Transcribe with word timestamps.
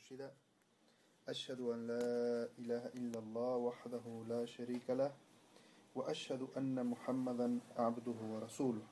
مرشدا 0.00 0.32
أشهد 1.28 1.60
أن 1.60 1.86
لا 1.86 2.48
إله 2.58 2.84
إلا 2.96 3.18
الله 3.18 3.56
وحده 3.56 4.04
لا 4.28 4.46
شريك 4.46 4.90
له 4.90 5.12
وأشهد 5.94 6.48
أن 6.56 6.86
محمدا 6.86 7.58
عبده 7.76 8.18
ورسوله 8.32 8.82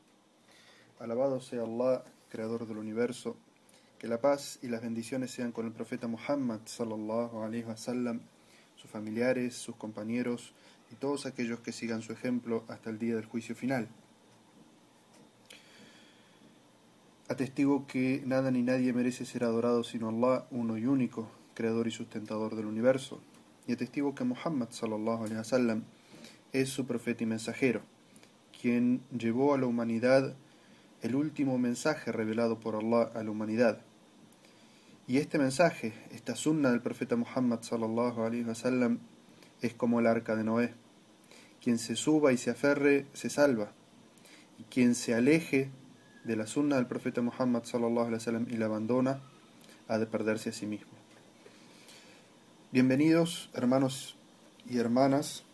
Alabado 1.00 1.40
sea 1.40 1.62
Allah, 1.62 2.04
creador 2.28 2.66
del 2.66 2.76
universo, 2.76 3.36
que 3.98 4.08
la 4.08 4.20
paz 4.20 4.58
y 4.62 4.68
las 4.68 4.82
bendiciones 4.82 5.30
sean 5.30 5.52
con 5.52 5.64
el 5.64 5.72
profeta 5.72 6.08
Muhammad 6.08 6.60
sallallahu 6.66 7.42
alaihi 7.42 7.64
wasallam, 7.64 8.20
sus 8.76 8.90
familiares, 8.90 9.54
sus 9.54 9.76
compañeros 9.76 10.52
y 10.90 10.96
todos 10.96 11.24
aquellos 11.24 11.60
que 11.60 11.72
sigan 11.72 12.02
su 12.02 12.12
ejemplo 12.12 12.64
hasta 12.68 12.90
el 12.90 12.98
día 12.98 13.14
del 13.14 13.26
juicio 13.26 13.54
final. 13.54 13.88
Atestigo 17.38 17.86
que 17.86 18.20
nada 18.26 18.50
ni 18.50 18.64
nadie 18.64 18.92
merece 18.92 19.24
ser 19.24 19.44
adorado 19.44 19.84
sino 19.84 20.08
Allah, 20.08 20.46
uno 20.50 20.76
y 20.76 20.86
único, 20.86 21.30
creador 21.54 21.86
y 21.86 21.92
sustentador 21.92 22.56
del 22.56 22.66
universo. 22.66 23.20
Y 23.68 23.74
atestigo 23.74 24.12
que 24.16 24.24
Muhammad 24.24 24.70
sallallahu 24.72 25.32
wasallam 25.32 25.84
es 26.52 26.68
su 26.68 26.84
profeta 26.84 27.22
y 27.22 27.26
mensajero, 27.26 27.82
quien 28.60 29.02
llevó 29.16 29.54
a 29.54 29.58
la 29.58 29.66
humanidad 29.66 30.34
el 31.00 31.14
último 31.14 31.58
mensaje 31.58 32.10
revelado 32.10 32.58
por 32.58 32.74
Allah 32.74 33.12
a 33.14 33.22
la 33.22 33.30
humanidad. 33.30 33.82
Y 35.06 35.18
este 35.18 35.38
mensaje, 35.38 35.92
esta 36.10 36.34
sunna 36.34 36.72
del 36.72 36.80
profeta 36.80 37.14
Muhammad 37.14 37.62
sallallahu 37.62 38.48
wasallam, 38.48 38.98
es 39.62 39.74
como 39.74 40.00
el 40.00 40.08
arca 40.08 40.34
de 40.34 40.42
Noé. 40.42 40.74
Quien 41.62 41.78
se 41.78 41.94
suba 41.94 42.32
y 42.32 42.36
se 42.36 42.50
aferre 42.50 43.06
se 43.12 43.30
salva, 43.30 43.70
y 44.58 44.64
quien 44.64 44.96
se 44.96 45.14
aleje 45.14 45.70
de 46.24 46.36
la 46.36 46.46
sunna 46.46 46.76
del 46.76 46.86
profeta 46.86 47.22
Muhammad 47.22 47.64
sallallahu 47.64 48.06
alaihi 48.06 48.14
wasallam 48.14 48.46
y 48.50 48.56
la 48.56 48.66
abandona, 48.66 49.20
ha 49.88 49.98
de 49.98 50.06
perderse 50.06 50.50
a 50.50 50.52
sí 50.52 50.66
mismo. 50.66 50.92
Bienvenidos, 52.70 53.48
hermanos 53.54 54.16
y 54.68 54.78
hermanas. 54.78 55.44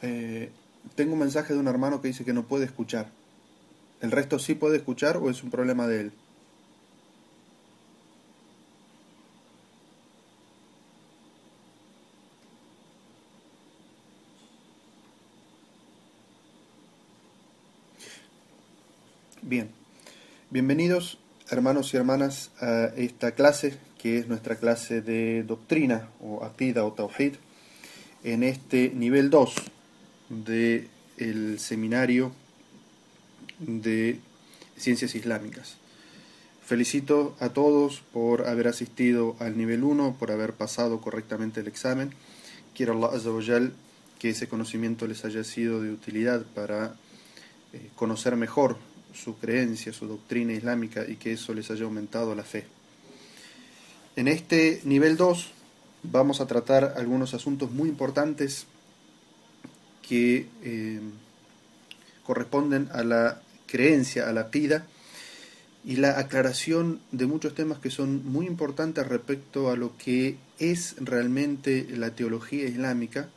Eh, 0.00 0.50
tengo 0.94 1.12
un 1.12 1.18
mensaje 1.18 1.52
de 1.52 1.60
un 1.60 1.68
hermano 1.68 2.00
que 2.00 2.08
dice 2.08 2.24
que 2.24 2.32
no 2.32 2.44
puede 2.44 2.64
escuchar. 2.64 3.10
¿El 4.00 4.12
resto 4.12 4.38
sí 4.38 4.54
puede 4.54 4.76
escuchar 4.76 5.16
o 5.16 5.28
es 5.28 5.42
un 5.42 5.50
problema 5.50 5.86
de 5.86 6.00
él? 6.00 6.12
Bien, 19.48 19.70
bienvenidos 20.50 21.16
hermanos 21.48 21.94
y 21.94 21.96
hermanas 21.96 22.50
a 22.60 22.92
esta 22.98 23.32
clase 23.32 23.78
que 23.96 24.18
es 24.18 24.28
nuestra 24.28 24.56
clase 24.56 25.00
de 25.00 25.42
doctrina 25.42 26.10
o 26.20 26.44
aqida 26.44 26.84
o 26.84 26.92
tawhid 26.92 27.36
en 28.24 28.42
este 28.42 28.90
nivel 28.94 29.30
2 29.30 29.54
del 30.28 31.58
seminario 31.58 32.32
de 33.58 34.20
ciencias 34.76 35.14
islámicas. 35.14 35.78
Felicito 36.62 37.34
a 37.40 37.48
todos 37.48 38.02
por 38.12 38.48
haber 38.48 38.68
asistido 38.68 39.34
al 39.38 39.56
nivel 39.56 39.82
1, 39.82 40.16
por 40.18 40.30
haber 40.30 40.52
pasado 40.52 41.00
correctamente 41.00 41.60
el 41.60 41.68
examen. 41.68 42.12
Quiero 42.74 42.92
Allah 42.92 43.16
Azza 43.16 43.30
que 44.18 44.28
ese 44.28 44.46
conocimiento 44.46 45.06
les 45.06 45.24
haya 45.24 45.42
sido 45.42 45.80
de 45.80 45.90
utilidad 45.90 46.44
para 46.54 46.96
eh, 47.72 47.88
conocer 47.96 48.36
mejor 48.36 48.76
su 49.22 49.36
creencia, 49.36 49.92
su 49.92 50.06
doctrina 50.06 50.52
islámica 50.52 51.04
y 51.06 51.16
que 51.16 51.32
eso 51.32 51.52
les 51.54 51.70
haya 51.70 51.84
aumentado 51.84 52.34
la 52.34 52.44
fe. 52.44 52.64
En 54.16 54.28
este 54.28 54.80
nivel 54.84 55.16
2 55.16 55.52
vamos 56.04 56.40
a 56.40 56.46
tratar 56.46 56.94
algunos 56.96 57.34
asuntos 57.34 57.70
muy 57.70 57.88
importantes 57.88 58.66
que 60.06 60.48
eh, 60.62 61.00
corresponden 62.24 62.88
a 62.92 63.02
la 63.02 63.42
creencia, 63.66 64.28
a 64.28 64.32
la 64.32 64.50
pida 64.50 64.86
y 65.84 65.96
la 65.96 66.18
aclaración 66.18 67.00
de 67.12 67.26
muchos 67.26 67.54
temas 67.54 67.78
que 67.78 67.90
son 67.90 68.24
muy 68.24 68.46
importantes 68.46 69.06
respecto 69.06 69.70
a 69.70 69.76
lo 69.76 69.96
que 69.96 70.36
es 70.58 70.96
realmente 70.98 71.86
la 71.90 72.10
teología 72.14 72.66
islámica 72.66 73.28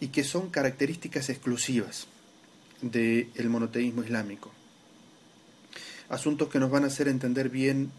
y 0.00 0.08
que 0.08 0.24
son 0.24 0.50
características 0.50 1.28
exclusivas 1.30 2.06
del 2.80 3.48
monoteísmo 3.48 4.02
islámico 4.02 4.52
asuntos 6.08 6.48
que 6.48 6.58
nos 6.58 6.70
van 6.70 6.84
a 6.84 6.88
hacer 6.88 7.08
entender 7.08 7.48
bien 7.48 7.90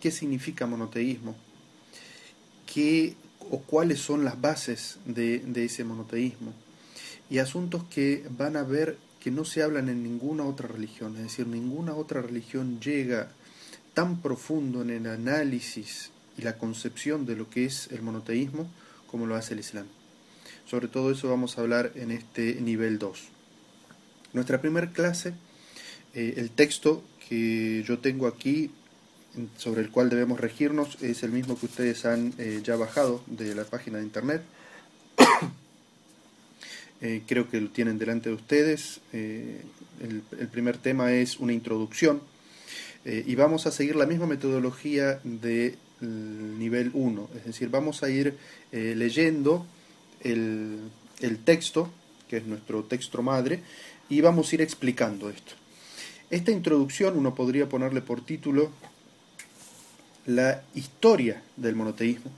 qué 0.00 0.10
significa 0.10 0.66
monoteísmo, 0.66 1.36
qué 2.66 3.14
o 3.50 3.60
cuáles 3.60 4.00
son 4.00 4.24
las 4.24 4.40
bases 4.40 4.98
de, 5.04 5.42
ese 5.56 5.84
monoteísmo, 5.84 6.52
y 7.30 7.38
asuntos 7.38 7.84
que 7.84 8.24
van 8.30 8.56
a 8.56 8.62
ver 8.62 8.98
que 9.20 9.30
no 9.30 9.44
se 9.44 9.62
hablan 9.62 9.88
en 9.88 10.02
ninguna 10.02 10.44
otra 10.44 10.68
religión, 10.68 11.16
es 11.16 11.22
decir, 11.22 11.46
ninguna 11.46 11.94
otra 11.94 12.20
religión 12.20 12.80
llega 12.80 13.30
tan 13.94 14.20
profundo 14.20 14.82
en 14.82 14.90
el 14.90 15.06
análisis 15.06 16.10
y 16.36 16.42
la 16.42 16.58
concepción 16.58 17.26
de 17.26 17.36
lo 17.36 17.48
que 17.48 17.64
es 17.64 17.88
el 17.92 18.02
monoteísmo 18.02 18.68
como 19.06 19.26
lo 19.26 19.36
hace 19.36 19.54
el 19.54 19.60
Islam. 19.60 19.86
Sobre 20.66 20.88
todo 20.88 21.10
eso 21.10 21.28
vamos 21.28 21.56
a 21.56 21.60
hablar 21.60 21.92
en 21.94 22.10
este 22.10 22.54
nivel 22.60 22.98
2. 22.98 23.20
Nuestra 24.32 24.60
primera 24.60 24.90
clase, 24.90 25.34
eh, 26.14 26.34
el 26.38 26.50
texto 26.50 27.04
que 27.28 27.84
yo 27.86 27.98
tengo 27.98 28.26
aquí, 28.26 28.70
sobre 29.56 29.80
el 29.80 29.90
cual 29.90 30.10
debemos 30.10 30.40
regirnos, 30.40 31.00
es 31.02 31.22
el 31.22 31.32
mismo 31.32 31.58
que 31.58 31.66
ustedes 31.66 32.04
han 32.04 32.34
eh, 32.38 32.60
ya 32.62 32.76
bajado 32.76 33.22
de 33.26 33.54
la 33.54 33.64
página 33.64 33.98
de 33.98 34.04
internet. 34.04 34.42
Eh, 37.04 37.22
creo 37.26 37.50
que 37.50 37.60
lo 37.60 37.68
tienen 37.70 37.98
delante 37.98 38.28
de 38.28 38.36
ustedes. 38.36 39.00
Eh, 39.12 39.60
el, 40.00 40.46
primer 40.46 40.78
tema 40.78 41.12
es 41.12 41.36
una 41.40 41.52
introducción 41.52 42.22
y 43.04 43.34
vamos 43.34 43.66
a 43.66 43.72
seguir 43.72 43.96
la 43.96 44.06
misma 44.06 44.28
metodología 44.28 45.18
del 45.24 45.76
nivel 46.00 46.92
1, 46.94 47.30
es 47.38 47.44
decir, 47.44 47.70
vamos 47.70 48.04
a 48.04 48.08
ir 48.08 48.36
leyendo 48.70 49.66
el, 50.20 50.78
el 51.22 51.38
texto, 51.38 51.90
que 52.28 52.36
es 52.36 52.46
nuestro 52.46 52.84
texto 52.84 53.20
madre, 53.20 53.64
y 54.08 54.20
vamos 54.20 54.52
a 54.52 54.54
ir 54.54 54.62
explicando 54.62 55.28
esto. 55.28 55.54
Esta 56.32 56.50
introducción 56.50 57.18
uno 57.18 57.34
podría 57.34 57.68
ponerle 57.68 58.00
por 58.00 58.24
título 58.24 58.70
La 60.24 60.62
historia 60.74 61.42
del 61.58 61.76
monoteísmo, 61.76 62.30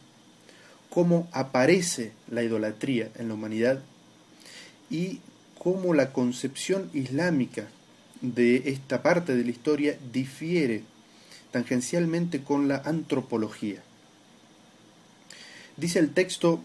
cómo 0.90 1.28
aparece 1.30 2.10
la 2.28 2.42
idolatría 2.42 3.12
en 3.14 3.28
la 3.28 3.34
humanidad 3.34 3.84
y 4.90 5.20
cómo 5.60 5.94
la 5.94 6.12
concepción 6.12 6.90
islámica 6.92 7.68
de 8.20 8.64
esta 8.66 9.00
parte 9.00 9.36
de 9.36 9.44
la 9.44 9.52
historia 9.52 9.96
difiere 10.12 10.82
tangencialmente 11.52 12.42
con 12.42 12.66
la 12.66 12.78
antropología. 12.84 13.80
Dice 15.76 16.00
el 16.00 16.12
texto, 16.12 16.60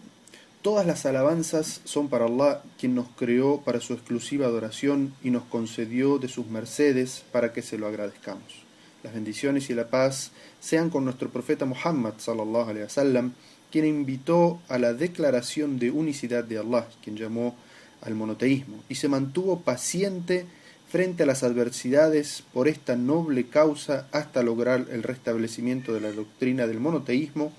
Todas 0.62 0.86
las 0.86 1.06
alabanzas 1.06 1.80
son 1.84 2.08
para 2.08 2.26
Allah, 2.26 2.62
quien 2.78 2.94
nos 2.94 3.08
creó 3.16 3.62
para 3.62 3.80
su 3.80 3.94
exclusiva 3.94 4.46
adoración 4.46 5.14
y 5.22 5.30
nos 5.30 5.44
concedió 5.44 6.18
de 6.18 6.28
sus 6.28 6.48
mercedes 6.48 7.24
para 7.32 7.54
que 7.54 7.62
se 7.62 7.78
lo 7.78 7.86
agradezcamos. 7.86 8.66
Las 9.02 9.14
bendiciones 9.14 9.70
y 9.70 9.74
la 9.74 9.88
paz 9.88 10.32
sean 10.60 10.90
con 10.90 11.06
nuestro 11.06 11.30
profeta 11.30 11.64
Muhammad 11.64 12.12
sallallahu 12.18 12.68
alaihi 12.68 12.82
wasallam, 12.82 13.32
quien 13.72 13.86
invitó 13.86 14.60
a 14.68 14.76
la 14.76 14.92
declaración 14.92 15.78
de 15.78 15.90
unicidad 15.90 16.44
de 16.44 16.58
Allah, 16.58 16.86
quien 17.02 17.16
llamó 17.16 17.56
al 18.02 18.14
monoteísmo, 18.14 18.82
y 18.90 18.96
se 18.96 19.08
mantuvo 19.08 19.60
paciente 19.60 20.44
frente 20.90 21.22
a 21.22 21.26
las 21.26 21.42
adversidades 21.42 22.44
por 22.52 22.68
esta 22.68 22.96
noble 22.96 23.48
causa 23.48 24.08
hasta 24.12 24.42
lograr 24.42 24.88
el 24.90 25.04
restablecimiento 25.04 25.94
de 25.94 26.02
la 26.02 26.12
doctrina 26.12 26.66
del 26.66 26.80
monoteísmo 26.80 27.50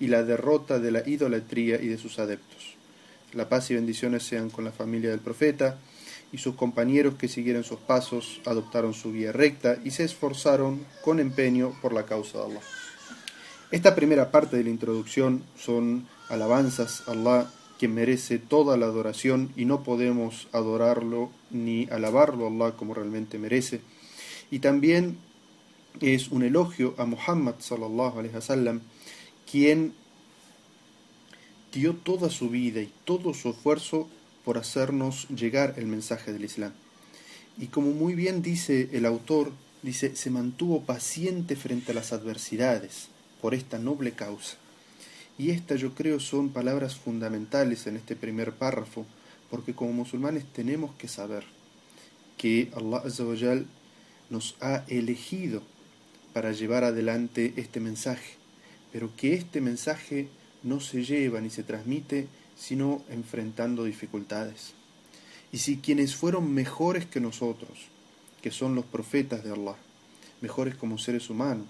y 0.00 0.08
la 0.08 0.22
derrota 0.22 0.78
de 0.78 0.90
la 0.90 1.08
idolatría 1.08 1.80
y 1.80 1.88
de 1.88 1.98
sus 1.98 2.18
adeptos. 2.18 2.76
La 3.32 3.48
paz 3.48 3.70
y 3.70 3.74
bendiciones 3.74 4.22
sean 4.22 4.50
con 4.50 4.64
la 4.64 4.72
familia 4.72 5.10
del 5.10 5.20
profeta 5.20 5.78
y 6.32 6.38
sus 6.38 6.54
compañeros 6.54 7.14
que 7.14 7.28
siguieron 7.28 7.64
sus 7.64 7.78
pasos, 7.78 8.40
adoptaron 8.44 8.94
su 8.94 9.12
guía 9.12 9.32
recta 9.32 9.78
y 9.84 9.90
se 9.90 10.04
esforzaron 10.04 10.84
con 11.02 11.20
empeño 11.20 11.74
por 11.80 11.92
la 11.92 12.04
causa 12.04 12.38
de 12.38 12.44
Allah. 12.44 12.60
Esta 13.70 13.94
primera 13.94 14.30
parte 14.30 14.56
de 14.56 14.64
la 14.64 14.70
introducción 14.70 15.42
son 15.58 16.06
alabanzas 16.28 17.02
a 17.06 17.12
Allah, 17.12 17.50
quien 17.78 17.94
merece 17.94 18.38
toda 18.38 18.76
la 18.76 18.86
adoración 18.86 19.52
y 19.56 19.66
no 19.66 19.82
podemos 19.82 20.48
adorarlo 20.52 21.30
ni 21.50 21.86
alabarlo 21.90 22.46
a 22.46 22.48
Allah 22.48 22.76
como 22.76 22.94
realmente 22.94 23.38
merece. 23.38 23.80
Y 24.50 24.60
también 24.60 25.18
es 26.00 26.28
un 26.28 26.42
elogio 26.42 26.94
a 26.98 27.04
Muhammad 27.04 27.56
sallallahu 27.58 28.18
alaihi 28.18 28.34
wasallam, 28.34 28.80
quien 29.50 29.94
dio 31.72 31.94
toda 31.94 32.30
su 32.30 32.48
vida 32.48 32.80
y 32.80 32.92
todo 33.04 33.34
su 33.34 33.50
esfuerzo 33.50 34.08
por 34.44 34.58
hacernos 34.58 35.28
llegar 35.28 35.74
el 35.76 35.86
mensaje 35.86 36.32
del 36.32 36.44
Islam. 36.44 36.72
Y 37.58 37.66
como 37.66 37.90
muy 37.90 38.14
bien 38.14 38.42
dice 38.42 38.88
el 38.92 39.04
autor, 39.04 39.52
dice, 39.82 40.16
se 40.16 40.30
mantuvo 40.30 40.82
paciente 40.82 41.56
frente 41.56 41.92
a 41.92 41.94
las 41.94 42.12
adversidades 42.12 43.08
por 43.40 43.54
esta 43.54 43.78
noble 43.78 44.12
causa. 44.12 44.56
Y 45.38 45.50
estas 45.50 45.80
yo 45.80 45.94
creo 45.94 46.18
son 46.20 46.50
palabras 46.50 46.96
fundamentales 46.96 47.86
en 47.86 47.96
este 47.96 48.16
primer 48.16 48.52
párrafo, 48.52 49.06
porque 49.50 49.74
como 49.74 49.92
musulmanes 49.92 50.44
tenemos 50.52 50.94
que 50.96 51.08
saber 51.08 51.44
que 52.36 52.70
Allah 52.74 53.64
nos 54.30 54.56
ha 54.60 54.84
elegido 54.88 55.62
para 56.32 56.52
llevar 56.52 56.84
adelante 56.84 57.54
este 57.56 57.80
mensaje, 57.80 58.37
pero 58.92 59.14
que 59.16 59.34
este 59.34 59.60
mensaje 59.60 60.28
no 60.62 60.80
se 60.80 61.04
lleva 61.04 61.40
ni 61.40 61.50
se 61.50 61.62
transmite 61.62 62.28
sino 62.58 63.02
enfrentando 63.08 63.84
dificultades. 63.84 64.74
Y 65.52 65.58
si 65.58 65.78
quienes 65.78 66.16
fueron 66.16 66.52
mejores 66.52 67.06
que 67.06 67.20
nosotros, 67.20 67.86
que 68.42 68.50
son 68.50 68.74
los 68.74 68.84
profetas 68.84 69.44
de 69.44 69.52
Allah, 69.52 69.76
mejores 70.40 70.74
como 70.74 70.98
seres 70.98 71.30
humanos, 71.30 71.68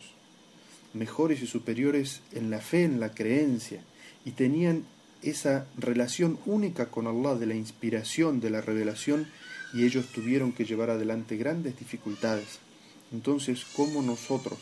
mejores 0.94 1.42
y 1.42 1.46
superiores 1.46 2.22
en 2.32 2.50
la 2.50 2.60
fe, 2.60 2.84
en 2.84 3.00
la 3.00 3.12
creencia, 3.12 3.82
y 4.24 4.32
tenían 4.32 4.84
esa 5.22 5.66
relación 5.76 6.38
única 6.46 6.86
con 6.86 7.06
Allah 7.06 7.34
de 7.34 7.46
la 7.46 7.54
inspiración, 7.54 8.40
de 8.40 8.50
la 8.50 8.60
revelación, 8.60 9.28
y 9.74 9.84
ellos 9.84 10.06
tuvieron 10.06 10.52
que 10.52 10.64
llevar 10.64 10.90
adelante 10.90 11.36
grandes 11.36 11.78
dificultades. 11.78 12.60
Entonces, 13.12 13.64
¿cómo 13.76 14.02
nosotros 14.02 14.58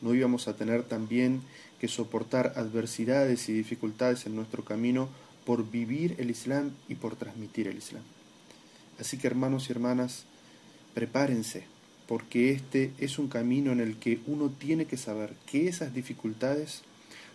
no 0.00 0.14
íbamos 0.14 0.48
a 0.48 0.56
tener 0.56 0.82
también 0.82 1.42
que 1.80 1.88
soportar 1.88 2.52
adversidades 2.56 3.48
y 3.48 3.52
dificultades 3.52 4.26
en 4.26 4.36
nuestro 4.36 4.64
camino 4.64 5.08
por 5.44 5.70
vivir 5.70 6.14
el 6.18 6.30
Islam 6.30 6.72
y 6.88 6.94
por 6.94 7.16
transmitir 7.16 7.66
el 7.66 7.78
Islam? 7.78 8.02
Así 9.00 9.16
que 9.16 9.26
hermanos 9.26 9.68
y 9.68 9.72
hermanas, 9.72 10.24
prepárense, 10.94 11.64
porque 12.06 12.50
este 12.50 12.92
es 12.98 13.18
un 13.18 13.28
camino 13.28 13.72
en 13.72 13.80
el 13.80 13.96
que 13.96 14.20
uno 14.26 14.50
tiene 14.50 14.84
que 14.84 14.96
saber 14.96 15.34
que 15.46 15.68
esas 15.68 15.94
dificultades 15.94 16.82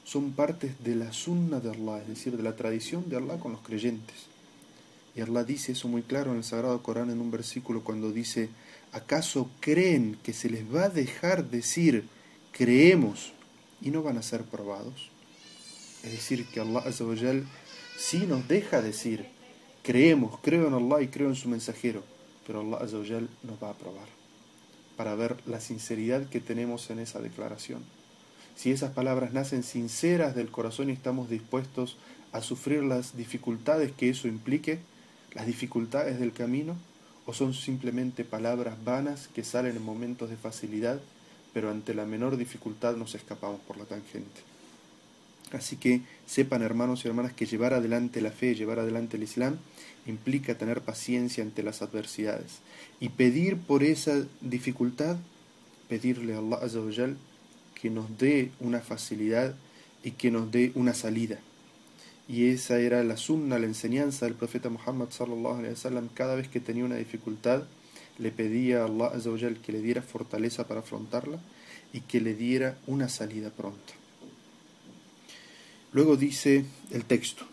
son 0.04 0.34
partes 0.34 0.84
de 0.84 0.96
la 0.96 1.12
sunna 1.12 1.60
de 1.60 1.72
Allah, 1.72 2.02
es 2.02 2.08
decir, 2.08 2.38
de 2.38 2.44
la 2.44 2.56
tradición 2.56 3.10
de 3.10 3.18
Allah 3.18 3.40
con 3.40 3.52
los 3.52 3.62
creyentes. 3.62 4.28
Y 5.16 5.22
Allah 5.22 5.44
dice 5.44 5.72
eso 5.72 5.88
muy 5.88 6.04
claro 6.04 6.32
en 6.32 6.38
el 6.38 6.44
Sagrado 6.44 6.84
Corán 6.84 7.10
en 7.10 7.22
un 7.22 7.32
versículo 7.32 7.84
cuando 7.84 8.12
dice, 8.12 8.50
¿acaso 8.92 9.50
creen 9.62 10.18
que 10.22 10.34
se 10.34 10.50
les 10.50 10.64
va 10.64 10.86
a 10.86 10.90
dejar 10.90 11.50
decir 11.50 12.06
creemos 12.52 13.34
y 13.82 13.92
no 13.92 14.04
van 14.04 14.18
a 14.18 14.24
ser 14.24 14.44
probados? 14.44 15.10
Es 16.04 16.12
decir, 16.12 16.46
que 16.48 16.60
Allah 16.60 16.84
sí 17.98 18.26
nos 18.28 18.48
deja 18.48 18.82
decir 18.82 19.28
creemos, 19.84 20.40
creo 20.42 20.68
en 20.68 20.74
Allah 20.74 21.02
y 21.02 21.08
creo 21.08 21.30
en 21.30 21.36
su 21.36 21.48
mensajero, 21.50 22.04
pero 22.46 22.62
Allah 22.62 22.80
nos 23.44 23.64
va 23.64 23.70
a 23.70 23.78
probar 23.78 24.08
para 24.98 25.16
ver 25.16 25.38
la 25.46 25.60
sinceridad 25.60 26.28
que 26.30 26.40
tenemos 26.40 26.90
en 26.90 27.00
esa 27.00 27.20
declaración 27.20 27.84
si 28.56 28.72
esas 28.72 28.92
palabras 28.92 29.34
nacen 29.34 29.64
sinceras 29.64 30.34
del 30.34 30.50
corazón 30.50 30.90
y 30.90 30.94
estamos 30.94 31.30
dispuestos 31.30 31.98
a 32.32 32.42
sufrir 32.42 32.84
las 32.84 33.16
dificultades 33.16 33.92
que 33.92 34.10
eso 34.10 34.28
implique, 34.28 34.80
las 35.34 35.46
dificultades 35.46 36.20
del 36.20 36.34
camino, 36.34 36.76
o 37.26 37.34
son 37.34 37.54
simplemente 37.54 38.24
palabras 38.24 38.84
vanas 38.84 39.28
que 39.28 39.44
salen 39.44 39.76
en 39.76 39.84
momentos 39.84 40.30
de 40.30 40.38
facilidad, 40.38 41.02
pero 41.56 41.72
ante 41.72 41.94
la 41.94 42.06
menor 42.06 42.36
dificultad 42.36 42.98
nos 42.98 43.16
escapamos 43.16 43.62
por 43.62 43.78
la 43.78 43.86
tangente. 43.86 44.42
Así 45.54 45.78
que 45.78 46.02
sepan 46.26 46.62
hermanos 46.62 47.06
y 47.06 47.08
hermanas 47.08 47.32
que 47.32 47.46
llevar 47.46 47.74
adelante 47.74 48.20
la 48.20 48.32
fe, 48.32 48.56
llevar 48.56 48.78
adelante 48.78 49.16
el 49.16 49.24
Islam, 49.24 49.56
implica 50.06 50.58
tener 50.58 50.82
paciencia 50.82 51.46
ante 51.46 51.64
las 51.64 51.82
adversidades 51.82 52.60
y 53.00 53.08
pedir 53.08 53.56
por 53.56 53.84
esa 53.84 54.26
dificultad, 54.42 55.16
pedirle 55.88 56.36
a 56.36 56.40
Allah 56.40 57.16
que 57.74 57.90
nos 57.90 58.18
dé 58.18 58.52
una 58.60 58.82
facilidad 58.82 59.56
y 60.04 60.12
que 60.12 60.32
nos 60.32 60.52
dé 60.52 60.74
una 60.76 60.94
salida. 60.94 61.40
Y 62.28 62.50
esa 62.50 62.80
era 62.80 63.02
la 63.06 63.16
sunna, 63.16 63.60
la 63.60 63.68
enseñanza 63.68 64.26
del 64.26 64.36
profeta 64.36 64.68
Muhammad 64.68 65.10
sallallahu 65.10 65.60
alaihi 65.60 65.76
wasallam. 65.76 66.10
Cada 66.14 66.36
vez 66.36 66.50
que 66.50 66.60
tenía 66.60 66.84
una 66.84 66.96
dificultad, 66.96 67.64
le 68.18 68.32
pedía 68.32 68.84
a 68.84 68.86
Allah 68.86 69.54
que 69.64 69.72
le 69.72 69.82
diera 69.82 70.02
fortaleza 70.02 70.68
para 70.68 70.82
afrontarla 70.82 71.40
y 71.94 72.02
que 72.02 72.22
le 72.22 72.34
diera 72.34 72.78
una 72.88 73.10
salida 73.10 73.50
pronta. 73.50 73.94
Luego 75.94 76.18
dice 76.18 76.66
el 76.92 77.06
texto, 77.06 77.46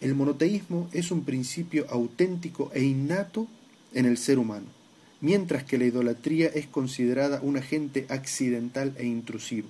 el 0.00 0.14
monoteísmo 0.14 0.88
es 0.92 1.10
un 1.10 1.24
principio 1.24 1.86
auténtico 1.90 2.70
e 2.72 2.82
innato 2.82 3.48
en 3.92 4.06
el 4.06 4.18
ser 4.18 4.38
humano 4.38 4.80
mientras 5.20 5.64
que 5.64 5.78
la 5.78 5.84
idolatría 5.84 6.48
es 6.48 6.66
considerada 6.66 7.40
un 7.42 7.56
agente 7.56 8.06
accidental 8.08 8.94
e 8.96 9.06
intrusivo. 9.06 9.68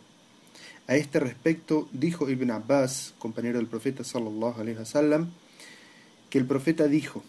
A 0.87 0.97
este 0.97 1.21
respecto 1.21 1.89
dijo 1.93 2.31
Ibn 2.31 2.51
Abbas, 2.51 3.15
compañero 3.19 3.59
del 3.59 3.67
profeta 3.67 4.03
sallallahu 4.05 4.61
alaihi 4.61 4.79
wasallam, 4.79 5.31
que 6.31 6.39
el 6.39 6.47
profeta 6.47 6.87
dijo, 6.87 7.23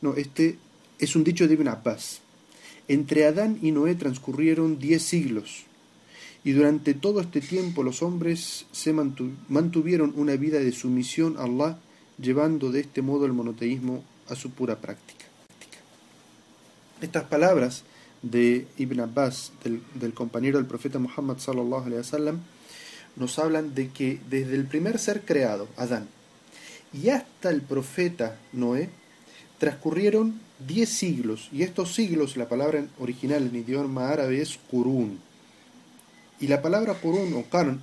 no, 0.00 0.14
este 0.14 0.58
es 0.98 1.16
un 1.16 1.24
dicho 1.24 1.46
de 1.46 1.54
Ibn 1.54 1.68
Abbas, 1.68 2.20
entre 2.88 3.26
Adán 3.26 3.58
y 3.62 3.70
Noé 3.70 3.94
transcurrieron 3.94 4.78
diez 4.78 5.02
siglos, 5.02 5.64
y 6.42 6.52
durante 6.52 6.94
todo 6.94 7.20
este 7.20 7.40
tiempo 7.40 7.82
los 7.82 8.02
hombres 8.02 8.66
se 8.72 8.92
mantuvieron 8.92 10.12
una 10.16 10.36
vida 10.36 10.58
de 10.58 10.72
sumisión 10.72 11.36
a 11.38 11.44
Allah, 11.44 11.78
llevando 12.18 12.70
de 12.72 12.80
este 12.80 13.02
modo 13.02 13.26
el 13.26 13.32
monoteísmo 13.32 14.04
a 14.28 14.34
su 14.34 14.50
pura 14.50 14.76
práctica. 14.76 15.26
Estas 17.00 17.24
palabras 17.24 17.84
de 18.22 18.66
Ibn 18.76 19.00
Abbas, 19.00 19.52
del, 19.64 20.12
compañero 20.12 20.58
del 20.58 20.66
profeta 20.66 20.98
Muhammad 20.98 21.38
sallallahu 21.38 21.86
alaihi 21.86 21.98
wasallam, 21.98 22.40
nos 23.16 23.38
hablan 23.38 23.74
de 23.74 23.88
que 23.88 24.20
desde 24.28 24.54
el 24.54 24.66
primer 24.66 24.98
ser 24.98 25.22
creado, 25.22 25.68
Adán, 25.76 26.08
y 26.92 27.08
hasta 27.08 27.50
el 27.50 27.62
profeta 27.62 28.38
Noé, 28.52 28.90
transcurrieron 29.60 30.40
diez 30.66 30.88
siglos, 30.88 31.50
y 31.52 31.62
estos 31.62 31.94
siglos, 31.94 32.36
la 32.38 32.48
palabra 32.48 32.86
original 32.98 33.46
en 33.46 33.56
idioma 33.56 34.08
árabe 34.08 34.40
es 34.40 34.58
Qurun. 34.70 35.20
Y 36.40 36.48
la 36.48 36.62
palabra 36.62 36.94
Qurun 36.94 37.34
o 37.34 37.44
Qarn 37.44 37.80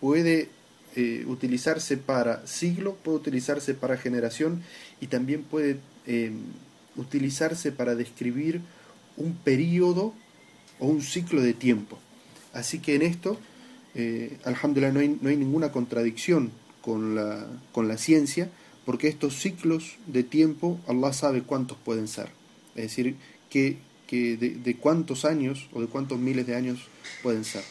puede 0.00 0.50
eh, 0.96 1.24
utilizarse 1.26 1.96
para 1.96 2.46
siglo, 2.46 2.94
puede 3.02 3.16
utilizarse 3.16 3.72
para 3.72 3.96
generación 3.96 4.62
y 5.00 5.06
también 5.06 5.42
puede 5.44 5.78
eh, 6.06 6.30
utilizarse 6.96 7.72
para 7.72 7.94
describir 7.94 8.60
un 9.16 9.34
periodo 9.34 10.12
o 10.78 10.86
un 10.88 11.00
ciclo 11.00 11.40
de 11.40 11.54
tiempo. 11.54 11.98
Así 12.52 12.80
que 12.80 12.96
en 12.96 13.02
esto, 13.02 13.38
eh, 13.94 14.36
alhamdulillah, 14.44 14.92
no 14.92 15.00
hay, 15.00 15.18
no 15.20 15.30
hay, 15.30 15.36
ninguna 15.36 15.72
contradicción 15.72 16.50
con 16.82 17.14
la, 17.14 17.46
con 17.72 17.88
la 17.88 17.96
ciencia, 17.96 18.50
porque 18.88 19.08
estos 19.08 19.38
ciclos 19.38 19.96
de 20.06 20.22
tiempo, 20.22 20.80
Allah 20.88 21.12
sabe 21.12 21.42
cuántos 21.42 21.76
pueden 21.76 22.08
ser. 22.08 22.30
Es 22.74 22.84
decir, 22.84 23.16
que, 23.50 23.76
de, 24.10 24.36
de 24.64 24.76
cuántos 24.78 25.26
años 25.26 25.68
o 25.74 25.82
de 25.82 25.88
cuántos 25.88 26.18
miles 26.18 26.46
de 26.46 26.56
años 26.56 26.78
pueden 27.22 27.44
ser. 27.44 27.64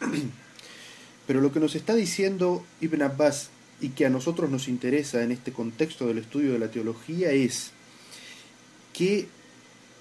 Pero 1.26 1.42
lo 1.42 1.52
que 1.52 1.60
nos 1.60 1.74
está 1.74 1.94
diciendo 1.94 2.64
Ibn 2.80 3.02
Abbas 3.02 3.50
y 3.82 3.90
que 3.90 4.06
a 4.06 4.08
nosotros 4.08 4.48
nos 4.48 4.66
interesa 4.66 5.22
en 5.24 5.30
este 5.30 5.52
contexto 5.52 6.06
del 6.06 6.16
estudio 6.16 6.54
de 6.54 6.58
la 6.58 6.70
teología 6.70 7.32
es 7.32 7.72
que 8.94 9.28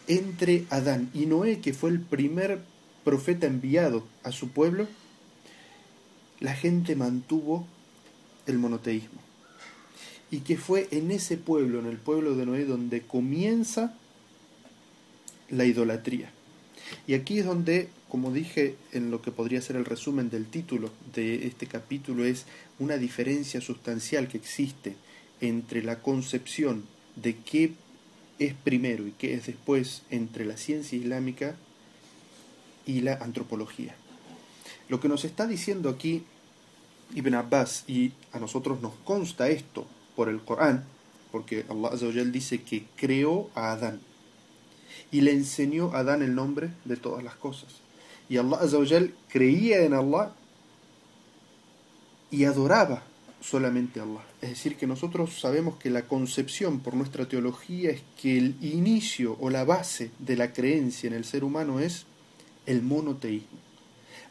entre 0.07 0.67
Adán 0.69 1.09
y 1.13 1.25
Noé, 1.25 1.59
que 1.59 1.73
fue 1.73 1.89
el 1.89 1.99
primer 1.99 2.61
profeta 3.03 3.45
enviado 3.45 4.07
a 4.23 4.31
su 4.31 4.51
pueblo, 4.51 4.87
la 6.39 6.53
gente 6.55 6.95
mantuvo 6.95 7.67
el 8.47 8.57
monoteísmo. 8.57 9.30
Y 10.31 10.39
que 10.39 10.57
fue 10.57 10.87
en 10.91 11.11
ese 11.11 11.37
pueblo, 11.37 11.79
en 11.79 11.85
el 11.85 11.97
pueblo 11.97 12.35
de 12.35 12.45
Noé, 12.45 12.65
donde 12.65 13.01
comienza 13.01 13.93
la 15.49 15.65
idolatría. 15.65 16.31
Y 17.05 17.13
aquí 17.13 17.39
es 17.39 17.45
donde, 17.45 17.89
como 18.09 18.31
dije 18.31 18.75
en 18.93 19.11
lo 19.11 19.21
que 19.21 19.31
podría 19.31 19.61
ser 19.61 19.75
el 19.75 19.85
resumen 19.85 20.29
del 20.29 20.45
título 20.45 20.89
de 21.13 21.47
este 21.47 21.67
capítulo, 21.67 22.25
es 22.25 22.45
una 22.79 22.97
diferencia 22.97 23.61
sustancial 23.61 24.27
que 24.27 24.37
existe 24.37 24.95
entre 25.41 25.83
la 25.83 25.99
concepción 25.99 26.85
de 27.15 27.35
qué 27.35 27.73
es 28.39 28.53
primero 28.53 29.05
y 29.07 29.11
qué 29.11 29.33
es 29.33 29.45
después 29.45 30.03
entre 30.09 30.45
la 30.45 30.57
ciencia 30.57 30.97
islámica 30.97 31.55
y 32.85 33.01
la 33.01 33.15
antropología. 33.15 33.95
Lo 34.89 34.99
que 34.99 35.07
nos 35.07 35.25
está 35.25 35.47
diciendo 35.47 35.89
aquí 35.89 36.23
Ibn 37.13 37.35
Abbas, 37.35 37.83
y 37.87 38.13
a 38.31 38.39
nosotros 38.39 38.81
nos 38.81 38.93
consta 39.03 39.49
esto 39.49 39.85
por 40.15 40.29
el 40.29 40.41
Corán, 40.41 40.85
porque 41.31 41.65
Allah 41.69 42.23
dice 42.25 42.61
que 42.61 42.85
creó 42.95 43.49
a 43.55 43.71
Adán 43.71 44.01
y 45.11 45.21
le 45.21 45.31
enseñó 45.31 45.93
a 45.93 45.99
Adán 45.99 46.21
el 46.21 46.35
nombre 46.35 46.71
de 46.85 46.97
todas 46.97 47.23
las 47.23 47.35
cosas. 47.35 47.81
Y 48.29 48.37
Allah 48.37 48.59
creía 49.29 49.83
en 49.83 49.93
Allah 49.93 50.33
y 52.29 52.45
adoraba 52.45 53.03
solamente 53.41 53.99
Allah. 53.99 54.23
Es 54.41 54.49
decir, 54.49 54.77
que 54.77 54.87
nosotros 54.87 55.39
sabemos 55.39 55.75
que 55.77 55.89
la 55.89 56.03
concepción 56.03 56.79
por 56.79 56.93
nuestra 56.93 57.27
teología 57.27 57.91
es 57.91 58.01
que 58.19 58.37
el 58.37 58.55
inicio 58.61 59.37
o 59.39 59.49
la 59.49 59.65
base 59.65 60.11
de 60.19 60.37
la 60.37 60.53
creencia 60.53 61.07
en 61.07 61.13
el 61.13 61.25
ser 61.25 61.43
humano 61.43 61.79
es 61.79 62.05
el 62.65 62.81
monoteísmo. 62.81 63.59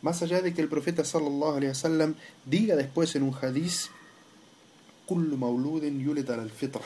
Más 0.02 0.22
allá 0.22 0.40
de 0.40 0.54
que 0.54 0.62
el 0.62 0.68
profeta 0.68 1.04
sallallahu 1.04 1.56
alaihi 1.56 1.68
wasallam 1.68 2.14
diga 2.46 2.74
después 2.76 3.14
en 3.16 3.22
un 3.22 3.34
hadiz 3.34 3.90
كل 5.09 5.35
مولود 5.35 5.83
يولد 5.83 6.31
على 6.31 6.43
الفطرة 6.43 6.83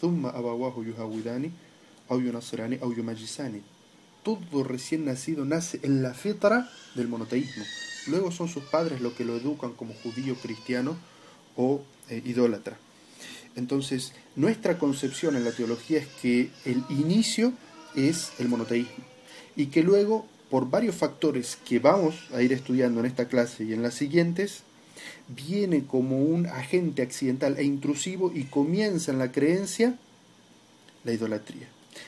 ثم 0.00 0.26
أبواه 0.26 0.84
يهوداني 0.86 1.50
أو 2.10 2.20
ينصراني 2.20 2.82
أو 2.82 2.92
يمجساني 2.92 3.60
todo 4.22 4.62
recién 4.62 5.04
nacido 5.04 5.44
nace 5.44 5.80
en 5.82 6.02
la 6.02 6.14
fitra 6.14 6.70
del 6.94 7.08
monoteísmo. 7.08 7.64
Luego 8.06 8.30
son 8.30 8.48
sus 8.48 8.64
padres 8.64 9.00
los 9.00 9.14
que 9.14 9.24
lo 9.24 9.36
educan 9.36 9.72
como 9.72 9.94
judío, 9.94 10.36
cristiano 10.36 10.96
o 11.56 11.82
eh, 12.08 12.22
idólatra. 12.24 12.76
Entonces, 13.56 14.12
nuestra 14.36 14.78
concepción 14.78 15.36
en 15.36 15.44
la 15.44 15.52
teología 15.52 15.98
es 15.98 16.06
que 16.20 16.50
el 16.64 16.84
inicio 16.88 17.52
es 17.94 18.32
el 18.38 18.48
monoteísmo 18.48 19.04
y 19.56 19.66
que 19.66 19.82
luego, 19.82 20.26
por 20.50 20.70
varios 20.70 20.96
factores 20.96 21.58
que 21.64 21.78
vamos 21.78 22.14
a 22.32 22.42
ir 22.42 22.52
estudiando 22.52 23.00
en 23.00 23.06
esta 23.06 23.28
clase 23.28 23.64
y 23.64 23.72
en 23.72 23.82
las 23.82 23.94
siguientes, 23.94 24.62
viene 25.27 25.85
como 25.85 26.19
un 26.19 26.47
agente 26.47 27.01
accidental 27.01 27.57
e 27.57 27.63
intrusivo 27.63 28.31
y 28.33 28.45
comienza 28.45 29.11
en 29.11 29.19
la 29.19 29.31
creencia 29.31 29.97
la 31.03 31.13
idolatría. 31.13 31.67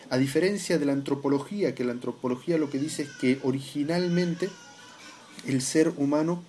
A 0.10 0.17
diferencia 0.17 0.77
de 0.77 0.86
la 0.86 0.93
antropología, 0.93 1.75
que 1.75 1.84
la 1.84 1.91
antropología 1.91 2.58
lo 2.58 2.69
que 2.69 2.79
dice 2.79 3.03
es 3.03 3.10
que 3.19 3.39
originalmente 3.43 4.50
el 5.48 5.62
ser 5.62 5.93
humano 5.98 6.43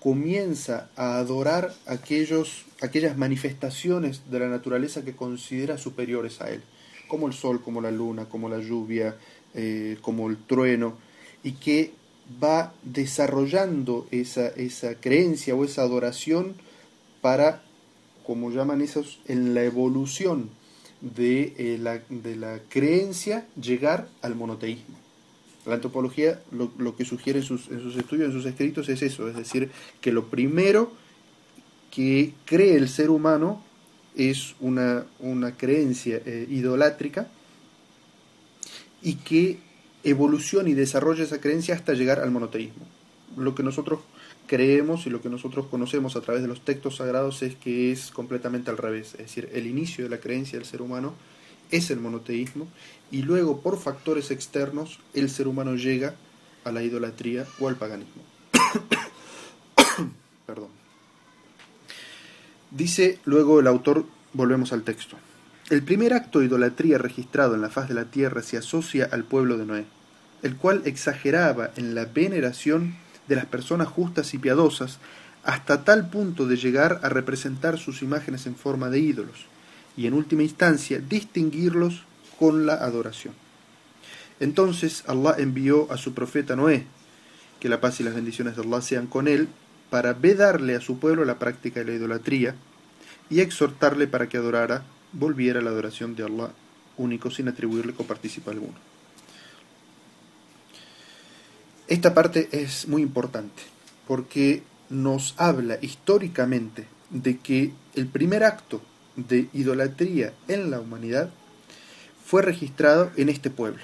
comienza 0.00 0.90
a 0.96 1.18
adorar 1.18 1.72
aquellos, 1.86 2.64
aquellas 2.80 3.16
manifestaciones 3.16 4.22
de 4.30 4.40
la 4.40 4.48
naturaleza 4.48 5.04
que 5.04 5.14
considera 5.14 5.78
superiores 5.78 6.40
a 6.40 6.50
él, 6.50 6.60
como 7.06 7.28
el 7.28 7.34
sol, 7.34 7.62
como 7.62 7.80
la 7.80 7.92
luna, 7.92 8.24
como 8.24 8.48
la 8.48 8.58
lluvia, 8.58 9.16
eh, 9.54 9.98
como 10.00 10.28
el 10.28 10.38
trueno, 10.38 10.98
y 11.44 11.52
que 11.52 11.92
va 12.42 12.72
desarrollando 12.82 14.06
esa, 14.10 14.48
esa 14.48 14.94
creencia 14.94 15.54
o 15.54 15.64
esa 15.64 15.82
adoración 15.82 16.54
para, 17.20 17.62
como 18.26 18.50
llaman 18.50 18.80
esos, 18.80 19.20
en 19.26 19.54
la 19.54 19.64
evolución 19.64 20.50
de, 21.00 21.54
eh, 21.58 21.78
la, 21.80 22.00
de 22.08 22.36
la 22.36 22.60
creencia 22.68 23.46
llegar 23.60 24.08
al 24.22 24.34
monoteísmo. 24.34 24.96
La 25.66 25.74
antropología 25.74 26.40
lo, 26.50 26.72
lo 26.78 26.96
que 26.96 27.04
sugiere 27.04 27.40
en 27.40 27.44
sus, 27.44 27.68
en 27.68 27.80
sus, 27.80 27.96
estudios, 27.96 28.28
en 28.28 28.32
sus 28.32 28.46
escritos, 28.46 28.88
es 28.88 29.02
eso, 29.02 29.28
es 29.28 29.36
decir, 29.36 29.70
que 30.00 30.12
lo 30.12 30.26
primero 30.26 30.92
que 31.90 32.32
cree 32.44 32.76
el 32.76 32.88
ser 32.88 33.10
humano 33.10 33.62
es 34.16 34.54
una, 34.60 35.06
una 35.20 35.56
creencia 35.56 36.20
eh, 36.24 36.46
idolátrica 36.50 37.28
y 39.02 39.16
que 39.16 39.58
evoluciona 40.04 40.68
y 40.68 40.74
desarrolla 40.74 41.24
esa 41.24 41.40
creencia 41.40 41.74
hasta 41.74 41.94
llegar 41.94 42.20
al 42.20 42.30
monoteísmo. 42.30 42.86
Lo 43.36 43.54
que 43.54 43.62
nosotros 43.62 44.00
creemos 44.46 45.06
y 45.06 45.10
lo 45.10 45.22
que 45.22 45.28
nosotros 45.28 45.66
conocemos 45.66 46.16
a 46.16 46.20
través 46.20 46.42
de 46.42 46.48
los 46.48 46.64
textos 46.64 46.96
sagrados 46.96 47.42
es 47.42 47.56
que 47.56 47.92
es 47.92 48.10
completamente 48.10 48.70
al 48.70 48.76
revés, 48.76 49.12
es 49.14 49.18
decir, 49.18 49.48
el 49.52 49.66
inicio 49.66 50.04
de 50.04 50.10
la 50.10 50.18
creencia 50.18 50.58
del 50.58 50.66
ser 50.66 50.82
humano 50.82 51.14
es 51.70 51.90
el 51.90 52.00
monoteísmo 52.00 52.68
y 53.10 53.22
luego 53.22 53.60
por 53.60 53.78
factores 53.78 54.30
externos 54.30 54.98
el 55.14 55.30
ser 55.30 55.48
humano 55.48 55.74
llega 55.74 56.14
a 56.64 56.72
la 56.72 56.82
idolatría 56.82 57.46
o 57.60 57.68
al 57.68 57.76
paganismo. 57.76 58.22
Perdón. 60.46 60.68
Dice 62.70 63.18
luego 63.24 63.60
el 63.60 63.66
autor, 63.66 64.04
volvemos 64.32 64.72
al 64.72 64.82
texto. 64.82 65.16
El 65.72 65.82
primer 65.82 66.12
acto 66.12 66.40
de 66.40 66.44
idolatría 66.44 66.98
registrado 66.98 67.54
en 67.54 67.62
la 67.62 67.70
faz 67.70 67.88
de 67.88 67.94
la 67.94 68.04
tierra 68.04 68.42
se 68.42 68.58
asocia 68.58 69.08
al 69.10 69.24
pueblo 69.24 69.56
de 69.56 69.64
Noé, 69.64 69.86
el 70.42 70.54
cual 70.56 70.82
exageraba 70.84 71.70
en 71.76 71.94
la 71.94 72.04
veneración 72.04 72.94
de 73.26 73.36
las 73.36 73.46
personas 73.46 73.88
justas 73.88 74.34
y 74.34 74.38
piadosas 74.38 74.98
hasta 75.44 75.82
tal 75.82 76.10
punto 76.10 76.44
de 76.44 76.58
llegar 76.58 77.00
a 77.02 77.08
representar 77.08 77.78
sus 77.78 78.02
imágenes 78.02 78.44
en 78.44 78.54
forma 78.54 78.90
de 78.90 78.98
ídolos 78.98 79.46
y 79.96 80.06
en 80.06 80.12
última 80.12 80.42
instancia 80.42 81.00
distinguirlos 81.00 82.04
con 82.38 82.66
la 82.66 82.74
adoración. 82.74 83.32
Entonces 84.40 85.04
Allah 85.06 85.36
envió 85.38 85.90
a 85.90 85.96
su 85.96 86.12
profeta 86.12 86.54
Noé, 86.54 86.84
que 87.60 87.70
la 87.70 87.80
paz 87.80 87.98
y 87.98 88.02
las 88.02 88.14
bendiciones 88.14 88.56
de 88.56 88.62
Allah 88.62 88.82
sean 88.82 89.06
con 89.06 89.26
él, 89.26 89.48
para 89.88 90.12
vedarle 90.12 90.76
a 90.76 90.82
su 90.82 90.98
pueblo 90.98 91.24
la 91.24 91.38
práctica 91.38 91.80
de 91.80 91.86
la 91.86 91.92
idolatría 91.94 92.56
y 93.30 93.40
exhortarle 93.40 94.06
para 94.06 94.28
que 94.28 94.36
adorara, 94.36 94.84
volviera 95.12 95.60
a 95.60 95.62
la 95.62 95.70
adoración 95.70 96.14
de 96.14 96.24
Allah 96.24 96.50
único 96.96 97.30
sin 97.30 97.48
atribuirle 97.48 97.94
coparticipa 97.94 98.50
alguno. 98.50 98.74
Esta 101.88 102.14
parte 102.14 102.48
es 102.52 102.88
muy 102.88 103.02
importante 103.02 103.62
porque 104.06 104.62
nos 104.88 105.34
habla 105.38 105.78
históricamente 105.80 106.86
de 107.10 107.38
que 107.38 107.72
el 107.94 108.06
primer 108.06 108.44
acto 108.44 108.80
de 109.16 109.48
idolatría 109.52 110.32
en 110.48 110.70
la 110.70 110.80
humanidad 110.80 111.30
fue 112.24 112.42
registrado 112.42 113.10
en 113.16 113.28
este 113.28 113.50
pueblo 113.50 113.82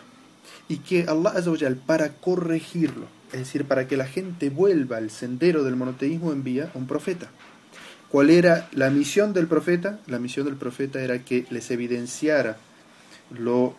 y 0.69 0.79
que 0.79 1.03
Allah 1.09 1.31
Azawajal 1.31 1.77
para 1.77 2.15
corregirlo, 2.15 3.07
es 3.33 3.41
decir, 3.41 3.65
para 3.65 3.89
que 3.89 3.97
la 3.97 4.07
gente 4.07 4.51
vuelva 4.51 4.99
al 4.99 5.11
sendero 5.11 5.65
del 5.65 5.77
monoteísmo 5.77 6.33
envía 6.33 6.71
a 6.75 6.79
un 6.79 6.87
profeta. 6.87 7.31
¿Cuál 8.11 8.31
era 8.31 8.69
la 8.73 8.89
misión 8.89 9.35
del 9.35 9.47
profeta? 9.47 9.99
La 10.07 10.19
misión 10.19 10.47
del 10.47 10.57
profeta 10.57 11.03
era 11.03 11.19
que 11.25 11.45
les 11.51 11.71
evidenciara 11.71 12.57
lo 13.31 13.77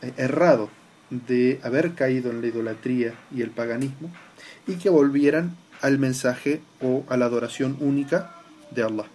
eh, 0.00 0.12
errado 0.16 0.70
de 1.10 1.60
haber 1.62 1.92
caído 1.92 2.30
en 2.30 2.40
la 2.40 2.46
idolatría 2.46 3.14
y 3.34 3.42
el 3.42 3.50
paganismo 3.50 4.10
y 4.66 4.76
que 4.76 4.88
volvieran 4.88 5.56
al 5.82 5.98
mensaje 5.98 6.62
o 6.80 7.04
a 7.08 7.16
la 7.18 7.26
adoración 7.26 7.76
única 7.80 8.34
de 8.70 8.82
Allah. 8.82 9.06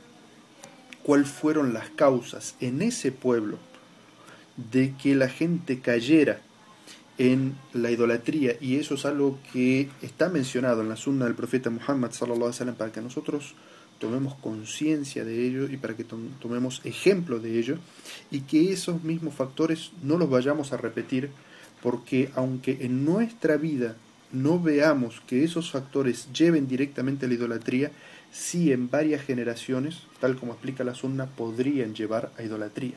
¿Cuáles 1.01 1.29
fueron 1.29 1.73
las 1.73 1.89
causas 1.89 2.55
en 2.59 2.81
ese 2.81 3.11
pueblo 3.11 3.57
de 4.71 4.93
que 5.01 5.15
la 5.15 5.29
gente 5.29 5.79
cayera 5.79 6.41
en 7.17 7.55
la 7.73 7.89
idolatría? 7.89 8.57
Y 8.59 8.77
eso 8.77 8.93
es 8.95 9.05
algo 9.05 9.39
que 9.53 9.89
está 10.01 10.29
mencionado 10.29 10.81
en 10.81 10.89
la 10.89 10.97
sunna 10.97 11.25
del 11.25 11.35
profeta 11.35 11.69
Muhammad 11.69 12.11
sallallahu 12.11 12.51
alaihi 12.59 12.77
para 12.77 12.91
que 12.91 13.01
nosotros 13.01 13.55
tomemos 13.99 14.35
conciencia 14.35 15.23
de 15.23 15.45
ello 15.45 15.69
y 15.69 15.77
para 15.77 15.95
que 15.95 16.03
tomemos 16.03 16.81
ejemplo 16.83 17.39
de 17.39 17.59
ello 17.59 17.77
y 18.31 18.41
que 18.41 18.71
esos 18.71 19.03
mismos 19.03 19.35
factores 19.35 19.91
no 20.03 20.17
los 20.17 20.29
vayamos 20.29 20.73
a 20.73 20.77
repetir 20.77 21.29
porque 21.81 22.31
aunque 22.35 22.79
en 22.81 23.05
nuestra 23.05 23.57
vida 23.57 23.95
no 24.31 24.59
veamos 24.59 25.21
que 25.27 25.43
esos 25.43 25.71
factores 25.71 26.31
lleven 26.33 26.67
directamente 26.67 27.25
a 27.25 27.29
la 27.29 27.35
idolatría, 27.35 27.91
sí 28.31 28.71
en 28.71 28.89
varias 28.89 29.23
generaciones, 29.23 30.01
tal 30.19 30.35
como 30.35 30.53
explica 30.53 30.83
la 30.83 30.95
sunna, 30.95 31.27
podrían 31.27 31.95
llevar 31.95 32.31
a 32.37 32.43
idolatría. 32.43 32.95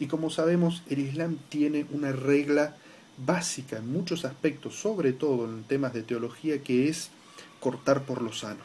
Y 0.00 0.06
como 0.06 0.30
sabemos, 0.30 0.82
el 0.88 0.98
Islam 0.98 1.38
tiene 1.48 1.86
una 1.90 2.10
regla 2.10 2.76
básica 3.18 3.78
en 3.78 3.92
muchos 3.92 4.24
aspectos, 4.24 4.74
sobre 4.74 5.12
todo 5.12 5.44
en 5.44 5.62
temas 5.64 5.92
de 5.92 6.02
teología, 6.02 6.62
que 6.62 6.88
es 6.88 7.10
cortar 7.60 8.04
por 8.04 8.22
lo 8.22 8.32
sano. 8.32 8.64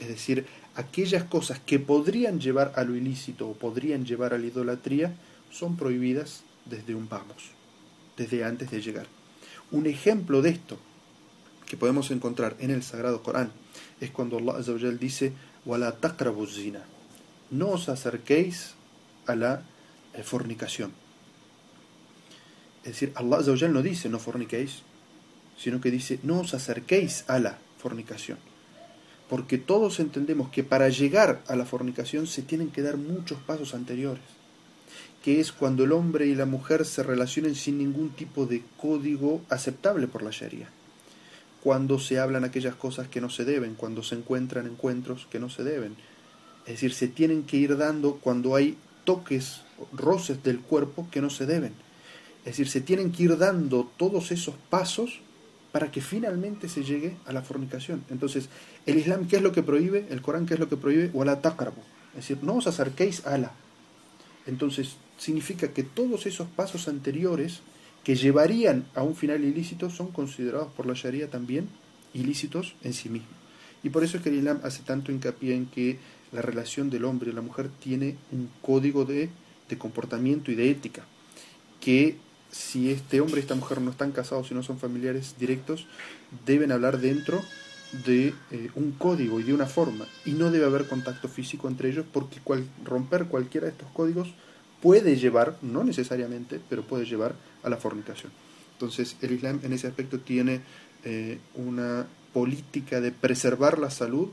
Es 0.00 0.08
decir, 0.08 0.46
aquellas 0.74 1.24
cosas 1.24 1.60
que 1.60 1.78
podrían 1.78 2.40
llevar 2.40 2.72
a 2.76 2.84
lo 2.84 2.94
ilícito 2.94 3.48
o 3.48 3.54
podrían 3.54 4.04
llevar 4.04 4.34
a 4.34 4.38
la 4.38 4.46
idolatría 4.46 5.14
son 5.50 5.76
prohibidas 5.76 6.42
desde 6.64 6.94
un 6.94 7.08
vamos 7.08 7.52
desde 8.16 8.44
antes 8.44 8.70
de 8.70 8.80
llegar. 8.80 9.06
Un 9.70 9.86
ejemplo 9.86 10.42
de 10.42 10.50
esto 10.50 10.78
que 11.66 11.76
podemos 11.76 12.10
encontrar 12.10 12.56
en 12.60 12.70
el 12.70 12.82
Sagrado 12.82 13.22
Corán 13.22 13.50
es 14.00 14.10
cuando 14.10 14.38
Allah 14.38 14.90
dice 14.98 15.32
Wala 15.64 15.96
no 17.50 17.68
os 17.68 17.88
acerquéis 17.88 18.74
a 19.26 19.34
la 19.34 19.62
eh, 20.14 20.22
fornicación. 20.22 20.92
Es 22.82 22.92
decir, 22.92 23.12
Allah 23.14 23.68
no 23.68 23.82
dice 23.82 24.08
no 24.08 24.18
forniquéis, 24.18 24.82
sino 25.56 25.80
que 25.80 25.90
dice 25.90 26.18
no 26.22 26.40
os 26.40 26.54
acerquéis 26.54 27.24
a 27.28 27.38
la 27.38 27.58
fornicación. 27.78 28.38
Porque 29.32 29.56
todos 29.56 29.98
entendemos 29.98 30.50
que 30.50 30.62
para 30.62 30.90
llegar 30.90 31.42
a 31.48 31.56
la 31.56 31.64
fornicación 31.64 32.26
se 32.26 32.42
tienen 32.42 32.68
que 32.68 32.82
dar 32.82 32.98
muchos 32.98 33.38
pasos 33.38 33.72
anteriores 33.72 34.20
que 35.22 35.40
es 35.40 35.52
cuando 35.52 35.84
el 35.84 35.92
hombre 35.92 36.26
y 36.26 36.34
la 36.34 36.44
mujer 36.44 36.84
se 36.84 37.02
relacionen 37.02 37.54
sin 37.54 37.78
ningún 37.78 38.10
tipo 38.10 38.44
de 38.44 38.62
código 38.76 39.40
aceptable 39.48 40.08
por 40.08 40.22
la 40.22 40.30
Sharia. 40.30 40.68
Cuando 41.62 41.98
se 41.98 42.18
hablan 42.18 42.44
aquellas 42.44 42.74
cosas 42.74 43.08
que 43.08 43.22
no 43.22 43.30
se 43.30 43.46
deben, 43.46 43.74
cuando 43.74 44.02
se 44.02 44.16
encuentran 44.16 44.66
encuentros 44.66 45.26
que 45.30 45.38
no 45.38 45.48
se 45.48 45.62
deben. 45.62 45.94
Es 46.66 46.74
decir, 46.74 46.92
se 46.92 47.08
tienen 47.08 47.44
que 47.44 47.56
ir 47.56 47.78
dando 47.78 48.16
cuando 48.16 48.54
hay 48.54 48.76
toques, 49.04 49.62
roces 49.92 50.42
del 50.42 50.60
cuerpo 50.60 51.08
que 51.10 51.22
no 51.22 51.30
se 51.30 51.46
deben. 51.46 51.72
Es 52.40 52.56
decir, 52.56 52.68
se 52.68 52.82
tienen 52.82 53.12
que 53.12 53.22
ir 53.22 53.38
dando 53.38 53.90
todos 53.96 54.30
esos 54.30 54.56
pasos 54.68 55.20
para 55.72 55.90
que 55.90 56.02
finalmente 56.02 56.68
se 56.68 56.84
llegue 56.84 57.16
a 57.26 57.32
la 57.32 57.42
fornicación. 57.42 58.04
Entonces, 58.10 58.48
el 58.84 58.98
Islam, 58.98 59.26
¿qué 59.26 59.36
es 59.36 59.42
lo 59.42 59.52
que 59.52 59.62
prohíbe? 59.62 60.06
El 60.10 60.20
Corán, 60.20 60.46
¿qué 60.46 60.54
es 60.54 60.60
lo 60.60 60.68
que 60.68 60.76
prohíbe? 60.76 61.10
O 61.14 61.24
la 61.24 61.40
taqrabu. 61.40 61.80
Es 62.10 62.28
decir, 62.28 62.38
no 62.42 62.56
os 62.56 62.66
acerquéis 62.66 63.26
a 63.26 63.38
la. 63.38 63.52
Entonces, 64.46 64.96
significa 65.16 65.72
que 65.72 65.82
todos 65.82 66.26
esos 66.26 66.46
pasos 66.48 66.88
anteriores 66.88 67.60
que 68.04 68.16
llevarían 68.16 68.84
a 68.94 69.02
un 69.02 69.16
final 69.16 69.44
ilícito 69.44 69.88
son 69.88 70.08
considerados 70.08 70.72
por 70.72 70.86
la 70.86 70.94
Sharia 70.94 71.30
también 71.30 71.68
ilícitos 72.12 72.74
en 72.82 72.92
sí 72.92 73.08
mismos. 73.08 73.30
Y 73.82 73.90
por 73.90 74.04
eso 74.04 74.16
es 74.16 74.22
que 74.22 74.28
el 74.28 74.36
Islam 74.36 74.60
hace 74.62 74.82
tanto 74.82 75.10
hincapié 75.10 75.54
en 75.54 75.66
que 75.66 75.98
la 76.32 76.42
relación 76.42 76.90
del 76.90 77.04
hombre 77.04 77.30
y 77.30 77.34
la 77.34 77.40
mujer 77.40 77.68
tiene 77.80 78.16
un 78.30 78.48
código 78.60 79.04
de, 79.04 79.30
de 79.68 79.78
comportamiento 79.78 80.50
y 80.50 80.54
de 80.54 80.70
ética, 80.70 81.04
que 81.80 82.16
si 82.52 82.90
este 82.90 83.20
hombre 83.20 83.40
y 83.40 83.42
esta 83.42 83.54
mujer 83.54 83.80
no 83.80 83.90
están 83.90 84.12
casados 84.12 84.50
y 84.50 84.54
no 84.54 84.62
son 84.62 84.78
familiares 84.78 85.34
directos, 85.38 85.86
deben 86.46 86.70
hablar 86.70 87.00
dentro 87.00 87.42
de 88.06 88.34
eh, 88.50 88.70
un 88.74 88.92
código 88.92 89.40
y 89.40 89.42
de 89.42 89.54
una 89.54 89.66
forma, 89.66 90.06
y 90.24 90.32
no 90.32 90.50
debe 90.50 90.66
haber 90.66 90.86
contacto 90.86 91.28
físico 91.28 91.68
entre 91.68 91.90
ellos 91.90 92.06
porque 92.10 92.40
romper 92.84 93.26
cualquiera 93.26 93.66
de 93.66 93.72
estos 93.72 93.90
códigos 93.92 94.32
puede 94.80 95.16
llevar, 95.16 95.56
no 95.62 95.82
necesariamente, 95.82 96.60
pero 96.68 96.82
puede 96.82 97.04
llevar 97.04 97.34
a 97.62 97.70
la 97.70 97.76
fornicación. 97.76 98.32
Entonces 98.74 99.16
el 99.22 99.32
Islam 99.32 99.60
en 99.62 99.72
ese 99.72 99.86
aspecto 99.86 100.20
tiene 100.20 100.60
eh, 101.04 101.38
una 101.54 102.06
política 102.32 103.00
de 103.00 103.12
preservar 103.12 103.78
la 103.78 103.90
salud, 103.90 104.28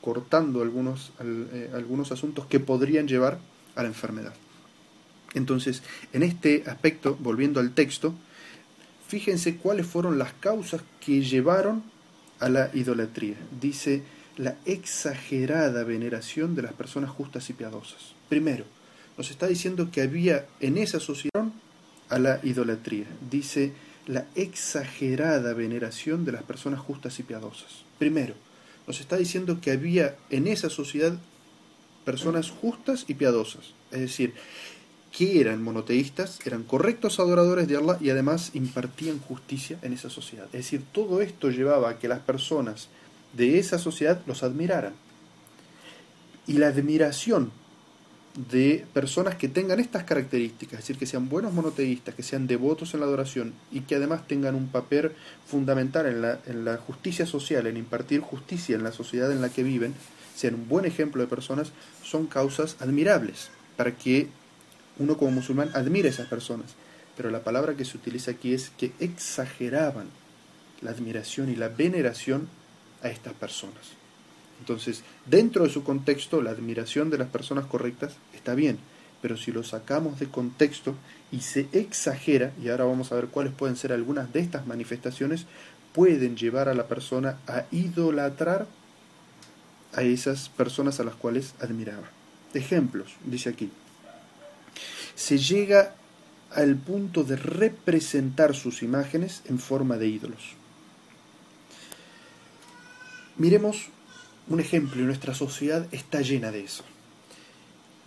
cortando 0.00 0.62
algunos, 0.62 1.12
eh, 1.20 1.70
algunos 1.74 2.10
asuntos 2.10 2.46
que 2.46 2.58
podrían 2.58 3.06
llevar 3.06 3.38
a 3.74 3.82
la 3.82 3.88
enfermedad. 3.88 4.32
Entonces, 5.34 5.82
en 6.12 6.22
este 6.22 6.64
aspecto, 6.66 7.16
volviendo 7.20 7.60
al 7.60 7.72
texto, 7.72 8.14
fíjense 9.06 9.56
cuáles 9.56 9.86
fueron 9.86 10.18
las 10.18 10.32
causas 10.34 10.82
que 11.04 11.22
llevaron 11.22 11.82
a 12.40 12.48
la 12.48 12.70
idolatría. 12.74 13.36
Dice 13.60 14.02
la 14.36 14.56
exagerada 14.64 15.84
veneración 15.84 16.54
de 16.54 16.62
las 16.62 16.72
personas 16.72 17.10
justas 17.10 17.50
y 17.50 17.52
piadosas. 17.52 18.14
Primero, 18.28 18.64
nos 19.18 19.30
está 19.30 19.46
diciendo 19.46 19.90
que 19.90 20.00
había 20.00 20.46
en 20.60 20.78
esa 20.78 20.98
sociedad 20.98 21.44
a 22.08 22.18
la 22.18 22.40
idolatría. 22.42 23.06
Dice 23.30 23.72
la 24.06 24.26
exagerada 24.34 25.52
veneración 25.54 26.24
de 26.24 26.32
las 26.32 26.42
personas 26.42 26.80
justas 26.80 27.18
y 27.18 27.22
piadosas. 27.22 27.84
Primero, 27.98 28.34
nos 28.86 29.00
está 29.00 29.16
diciendo 29.16 29.60
que 29.60 29.70
había 29.70 30.16
en 30.30 30.48
esa 30.48 30.70
sociedad 30.70 31.18
personas 32.04 32.50
justas 32.50 33.04
y 33.08 33.14
piadosas. 33.14 33.74
Es 33.90 34.00
decir, 34.00 34.34
que 35.16 35.40
eran 35.40 35.62
monoteístas, 35.62 36.38
eran 36.44 36.62
correctos 36.62 37.18
adoradores 37.18 37.66
de 37.66 37.76
Allah 37.76 37.98
y 38.00 38.10
además 38.10 38.50
impartían 38.54 39.18
justicia 39.20 39.78
en 39.82 39.92
esa 39.92 40.08
sociedad. 40.08 40.46
Es 40.46 40.64
decir, 40.64 40.82
todo 40.92 41.20
esto 41.20 41.50
llevaba 41.50 41.90
a 41.90 41.98
que 41.98 42.08
las 42.08 42.20
personas 42.20 42.88
de 43.32 43.58
esa 43.58 43.78
sociedad 43.78 44.20
los 44.26 44.42
admiraran. 44.42 44.94
Y 46.46 46.54
la 46.54 46.68
admiración 46.68 47.52
de 48.50 48.86
personas 48.92 49.34
que 49.34 49.48
tengan 49.48 49.80
estas 49.80 50.04
características, 50.04 50.78
es 50.78 50.84
decir, 50.84 50.98
que 50.98 51.06
sean 51.06 51.28
buenos 51.28 51.52
monoteístas, 51.52 52.14
que 52.14 52.22
sean 52.22 52.46
devotos 52.46 52.94
en 52.94 53.00
la 53.00 53.06
adoración 53.06 53.52
y 53.72 53.80
que 53.80 53.96
además 53.96 54.26
tengan 54.28 54.54
un 54.54 54.68
papel 54.68 55.12
fundamental 55.46 56.06
en 56.06 56.64
la, 56.64 56.76
justicia 56.76 57.26
social, 57.26 57.66
en 57.66 57.76
impartir 57.76 58.20
justicia 58.20 58.76
en 58.76 58.84
la 58.84 58.92
sociedad 58.92 59.32
en 59.32 59.40
la 59.40 59.48
que 59.48 59.64
viven, 59.64 59.94
sean 60.36 60.54
un 60.54 60.68
buen 60.68 60.84
ejemplo 60.84 61.20
de 61.20 61.28
personas, 61.28 61.72
son 62.04 62.26
causas 62.26 62.76
admirables 62.80 63.50
para 63.76 63.96
que 63.96 64.28
uno 64.98 65.16
como 65.16 65.30
musulmán 65.30 65.70
admira 65.74 66.08
a 66.08 66.10
esas 66.10 66.28
personas, 66.28 66.74
pero 67.16 67.30
la 67.30 67.44
palabra 67.44 67.74
que 67.74 67.84
se 67.84 67.96
utiliza 67.96 68.30
aquí 68.32 68.54
es 68.54 68.70
que 68.78 68.92
exageraban 69.00 70.06
la 70.80 70.90
admiración 70.90 71.50
y 71.50 71.56
la 71.56 71.68
veneración 71.68 72.48
a 73.02 73.08
estas 73.08 73.34
personas. 73.34 73.92
Entonces, 74.58 75.02
dentro 75.26 75.64
de 75.64 75.70
su 75.70 75.84
contexto, 75.84 76.42
la 76.42 76.50
admiración 76.50 77.10
de 77.10 77.18
las 77.18 77.28
personas 77.28 77.66
correctas 77.66 78.14
está 78.34 78.54
bien, 78.54 78.78
pero 79.22 79.36
si 79.36 79.52
lo 79.52 79.62
sacamos 79.62 80.18
de 80.18 80.28
contexto 80.28 80.94
y 81.32 81.40
se 81.40 81.68
exagera, 81.72 82.52
y 82.62 82.68
ahora 82.68 82.84
vamos 82.84 83.12
a 83.12 83.16
ver 83.16 83.26
cuáles 83.26 83.52
pueden 83.52 83.76
ser 83.76 83.92
algunas 83.92 84.32
de 84.32 84.40
estas 84.40 84.66
manifestaciones, 84.66 85.46
pueden 85.94 86.36
llevar 86.36 86.68
a 86.68 86.74
la 86.74 86.88
persona 86.88 87.38
a 87.46 87.64
idolatrar 87.70 88.66
a 89.92 90.02
esas 90.02 90.48
personas 90.48 91.00
a 91.00 91.04
las 91.04 91.16
cuales 91.16 91.54
admiraba. 91.60 92.08
Ejemplos, 92.54 93.16
dice 93.24 93.48
aquí 93.48 93.70
se 95.20 95.36
llega 95.36 95.92
al 96.50 96.76
punto 96.76 97.24
de 97.24 97.36
representar 97.36 98.56
sus 98.56 98.82
imágenes 98.82 99.42
en 99.44 99.58
forma 99.58 99.98
de 99.98 100.08
ídolos. 100.08 100.54
Miremos 103.36 103.88
un 104.48 104.60
ejemplo, 104.60 105.02
y 105.02 105.04
nuestra 105.04 105.34
sociedad 105.34 105.86
está 105.92 106.22
llena 106.22 106.50
de 106.50 106.64
eso. 106.64 106.84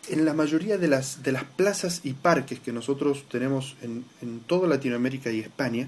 En 0.10 0.26
la 0.26 0.34
mayoría 0.34 0.80
de 0.80 0.88
las, 0.88 1.22
de 1.22 1.32
las 1.32 1.44
plazas 1.44 2.02
y 2.04 2.14
parques 2.14 2.60
que 2.60 2.74
nosotros 2.74 3.26
tenemos 3.30 3.78
en, 3.84 4.06
en 4.24 4.40
toda 4.40 4.68
Latinoamérica 4.68 5.30
y 5.30 5.40
España, 5.40 5.88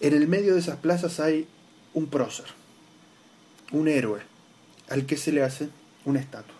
en 0.00 0.12
el 0.12 0.26
medio 0.26 0.54
de 0.54 0.60
esas 0.60 0.78
plazas 0.78 1.20
hay 1.20 1.46
un 1.94 2.08
prócer, 2.08 2.46
un 3.70 3.86
héroe, 3.86 4.22
al 4.88 5.06
que 5.06 5.16
se 5.16 5.30
le 5.30 5.44
hace 5.44 5.68
una 6.04 6.18
estatua. 6.18 6.57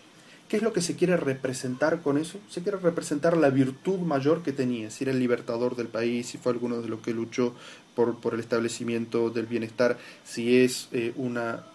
¿Qué 0.49 0.57
es 0.57 0.63
lo 0.63 0.73
que 0.73 0.81
se 0.81 0.97
quiere 0.97 1.19
representar 1.19 2.01
con 2.01 2.17
eso? 2.17 2.39
Se 2.49 2.63
quiere 2.63 2.79
representar 2.79 3.37
la 3.37 3.51
virtud 3.51 3.99
mayor 3.99 4.43
que 4.43 4.53
tenía, 4.55 4.91
si 4.91 5.05
era 5.05 5.13
el 5.13 5.19
libertador 5.19 5.77
del 5.77 5.89
país, 5.89 6.27
si 6.27 6.39
fue 6.39 6.53
alguno 6.53 6.81
de 6.81 6.89
los 6.89 7.01
que 7.01 7.13
luchó 7.13 7.55
por, 7.95 8.33
el 8.33 8.41
establecimiento 8.41 9.29
del 9.29 9.45
bienestar, 9.45 9.99
si 10.25 10.57
es 10.57 10.89
eh, 10.93 11.13
una, 11.17 11.67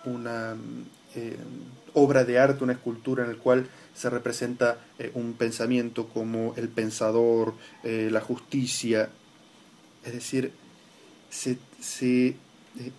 eh, 1.15 1.37
obra 1.93 2.23
de 2.23 2.39
arte, 2.39 2.63
una 2.63 2.73
escultura 2.73 3.23
en 3.23 3.33
la 3.33 3.37
cual 3.37 3.67
se 3.93 4.09
representa 4.09 4.79
eh, 4.97 5.11
un 5.13 5.33
pensamiento 5.33 6.07
como 6.07 6.55
el 6.57 6.67
pensador, 6.67 7.53
la 7.83 8.21
justicia, 8.21 9.09
es 10.03 10.13
decir, 10.13 10.51
se 11.29 12.37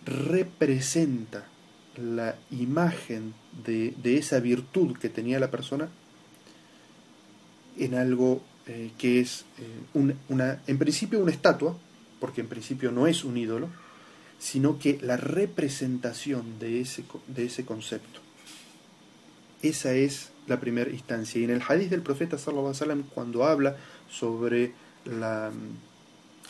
representa 0.07 1.49
la 1.97 2.37
imagen 2.51 3.35
de, 3.65 3.95
esa 4.05 4.41
virtud 4.41 4.97
que 4.99 5.09
tenía 5.09 5.39
la 5.39 5.51
persona 5.51 5.89
en 7.77 7.95
algo 7.95 8.43
eh, 8.67 8.91
que 8.99 9.21
es 9.21 9.45
eh, 9.59 10.09
una, 10.29 10.63
en 10.67 10.79
principio 10.79 11.21
una 11.21 11.33
estatua, 11.33 11.77
porque 12.21 12.41
en 12.41 12.49
principio 12.49 12.93
no 12.93 13.07
es 13.07 13.25
un 13.25 13.37
ídolo, 13.37 13.69
sino 14.39 14.79
que 14.79 14.99
la 15.03 15.17
representación 15.17 16.59
de 16.59 16.81
ese, 16.81 17.05
de 17.29 17.47
ese 17.47 17.65
concepto. 17.65 18.21
Esa 19.63 19.95
es 19.95 20.31
la 20.47 20.61
primera 20.61 20.91
instancia. 20.91 21.41
Y 21.41 21.45
en 21.45 21.51
el 21.51 21.63
hadith 21.67 21.91
del 21.91 22.03
profeta 22.03 22.37
sallallahu 22.37 22.69
alaihi 22.69 22.81
wasallam, 22.81 23.03
cuando 23.15 23.45
habla 23.45 23.77
sobre 24.11 24.73
la, 25.05 25.51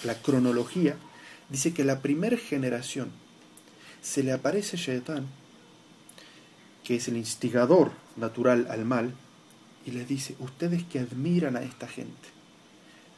la 0.05 0.15
cronología, 0.23 0.97
dice 1.49 1.73
que 1.73 1.85
la 1.85 2.01
primera 2.01 2.37
generación 2.37 3.11
se 4.05 4.23
le 4.23 4.33
aparece 4.33 4.77
Shaitán, 4.77 5.27
que 6.85 6.97
es 6.97 7.09
el 7.09 7.17
instigador 7.17 7.93
natural 8.17 8.67
al 8.69 8.85
mal, 8.85 9.15
y 9.87 9.93
les 9.93 10.07
dice, 10.07 10.37
ustedes 10.41 10.85
que 10.85 10.99
admiran 10.99 11.57
a 11.57 11.63
esta 11.63 11.89
gente, 11.89 12.29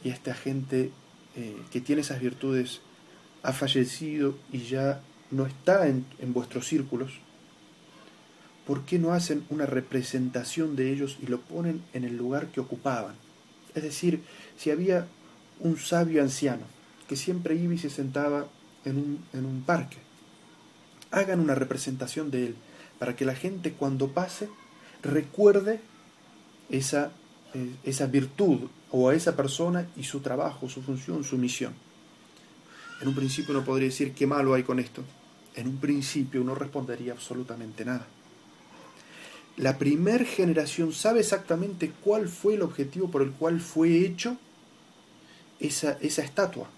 y 0.05 0.11
esta 0.11 0.33
gente 0.33 0.93
eh, 1.35 1.57
que 1.73 1.81
tiene 1.81 2.03
esas 2.03 2.21
virtudes 2.21 2.81
ha 3.43 3.53
fallecido 3.53 4.39
y 4.53 4.61
ya 4.61 5.03
no 5.33 5.47
está 5.47 5.89
en, 5.89 6.07
vuestros 6.33 6.69
círculos, 6.69 7.15
¿por 8.65 8.85
qué 8.85 9.01
no 9.01 9.13
hacen 9.13 9.45
una 9.51 9.67
representación 9.67 10.77
de 10.77 10.93
ellos 10.93 11.19
y 11.21 11.27
lo 11.27 11.41
ponen 11.41 11.83
en 11.95 12.05
el 12.05 12.17
lugar 12.17 12.47
que 12.53 12.61
ocupaban? 12.61 13.17
Es 13.75 13.83
decir, 13.83 14.23
si 14.57 14.71
había 14.71 15.09
un 15.59 15.79
sabio 15.79 16.23
anciano 16.23 16.63
que 17.09 17.17
siempre 17.17 17.57
iba 17.57 17.75
y 17.75 17.79
se 17.79 17.91
sentaba 17.91 18.47
en 18.85 19.19
un 19.35 19.63
parque, 19.67 20.06
hagan 21.11 21.41
una 21.41 21.55
representación 21.55 22.31
de 22.31 22.47
él, 22.47 22.57
para 22.99 23.17
que 23.17 23.25
la 23.25 23.35
gente 23.35 23.73
cuando 23.73 24.09
pase 24.09 24.49
recuerde 25.03 25.81
esa, 26.71 27.13
eh, 27.55 27.71
esa 27.85 28.07
virtud 28.07 28.69
o 28.91 29.09
a 29.09 29.15
esa 29.15 29.37
persona 29.37 29.87
y 29.97 30.05
su 30.05 30.21
trabajo, 30.21 30.69
su 30.69 30.83
función, 30.83 31.25
su 31.25 31.39
misión. 31.39 31.75
En 33.01 33.09
un 33.09 33.15
principio 33.15 33.55
uno 33.55 33.65
podría 33.65 33.89
decir 33.89 34.13
qué 34.13 34.27
malo 34.27 34.55
hay 34.55 34.63
con 34.63 34.79
esto. 34.79 35.03
En 35.55 35.69
un 35.69 35.77
principio 35.79 36.41
uno 36.41 36.55
respondería 36.55 37.13
absolutamente 37.13 37.85
nada. 37.85 38.07
La 39.57 39.79
primer 39.79 40.27
generación 40.27 40.93
sabe 40.93 41.21
exactamente 41.21 41.91
cuál 42.05 42.29
fue 42.29 42.55
el 42.55 42.63
objetivo 42.63 43.11
por 43.11 43.23
el 43.23 43.33
cual 43.33 43.61
fue 43.61 44.05
hecho 44.05 44.37
esa, 45.61 45.93
esa 46.01 46.23
estatua. 46.23 46.69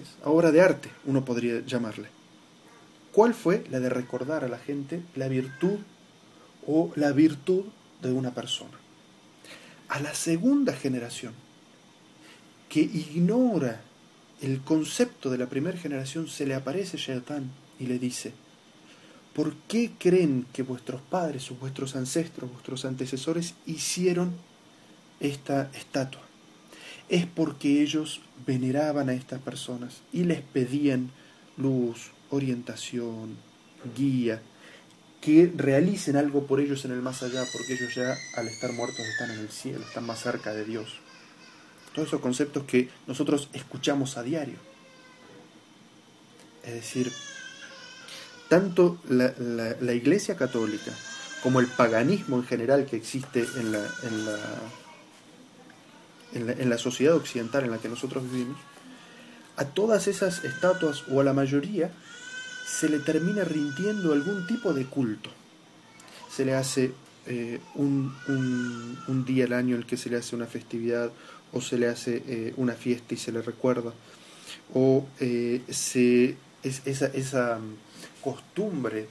Es 0.00 0.16
obra 0.24 0.52
de 0.52 0.60
arte, 0.60 0.90
uno 1.04 1.24
podría 1.24 1.60
llamarle. 1.60 2.13
¿Cuál 3.14 3.32
fue? 3.32 3.62
La 3.70 3.78
de 3.78 3.90
recordar 3.90 4.42
a 4.42 4.48
la 4.48 4.58
gente 4.58 5.00
la 5.14 5.28
virtud 5.28 5.78
o 6.66 6.90
la 6.96 7.12
virtud 7.12 7.66
de 8.02 8.12
una 8.12 8.34
persona. 8.34 8.76
A 9.86 10.00
la 10.00 10.12
segunda 10.14 10.72
generación, 10.72 11.32
que 12.68 12.80
ignora 12.80 13.82
el 14.42 14.62
concepto 14.62 15.30
de 15.30 15.38
la 15.38 15.46
primera 15.46 15.78
generación 15.78 16.26
se 16.26 16.44
le 16.44 16.56
aparece 16.56 16.96
Shaitán 16.96 17.52
y 17.78 17.86
le 17.86 18.00
dice, 18.00 18.32
¿por 19.32 19.54
qué 19.68 19.92
creen 19.96 20.44
que 20.52 20.64
vuestros 20.64 21.00
padres 21.00 21.48
vuestros 21.60 21.94
ancestros, 21.94 22.50
vuestros 22.50 22.84
antecesores 22.84 23.54
hicieron 23.64 24.32
esta 25.20 25.70
estatua? 25.72 26.22
Es 27.08 27.26
porque 27.26 27.80
ellos 27.80 28.22
veneraban 28.44 29.08
a 29.08 29.14
estas 29.14 29.40
personas 29.40 30.02
y 30.12 30.24
les 30.24 30.40
pedían 30.40 31.12
luz, 31.56 32.10
orientación, 32.34 33.36
guía, 33.96 34.42
que 35.20 35.50
realicen 35.56 36.16
algo 36.16 36.46
por 36.46 36.60
ellos 36.60 36.84
en 36.84 36.92
el 36.92 37.00
más 37.00 37.22
allá, 37.22 37.44
porque 37.52 37.74
ellos 37.74 37.94
ya 37.94 38.16
al 38.36 38.48
estar 38.48 38.72
muertos 38.72 39.00
están 39.00 39.30
en 39.30 39.40
el 39.40 39.48
cielo, 39.48 39.82
están 39.82 40.04
más 40.04 40.20
cerca 40.20 40.52
de 40.52 40.64
Dios. 40.64 41.00
Todos 41.94 42.08
esos 42.08 42.20
conceptos 42.20 42.64
que 42.64 42.90
nosotros 43.06 43.48
escuchamos 43.54 44.18
a 44.18 44.22
diario. 44.22 44.56
Es 46.62 46.74
decir, 46.74 47.10
tanto 48.48 48.98
la, 49.08 49.94
Iglesia 49.94 50.36
Católica 50.36 50.92
como 51.42 51.60
el 51.60 51.68
paganismo 51.68 52.36
en 52.36 52.44
general 52.44 52.84
que 52.84 52.96
existe 52.96 53.46
en 53.56 53.72
la, 53.72 53.88
en 54.02 54.26
la, 54.26 54.38
en 56.52 56.70
la 56.70 56.78
sociedad 56.78 57.16
occidental 57.16 57.64
en 57.64 57.70
la 57.70 57.78
que 57.78 57.88
nosotros 57.88 58.30
vivimos, 58.30 58.58
a 59.56 59.64
todas 59.64 60.08
esas 60.08 60.44
estatuas 60.44 61.04
o 61.08 61.20
a 61.20 61.24
la 61.24 61.32
mayoría 61.32 61.90
se 62.64 62.88
le 62.88 62.98
termina 62.98 63.44
rindiendo 63.44 64.12
algún 64.12 64.46
tipo 64.46 64.72
de 64.72 64.86
culto. 64.86 65.30
Se 66.30 66.44
le 66.44 66.54
hace 66.54 66.92
eh, 67.26 67.60
un, 67.74 68.14
un, 69.06 69.24
día 69.24 69.44
al 69.44 69.52
año 69.52 69.74
en 69.74 69.82
el 69.82 69.86
que 69.86 69.96
se 69.96 70.10
le 70.10 70.16
hace 70.16 70.34
una 70.34 70.46
festividad 70.46 71.10
o 71.52 71.60
se 71.60 71.78
le 71.78 71.88
hace 71.88 72.22
eh, 72.26 72.54
una 72.56 72.74
fiesta 72.74 73.14
y 73.14 73.16
se 73.16 73.32
le 73.32 73.42
recuerda. 73.42 73.92
O 74.74 75.06
eh, 75.20 75.62
se, 75.68 76.36
es, 76.62 76.82
esa, 76.84 77.06
esa 77.06 77.58
costumbre 78.20 79.06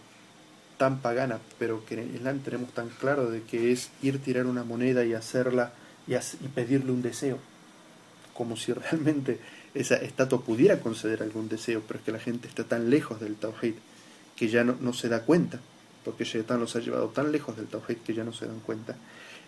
tan 0.77 0.99
pagana, 0.99 1.39
pero 1.59 1.85
que 1.85 1.93
en 1.93 1.99
el 2.01 2.15
Islam 2.15 2.39
tenemos 2.39 2.73
tan 2.73 2.89
claro 2.89 3.29
de 3.29 3.43
que 3.43 3.71
es 3.71 3.89
ir 4.01 4.19
tirar 4.19 4.47
una 4.47 4.63
moneda 4.63 5.05
y 5.05 5.13
hacerla 5.13 5.73
y 6.07 6.47
pedirle 6.49 6.91
un 6.91 7.01
deseo, 7.01 7.37
como 8.33 8.57
si 8.57 8.73
realmente 8.73 9.39
esa 9.73 9.95
estatua 9.95 10.41
pudiera 10.41 10.79
conceder 10.79 11.23
algún 11.23 11.49
deseo, 11.49 11.81
pero 11.87 11.99
es 11.99 12.05
que 12.05 12.11
la 12.11 12.19
gente 12.19 12.47
está 12.47 12.63
tan 12.63 12.89
lejos 12.89 13.19
del 13.19 13.35
Tawhid 13.35 13.75
que 14.35 14.47
ya 14.47 14.63
no, 14.63 14.93
se 14.93 15.09
da 15.09 15.23
cuenta, 15.23 15.59
porque 16.03 16.25
Shaitan 16.25 16.59
los 16.59 16.75
ha 16.75 16.79
llevado 16.79 17.07
tan 17.09 17.31
lejos 17.31 17.55
del 17.55 17.67
Tawhid 17.67 17.97
que 17.97 18.13
ya 18.13 18.23
no 18.23 18.33
se 18.33 18.45
dan 18.45 18.59
cuenta. 18.59 18.95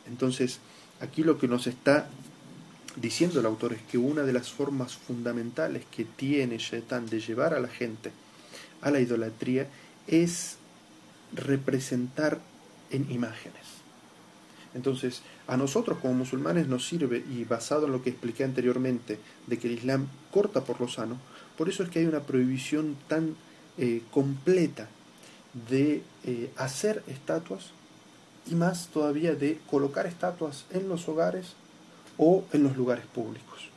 Entonces, 0.07 0.59
aquí 0.99 1.23
lo 1.23 1.38
que 1.38 1.47
nos 1.47 1.67
está 1.67 2.07
diciendo 2.95 3.39
el 3.39 3.45
autor 3.45 3.73
es 3.73 3.81
que 3.83 3.97
una 3.97 4.23
de 4.23 4.33
las 4.33 4.51
formas 4.51 4.95
fundamentales 4.95 5.83
que 5.91 6.05
tiene 6.05 6.57
Shaitan 6.57 7.07
de 7.07 7.19
llevar 7.19 7.53
a 7.53 7.59
la 7.59 7.67
gente 7.67 8.11
a 8.81 8.91
la 8.91 8.99
idolatría 8.99 9.67
es 10.07 10.57
representar 11.33 12.39
en 12.91 13.11
imágenes. 13.11 13.63
Entonces, 14.73 15.21
a 15.47 15.58
nosotros 15.58 15.99
como 16.01 16.13
musulmanes 16.13 16.67
nos 16.67 16.88
sirve, 16.88 17.23
y 17.29 17.43
basado 17.43 17.86
en 17.86 17.91
lo 17.91 18.01
que 18.01 18.10
expliqué 18.10 18.43
anteriormente, 18.43 19.19
de 19.47 19.60
que 19.60 19.67
el 19.67 19.73
Islam 19.75 20.08
corta 20.31 20.63
por 20.63 20.79
lo 20.81 20.88
sano, 20.88 21.17
por 21.58 21.69
eso 21.69 21.84
es 21.84 21.89
que 21.89 21.99
hay 21.99 22.05
una 22.05 22.21
prohibición 22.21 22.95
tan 23.08 23.36
eh, 23.77 24.01
completa 24.12 24.88
de 25.69 26.01
eh, 26.25 26.51
hacer 26.58 27.03
estatuas 27.08 27.71
y 28.49 28.55
más 28.55 28.88
todavía 28.88 29.36
de 29.36 29.60
colocar 29.69 30.05
estatuas 30.05 30.65
en 30.71 30.89
los 30.89 31.08
hogares 31.08 31.53
o 32.17 32.43
en 32.53 32.63
los 32.63 32.75
lugares 32.75 33.05
públicos. 33.05 33.69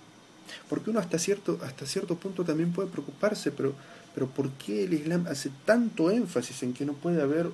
Porque 0.68 0.90
uno 0.90 1.00
hasta 1.00 1.18
cierto, 1.18 1.58
hasta 1.62 1.86
cierto 1.86 2.16
punto 2.16 2.44
también 2.44 2.72
puede 2.72 2.88
preocuparse, 2.88 3.50
pero, 3.52 3.74
pero 4.14 4.26
¿por 4.26 4.50
qué 4.52 4.84
el 4.84 4.94
Islam 4.94 5.26
hace 5.28 5.50
tanto 5.64 6.10
énfasis 6.10 6.62
en 6.62 6.74
que 6.74 6.84
no 6.84 6.94
puede 6.94 7.22
haber 7.22 7.50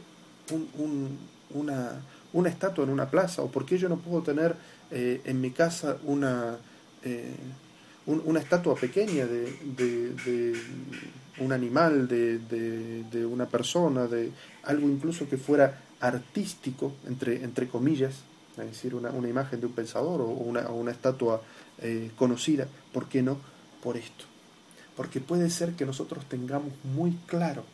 un, 0.50 1.18
una, 1.50 2.00
una 2.34 2.50
estatua 2.50 2.84
en 2.84 2.90
una 2.90 3.08
plaza? 3.08 3.42
¿O 3.42 3.50
por 3.50 3.64
qué 3.64 3.78
yo 3.78 3.88
no 3.88 3.96
puedo 3.96 4.22
tener 4.22 4.54
eh, 4.90 5.22
en 5.24 5.40
mi 5.40 5.50
casa 5.50 5.96
una, 6.04 6.56
eh, 7.02 7.34
una 8.06 8.40
estatua 8.40 8.74
pequeña 8.74 9.26
de, 9.26 10.54
un 11.38 11.52
animal, 11.52 12.06
de, 12.06 12.38
de, 12.38 13.26
una 13.26 13.46
persona, 13.46 14.06
de 14.06 14.30
algo 14.64 14.88
incluso 14.88 15.28
que 15.28 15.36
fuera 15.36 15.80
artístico, 16.00 16.92
entre, 17.06 17.42
entre 17.42 17.68
comillas, 17.68 18.14
es 18.58 18.66
decir, 18.66 18.94
una, 18.94 19.10
una 19.10 19.28
imagen 19.28 19.60
de 19.60 19.66
un 19.66 19.72
pensador 19.72 20.20
o 20.20 20.26
una, 20.26 20.68
una 20.68 20.90
estatua 20.90 21.40
eh, 21.78 22.10
conocida? 22.16 22.68
¿Por 22.92 23.08
qué 23.08 23.22
no? 23.22 23.38
Por 23.82 23.96
esto. 23.96 24.24
Porque 24.96 25.20
puede 25.20 25.50
ser 25.50 25.72
que 25.72 25.86
nosotros 25.86 26.24
tengamos 26.28 26.72
muy 26.84 27.12
claro 27.26 27.64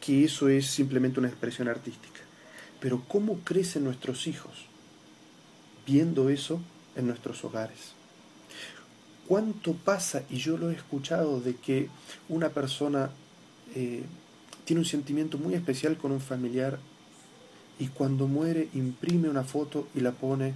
que 0.00 0.24
eso 0.24 0.48
es 0.48 0.66
simplemente 0.66 1.20
una 1.20 1.28
expresión 1.28 1.68
artística. 1.68 2.20
Pero 2.80 3.02
¿cómo 3.06 3.40
crecen 3.44 3.84
nuestros 3.84 4.26
hijos 4.26 4.66
viendo 5.86 6.30
eso 6.30 6.60
en 6.96 7.06
nuestros 7.06 7.44
hogares? 7.44 7.92
¿Cuánto 9.28 9.74
pasa, 9.74 10.24
y 10.28 10.38
yo 10.38 10.56
lo 10.56 10.70
he 10.70 10.74
escuchado, 10.74 11.40
de 11.40 11.54
que 11.54 11.88
una 12.28 12.48
persona 12.48 13.10
eh, 13.76 14.02
tiene 14.64 14.80
un 14.80 14.86
sentimiento 14.86 15.38
muy 15.38 15.54
especial 15.54 15.96
con 15.96 16.10
un 16.10 16.20
familiar 16.20 16.80
y 17.78 17.86
cuando 17.88 18.26
muere 18.26 18.68
imprime 18.74 19.28
una 19.28 19.44
foto 19.44 19.86
y 19.94 20.00
la 20.00 20.12
pone 20.12 20.54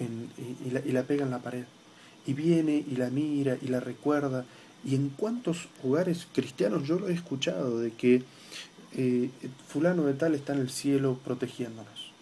en, 0.00 0.30
y, 0.64 0.70
la, 0.70 0.80
y 0.80 0.92
la 0.92 1.02
pega 1.02 1.24
en 1.24 1.30
la 1.30 1.42
pared? 1.42 1.64
Y 2.26 2.32
viene 2.32 2.82
y 2.90 2.96
la 2.96 3.10
mira 3.10 3.58
y 3.60 3.66
la 3.66 3.80
recuerda. 3.80 4.44
¿Y 4.84 4.94
en 4.94 5.10
cuántos 5.10 5.68
hogares 5.84 6.26
cristianos 6.32 6.86
yo 6.86 6.98
lo 6.98 7.08
he 7.08 7.12
escuchado 7.12 7.78
de 7.78 7.92
que 7.92 8.22
fulano 9.66 10.04
de 10.04 10.14
tal 10.14 10.34
está 10.34 10.54
en 10.54 10.60
el 10.60 10.70
cielo 10.70 11.18
protegiéndonos, 11.24 12.12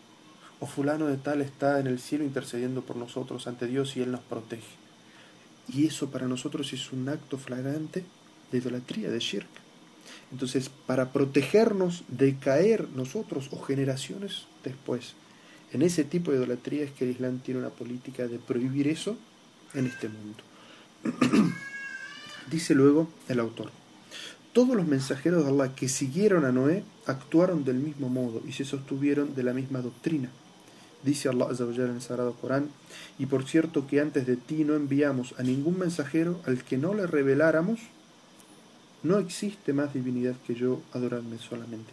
o 0.61 0.67
fulano 0.67 1.07
de 1.07 1.17
tal 1.17 1.41
está 1.41 1.81
en 1.81 1.87
el 1.87 1.99
cielo 1.99 2.25
intercediendo 2.25 2.83
por 2.83 2.97
nosotros 2.97 3.47
ante 3.47 3.67
Dios 3.67 3.97
y 3.97 4.03
Él 4.03 4.13
nos 4.13 4.21
protege. 4.21 4.77
Y 5.69 5.87
eso 5.87 6.11
para 6.11 6.29
nosotros 6.29 6.73
es 6.73 6.93
un 6.93 7.09
acto 7.09 7.39
flagrante 7.39 8.05
de 8.53 8.59
idolatría, 8.59 9.11
de 9.11 9.19
shirk. 9.19 9.49
Entonces, 10.31 10.69
para 10.69 11.13
protegernos 11.13 12.05
de 12.09 12.37
caer 12.37 12.89
nosotros 12.91 13.49
o 13.53 13.61
generaciones 13.61 14.47
después 14.65 15.15
en 15.73 15.83
ese 15.83 16.05
tipo 16.05 16.31
de 16.31 16.39
idolatría 16.39 16.85
es 16.85 16.93
que 16.93 17.05
el 17.05 17.11
Islam 17.11 17.41
tiene 17.41 17.61
una 17.61 17.71
política 17.71 18.27
de 18.27 18.39
prohibir 18.39 18.89
eso 18.89 19.17
en 19.75 19.87
este 19.87 20.09
mundo. 20.09 20.39
Dice 22.51 22.75
luego 22.75 23.09
el 23.29 23.41
autor 23.41 23.71
todos 24.57 24.75
los 24.75 24.87
mensajeros 24.87 25.45
de 25.45 25.51
Allah 25.51 25.75
que 25.75 25.87
siguieron 25.87 26.47
a 26.47 26.51
Noé 26.51 26.83
actuaron 27.05 27.67
del 27.67 27.77
mismo 27.77 28.09
modo 28.09 28.41
y 28.49 28.53
se 28.53 28.65
sostuvieron 28.65 29.35
de 29.35 29.43
la 29.43 29.53
misma 29.53 29.83
doctrina. 29.83 30.31
Dice 31.03 31.29
Allah 31.29 31.49
en 31.61 31.97
el 31.97 32.01
Sagrado 32.01 32.33
Corán, 32.33 32.71
y 33.19 33.27
por 33.27 33.47
cierto 33.47 33.87
que 33.87 34.01
antes 34.01 34.27
de 34.27 34.37
ti 34.39 34.65
no 34.65 34.75
enviamos 34.75 35.35
a 35.37 35.43
ningún 35.43 35.79
mensajero 35.79 36.41
al 36.47 36.65
que 36.65 36.79
no 36.79 36.95
le 36.95 37.07
reveláramos, 37.07 37.81
no 39.03 39.19
existe 39.19 39.75
más 39.75 39.93
divinidad 39.93 40.37
que 40.47 40.55
yo, 40.55 40.81
adorarme 40.95 41.37
solamente 41.37 41.93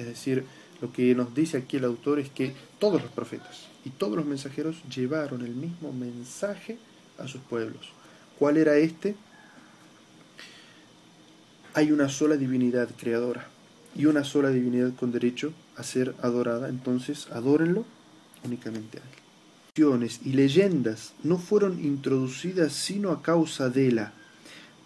Es 0.00 0.06
decir, 0.06 0.44
lo 0.82 0.92
que 0.92 1.14
nos 1.14 1.32
dice 1.32 1.58
aquí 1.58 1.76
el 1.76 1.84
autor 1.84 2.18
es 2.18 2.28
que 2.28 2.54
todos 2.80 3.00
los 3.00 3.12
profetas 3.12 3.68
y 3.84 3.90
todos 3.90 4.16
los 4.16 4.26
mensajeros 4.26 4.82
llevaron 4.92 5.42
el 5.42 5.54
mismo 5.54 5.92
mensaje 5.92 6.76
a 7.18 7.28
sus 7.28 7.40
pueblos. 7.42 7.92
¿Cuál 8.36 8.56
era 8.56 8.78
este? 8.78 9.14
Hay 11.76 11.92
una 11.92 12.08
sola 12.08 12.38
divinidad 12.38 12.88
creadora 12.96 13.48
y 13.94 14.06
una 14.06 14.24
sola 14.24 14.48
divinidad 14.48 14.94
con 14.94 15.12
derecho 15.12 15.52
a 15.76 15.82
ser 15.82 16.14
adorada, 16.22 16.70
entonces 16.70 17.28
adórenlo 17.30 17.84
únicamente 18.44 18.98
a 18.98 19.02
Él. 19.02 20.08
Y 20.24 20.32
leyendas 20.32 21.12
no 21.22 21.36
fueron 21.36 21.84
introducidas 21.84 22.72
sino 22.72 23.10
a 23.10 23.20
causa 23.20 23.68
de 23.68 23.92
la 23.92 24.14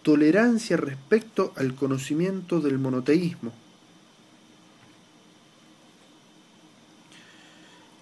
tolerancia 0.03 0.77
respecto 0.77 1.53
al 1.55 1.77
conocimiento 1.77 2.61
del 2.61 2.81
monoteísmo, 2.81 3.53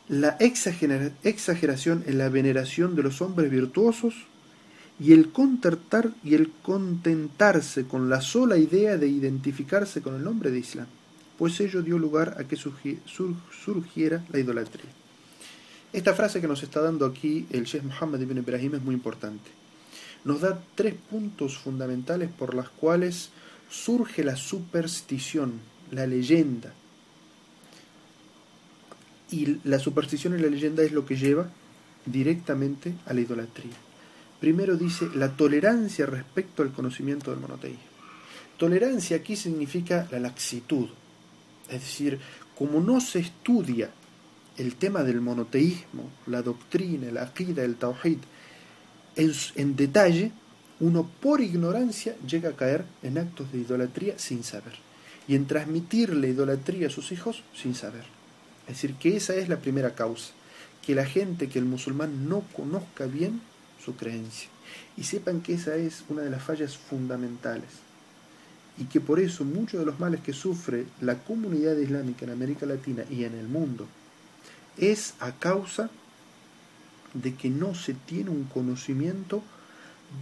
la 0.08 0.38
exageración 0.40 2.04
en 2.06 2.16
la 2.16 2.30
veneración 2.30 2.96
de 2.96 3.02
los 3.02 3.20
hombres 3.20 3.50
virtuosos 3.50 4.14
y 5.00 5.12
el 5.12 5.30
contentar 5.30 6.10
y 6.24 6.34
el 6.34 6.50
contentarse 6.62 7.84
con 7.84 8.08
la 8.08 8.20
sola 8.20 8.56
idea 8.56 8.96
de 8.96 9.08
identificarse 9.08 10.02
con 10.02 10.16
el 10.16 10.24
nombre 10.24 10.50
de 10.50 10.58
Islam, 10.58 10.86
pues 11.38 11.60
ello 11.60 11.82
dio 11.82 11.98
lugar 11.98 12.36
a 12.38 12.44
que 12.44 12.56
surgiera 12.56 14.24
la 14.32 14.38
idolatría. 14.40 14.90
Esta 15.92 16.14
frase 16.14 16.40
que 16.40 16.48
nos 16.48 16.62
está 16.62 16.80
dando 16.82 17.06
aquí 17.06 17.46
el 17.50 17.64
Sheikh 17.64 17.84
Muhammad 17.84 18.20
ibn 18.20 18.38
Ibrahim 18.38 18.74
es 18.74 18.82
muy 18.82 18.94
importante. 18.94 19.50
Nos 20.24 20.40
da 20.40 20.60
tres 20.74 20.94
puntos 20.94 21.56
fundamentales 21.56 22.28
por 22.30 22.54
las 22.54 22.68
cuales 22.68 23.30
surge 23.70 24.24
la 24.24 24.36
superstición, 24.36 25.60
la 25.92 26.06
leyenda. 26.06 26.74
Y 29.30 29.60
la 29.64 29.78
superstición 29.78 30.38
y 30.38 30.42
la 30.42 30.48
leyenda 30.48 30.82
es 30.82 30.92
lo 30.92 31.06
que 31.06 31.16
lleva 31.16 31.48
directamente 32.04 32.94
a 33.06 33.14
la 33.14 33.20
idolatría. 33.20 33.87
Primero 34.40 34.76
dice 34.76 35.08
la 35.14 35.36
tolerancia 35.36 36.06
respecto 36.06 36.62
al 36.62 36.72
conocimiento 36.72 37.30
del 37.30 37.40
monoteísmo. 37.40 37.82
Tolerancia 38.56 39.16
aquí 39.16 39.36
significa 39.36 40.08
la 40.10 40.18
laxitud, 40.18 40.88
es 41.68 41.80
decir, 41.80 42.18
como 42.56 42.80
no 42.80 43.00
se 43.00 43.20
estudia 43.20 43.90
el 44.56 44.74
tema 44.74 45.04
del 45.04 45.20
monoteísmo, 45.20 46.10
la 46.26 46.42
doctrina, 46.42 47.10
la 47.12 47.22
akida, 47.22 47.62
el 47.62 47.76
tawhid, 47.76 48.18
en, 49.14 49.32
en 49.54 49.76
detalle, 49.76 50.32
uno 50.80 51.08
por 51.20 51.40
ignorancia 51.40 52.16
llega 52.26 52.50
a 52.50 52.56
caer 52.56 52.84
en 53.02 53.18
actos 53.18 53.52
de 53.52 53.58
idolatría 53.58 54.18
sin 54.18 54.42
saber 54.42 54.74
y 55.28 55.34
en 55.34 55.46
transmitir 55.46 56.14
la 56.14 56.26
idolatría 56.26 56.88
a 56.88 56.90
sus 56.90 57.12
hijos 57.12 57.42
sin 57.54 57.74
saber. 57.74 58.04
Es 58.66 58.74
decir, 58.74 58.94
que 58.94 59.16
esa 59.16 59.34
es 59.34 59.48
la 59.48 59.58
primera 59.58 59.94
causa, 59.94 60.32
que 60.84 60.94
la 60.94 61.04
gente, 61.04 61.48
que 61.48 61.58
el 61.58 61.64
musulmán 61.64 62.28
no 62.28 62.42
conozca 62.56 63.06
bien 63.06 63.40
creencia 63.94 64.48
y 64.96 65.04
sepan 65.04 65.40
que 65.40 65.54
esa 65.54 65.76
es 65.76 66.04
una 66.08 66.22
de 66.22 66.30
las 66.30 66.42
fallas 66.42 66.76
fundamentales 66.76 67.70
y 68.78 68.84
que 68.84 69.00
por 69.00 69.18
eso 69.20 69.44
muchos 69.44 69.80
de 69.80 69.86
los 69.86 69.98
males 69.98 70.20
que 70.20 70.32
sufre 70.32 70.86
la 71.00 71.18
comunidad 71.18 71.76
islámica 71.76 72.24
en 72.24 72.32
América 72.32 72.66
Latina 72.66 73.04
y 73.10 73.24
en 73.24 73.34
el 73.34 73.48
mundo 73.48 73.86
es 74.76 75.14
a 75.20 75.32
causa 75.32 75.90
de 77.14 77.34
que 77.34 77.50
no 77.50 77.74
se 77.74 77.94
tiene 77.94 78.30
un 78.30 78.44
conocimiento 78.44 79.42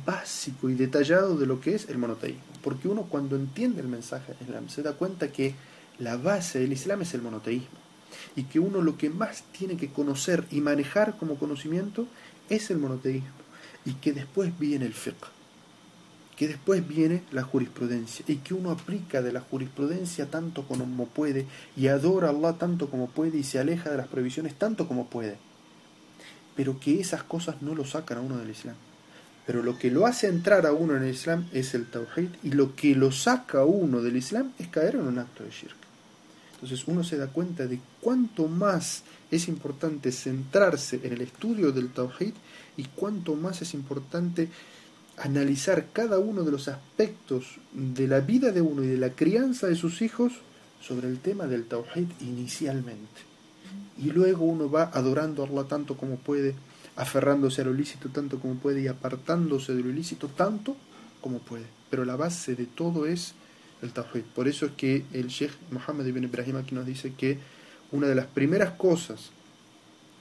básico 0.05 0.69
y 0.69 0.75
detallado 0.75 1.37
de 1.37 1.47
lo 1.47 1.61
que 1.61 1.75
es 1.75 1.89
el 1.89 1.99
monoteísmo. 1.99 2.43
Porque 2.63 2.89
uno 2.89 3.03
cuando 3.03 3.37
entiende 3.37 3.81
el 3.81 3.89
mensaje 3.89 4.33
del 4.33 4.49
Islam 4.49 4.69
se 4.69 4.83
da 4.83 4.95
cuenta 4.95 5.29
que 5.29 5.55
la 5.99 6.17
base 6.17 6.59
del 6.61 6.73
Islam 6.73 7.03
es 7.03 7.15
el 7.15 7.23
monoteísmo. 7.23 7.79
Y 8.35 8.45
que 8.45 8.59
uno 8.59 8.83
lo 8.83 8.97
que 8.97 9.11
más 9.11 9.45
tiene 9.57 9.77
que 9.77 9.91
conocer 9.91 10.45
y 10.51 10.61
manejar 10.61 11.17
como 11.19 11.37
conocimiento 11.37 12.07
es 12.49 12.71
el 12.71 12.79
monoteísmo. 12.79 13.46
Y 13.87 13.95
que 13.95 14.13
después 14.13 14.59
viene 14.59 14.85
el 14.85 14.93
fiqh. 14.93 15.15
Que 16.37 16.49
después 16.49 16.87
viene 16.87 17.23
la 17.33 17.43
jurisprudencia. 17.43 18.23
Y 18.29 18.37
que 18.37 18.53
uno 18.53 18.71
aplica 18.71 19.23
de 19.23 19.33
la 19.33 19.41
jurisprudencia 19.41 20.27
tanto 20.27 20.67
como 20.69 21.07
puede. 21.07 21.47
Y 21.75 21.87
adora 21.87 22.29
a 22.29 22.31
Allah 22.33 22.59
tanto 22.59 22.91
como 22.91 23.09
puede. 23.09 23.39
Y 23.39 23.45
se 23.45 23.59
aleja 23.59 23.91
de 23.91 23.97
las 23.97 24.09
prohibiciones 24.09 24.55
tanto 24.57 24.87
como 24.87 25.07
puede. 25.07 25.39
Pero 26.55 26.79
que 26.79 27.01
esas 27.01 27.23
cosas 27.23 27.63
no 27.63 27.75
lo 27.75 27.87
sacan 27.87 28.19
a 28.19 28.21
uno 28.21 28.37
del 28.37 28.51
Islam 28.51 28.77
pero 29.47 29.63
lo 29.63 29.79
que 29.79 29.93
lo 29.93 30.07
hace 30.07 30.27
entrar 30.27 30.67
a 30.67 30.73
uno 30.73 30.97
en 30.97 31.05
el 31.05 31.11
Islam 31.11 31.49
es 31.53 31.73
el 31.75 31.87
Tawhid 31.87 32.31
y 32.43 32.51
lo 32.51 32.75
que 32.75 32.97
lo 32.97 33.13
saca 33.13 33.61
a 33.61 33.65
uno 33.65 34.03
del 34.03 34.17
Islam 34.17 34.53
es 34.59 34.67
caer 34.67 34.97
en 34.97 35.07
un 35.07 35.21
acto 35.21 35.45
de 35.45 35.51
shirk. 35.51 35.77
Entonces 36.55 36.83
uno 36.89 37.05
se 37.05 37.17
da 37.17 37.29
cuenta 37.29 37.67
de 37.67 37.79
cuánto 38.01 38.49
más 38.49 39.05
es 39.31 39.47
importante 39.47 40.11
centrarse 40.11 41.01
en 41.05 41.13
el 41.13 41.21
estudio 41.21 41.71
del 41.71 41.91
Tawhid 41.91 42.35
y 42.77 42.85
cuánto 42.85 43.35
más 43.35 43.63
es 43.63 43.75
importante 43.75 44.49
analizar 45.19 45.87
cada 45.93 46.19
uno 46.19 46.43
de 46.43 46.51
los 46.51 46.69
aspectos 46.69 47.57
de 47.73 48.07
la 48.07 48.21
vida 48.21 48.53
de 48.53 48.61
uno 48.61 48.85
y 48.85 48.89
de 48.89 48.99
la 48.99 49.11
crianza 49.11 49.67
de 49.67 49.77
sus 49.77 50.03
hijos 50.03 50.33
sobre 50.81 51.09
el 51.09 51.19
tema 51.19 51.47
del 51.47 51.65
Tawhid 51.65 52.09
inicialmente. 52.21 53.23
Y 53.99 54.11
luego 54.11 54.45
uno 54.45 54.71
va 54.71 54.91
adorando 54.93 55.43
a 55.43 55.47
Allah 55.47 55.65
tanto 55.65 55.97
como 55.97 56.17
puede, 56.17 56.55
aferrándose 56.97 57.63
a 57.63 57.65
lo 57.65 57.75
ilícito 57.75 58.11
tanto 58.11 58.39
como 58.39 58.55
puede 58.57 58.83
y 58.83 58.89
apartándose 58.89 59.75
de 59.75 59.83
lo 59.83 59.91
ilícito 59.91 60.29
tanto 60.29 60.77
como 61.21 61.39
puede. 61.39 61.65
Pero 61.89 62.05
la 62.05 62.17
base 62.17 62.55
de 62.55 62.67
todo 62.67 63.07
es 63.07 63.35
el 63.83 63.93
Tawhid. 63.93 64.23
Por 64.35 64.49
eso 64.49 64.67
es 64.67 64.73
que 64.73 65.05
el 65.13 65.29
Sheikh 65.29 65.53
Mohammed 65.71 66.07
ibn 66.07 66.25
Ibrahim 66.25 66.57
aquí 66.57 66.75
nos 66.75 66.87
dice 66.87 67.15
que 67.17 67.39
una 67.91 68.07
de 68.07 68.15
las 68.15 68.27
primeras 68.27 68.73
cosas 68.73 69.31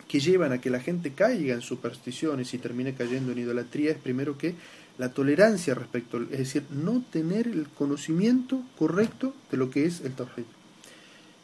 que 0.08 0.20
llevan 0.20 0.52
a 0.52 0.62
que 0.62 0.70
la 0.70 0.80
gente 0.80 1.14
caiga 1.14 1.54
en 1.54 1.62
supersticiones 1.62 2.54
y 2.54 2.58
termine 2.58 2.94
cayendo 2.94 3.32
en 3.32 3.40
idolatría 3.40 3.92
es 3.92 3.98
primero 3.98 4.38
que 4.38 4.56
la 4.98 5.10
tolerancia 5.10 5.74
respecto, 5.74 6.22
es 6.22 6.38
decir, 6.38 6.64
no 6.70 7.04
tener 7.12 7.48
el 7.48 7.68
conocimiento 7.68 8.64
correcto 8.78 9.34
de 9.52 9.58
lo 9.58 9.70
que 9.70 9.86
es 9.86 10.02
el 10.02 10.14
Tawhid. 10.14 10.46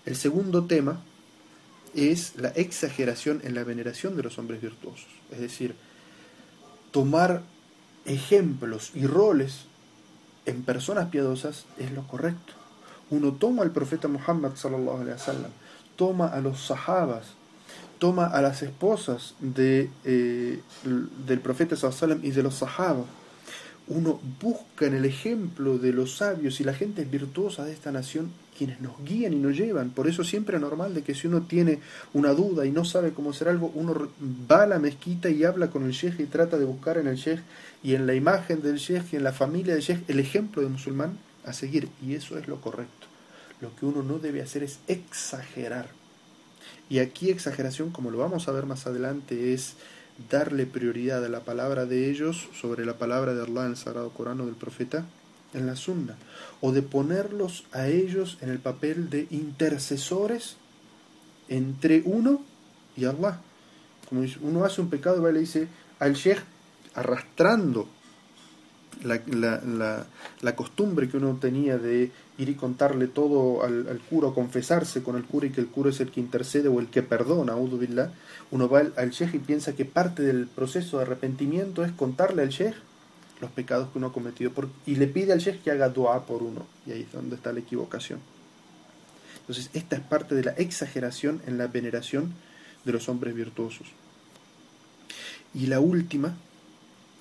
El 0.05 0.15
segundo 0.15 0.65
tema 0.65 1.01
es 1.93 2.35
la 2.37 2.49
exageración 2.49 3.41
en 3.43 3.55
la 3.55 3.63
veneración 3.63 4.15
de 4.15 4.23
los 4.23 4.37
hombres 4.37 4.61
virtuosos. 4.61 5.09
Es 5.31 5.39
decir, 5.39 5.75
tomar 6.91 7.43
ejemplos 8.05 8.91
y 8.95 9.05
roles 9.05 9.65
en 10.45 10.63
personas 10.63 11.09
piadosas 11.09 11.65
es 11.77 11.91
lo 11.91 12.07
correcto. 12.07 12.53
Uno 13.09 13.33
toma 13.33 13.63
al 13.63 13.71
profeta 13.71 14.07
Muhammad 14.07 14.55
sallallahu 14.55 15.03
toma 15.97 16.27
a 16.27 16.39
los 16.39 16.65
sahabas, 16.65 17.33
toma 18.01 18.25
a 18.25 18.41
las 18.41 18.63
esposas 18.63 19.35
de, 19.39 19.87
eh, 20.05 20.59
del 21.27 21.39
profeta 21.39 21.75
alaihi 21.75 22.29
y 22.29 22.31
de 22.31 22.41
los 22.41 22.55
sahabas. 22.55 23.05
Uno 23.87 24.19
busca 24.41 24.87
en 24.87 24.95
el 24.95 25.05
ejemplo 25.05 25.77
de 25.77 25.93
los 25.93 26.17
sabios 26.17 26.59
y 26.59 26.63
la 26.63 26.73
gente 26.73 27.05
virtuosa 27.05 27.63
de 27.63 27.73
esta 27.73 27.91
nación 27.91 28.31
quienes 28.57 28.81
nos 28.81 28.93
guían 29.05 29.33
y 29.33 29.35
nos 29.35 29.55
llevan. 29.55 29.91
Por 29.91 30.07
eso 30.07 30.23
siempre 30.23 30.55
es 30.55 30.61
normal 30.63 30.95
de 30.95 31.03
que 31.03 31.13
si 31.13 31.27
uno 31.27 31.43
tiene 31.43 31.77
una 32.13 32.33
duda 32.33 32.65
y 32.65 32.71
no 32.71 32.85
sabe 32.85 33.11
cómo 33.11 33.29
hacer 33.29 33.49
algo, 33.49 33.71
uno 33.75 34.09
va 34.51 34.63
a 34.63 34.67
la 34.67 34.79
mezquita 34.79 35.29
y 35.29 35.43
habla 35.43 35.69
con 35.69 35.83
el 35.83 35.91
sheikh 35.91 36.19
y 36.19 36.25
trata 36.25 36.57
de 36.57 36.65
buscar 36.65 36.97
en 36.97 37.05
el 37.05 37.17
sheikh 37.17 37.41
y 37.83 37.93
en 37.93 38.07
la 38.07 38.15
imagen 38.15 38.63
del 38.63 38.77
sheikh 38.77 39.13
y 39.13 39.17
en 39.17 39.23
la 39.23 39.31
familia 39.31 39.75
del 39.75 39.83
sheikh 39.83 40.09
el 40.09 40.19
ejemplo 40.19 40.63
de 40.63 40.69
musulmán 40.69 41.19
a 41.45 41.53
seguir. 41.53 41.87
Y 42.03 42.15
eso 42.15 42.39
es 42.39 42.47
lo 42.47 42.59
correcto. 42.61 43.05
Lo 43.59 43.75
que 43.75 43.85
uno 43.85 44.01
no 44.01 44.17
debe 44.17 44.41
hacer 44.41 44.63
es 44.63 44.79
exagerar. 44.87 46.00
Y 46.91 46.99
aquí 46.99 47.29
exageración, 47.29 47.91
como 47.91 48.11
lo 48.11 48.17
vamos 48.17 48.49
a 48.49 48.51
ver 48.51 48.65
más 48.65 48.85
adelante, 48.85 49.53
es 49.53 49.75
darle 50.29 50.65
prioridad 50.65 51.23
a 51.23 51.29
la 51.29 51.39
palabra 51.39 51.85
de 51.85 52.11
ellos 52.11 52.49
sobre 52.53 52.85
la 52.85 52.97
palabra 52.97 53.33
de 53.33 53.41
Allah 53.41 53.63
en 53.63 53.71
el 53.71 53.77
Sagrado 53.77 54.09
Corán 54.09 54.41
o 54.41 54.45
del 54.45 54.55
profeta 54.55 55.05
en 55.53 55.67
la 55.67 55.77
sunna, 55.77 56.17
o 56.59 56.73
de 56.73 56.81
ponerlos 56.81 57.63
a 57.71 57.87
ellos 57.87 58.37
en 58.41 58.49
el 58.49 58.59
papel 58.59 59.09
de 59.09 59.25
intercesores 59.31 60.57
entre 61.47 62.01
uno 62.03 62.43
y 62.97 63.05
Allah. 63.05 63.39
Como 64.09 64.25
uno 64.41 64.65
hace 64.65 64.81
un 64.81 64.89
pecado 64.89 65.15
y 65.15 65.21
va 65.21 65.29
y 65.29 65.33
le 65.35 65.39
dice 65.39 65.69
al 65.97 66.15
sheikh 66.15 66.43
arrastrando 66.93 67.87
la, 69.05 69.21
la, 69.27 70.05
la, 70.41 70.55
costumbre 70.57 71.07
que 71.07 71.15
uno 71.15 71.37
tenía 71.39 71.77
de 71.77 72.11
ir 72.41 72.49
y 72.49 72.55
contarle 72.55 73.07
todo 73.07 73.63
al, 73.63 73.99
cura 74.09 74.27
o 74.27 74.33
confesarse 74.33 75.03
con 75.03 75.15
el 75.15 75.23
cura 75.23 75.47
y 75.47 75.51
que 75.51 75.61
el 75.61 75.67
cura 75.67 75.91
es 75.91 75.99
el 75.99 76.11
que 76.11 76.19
intercede 76.19 76.67
o 76.67 76.79
el 76.79 76.87
que 76.87 77.03
perdona, 77.03 77.55
uno 77.55 78.69
va 78.69 78.79
al, 78.79 78.93
al 78.97 79.11
sheikh 79.11 79.35
y 79.35 79.39
piensa 79.39 79.73
que 79.73 79.85
parte 79.85 80.23
del 80.23 80.47
proceso 80.47 80.97
de 80.97 81.03
arrepentimiento 81.03 81.83
es 81.83 81.91
contarle 81.91 82.41
al 82.41 82.49
sheikh 82.49 82.75
los 83.41 83.51
pecados 83.51 83.89
que 83.89 83.97
uno 83.97 84.07
ha 84.07 84.13
cometido 84.13 84.51
y 84.85 84.95
le 84.95 85.07
pide 85.07 85.33
al 85.33 85.39
sheikh 85.39 85.63
que 85.63 85.71
haga 85.71 85.89
dua 85.89 86.25
por 86.25 86.43
uno. 86.43 86.65
Y 86.85 86.91
ahí 86.91 87.01
es 87.01 87.11
donde 87.11 87.35
está 87.35 87.51
la 87.51 87.59
equivocación. 87.59 88.19
Entonces, 89.41 89.69
esta 89.73 89.95
es 89.95 90.01
parte 90.01 90.35
de 90.35 90.43
la 90.43 90.51
exageración 90.51 91.41
en 91.47 91.57
la 91.57 91.67
veneración 91.67 92.33
de 92.85 92.91
los 92.91 93.09
hombres 93.09 93.33
virtuosos. 93.35 93.87
Y 95.53 95.65
la 95.65 95.79
última, 95.79 96.37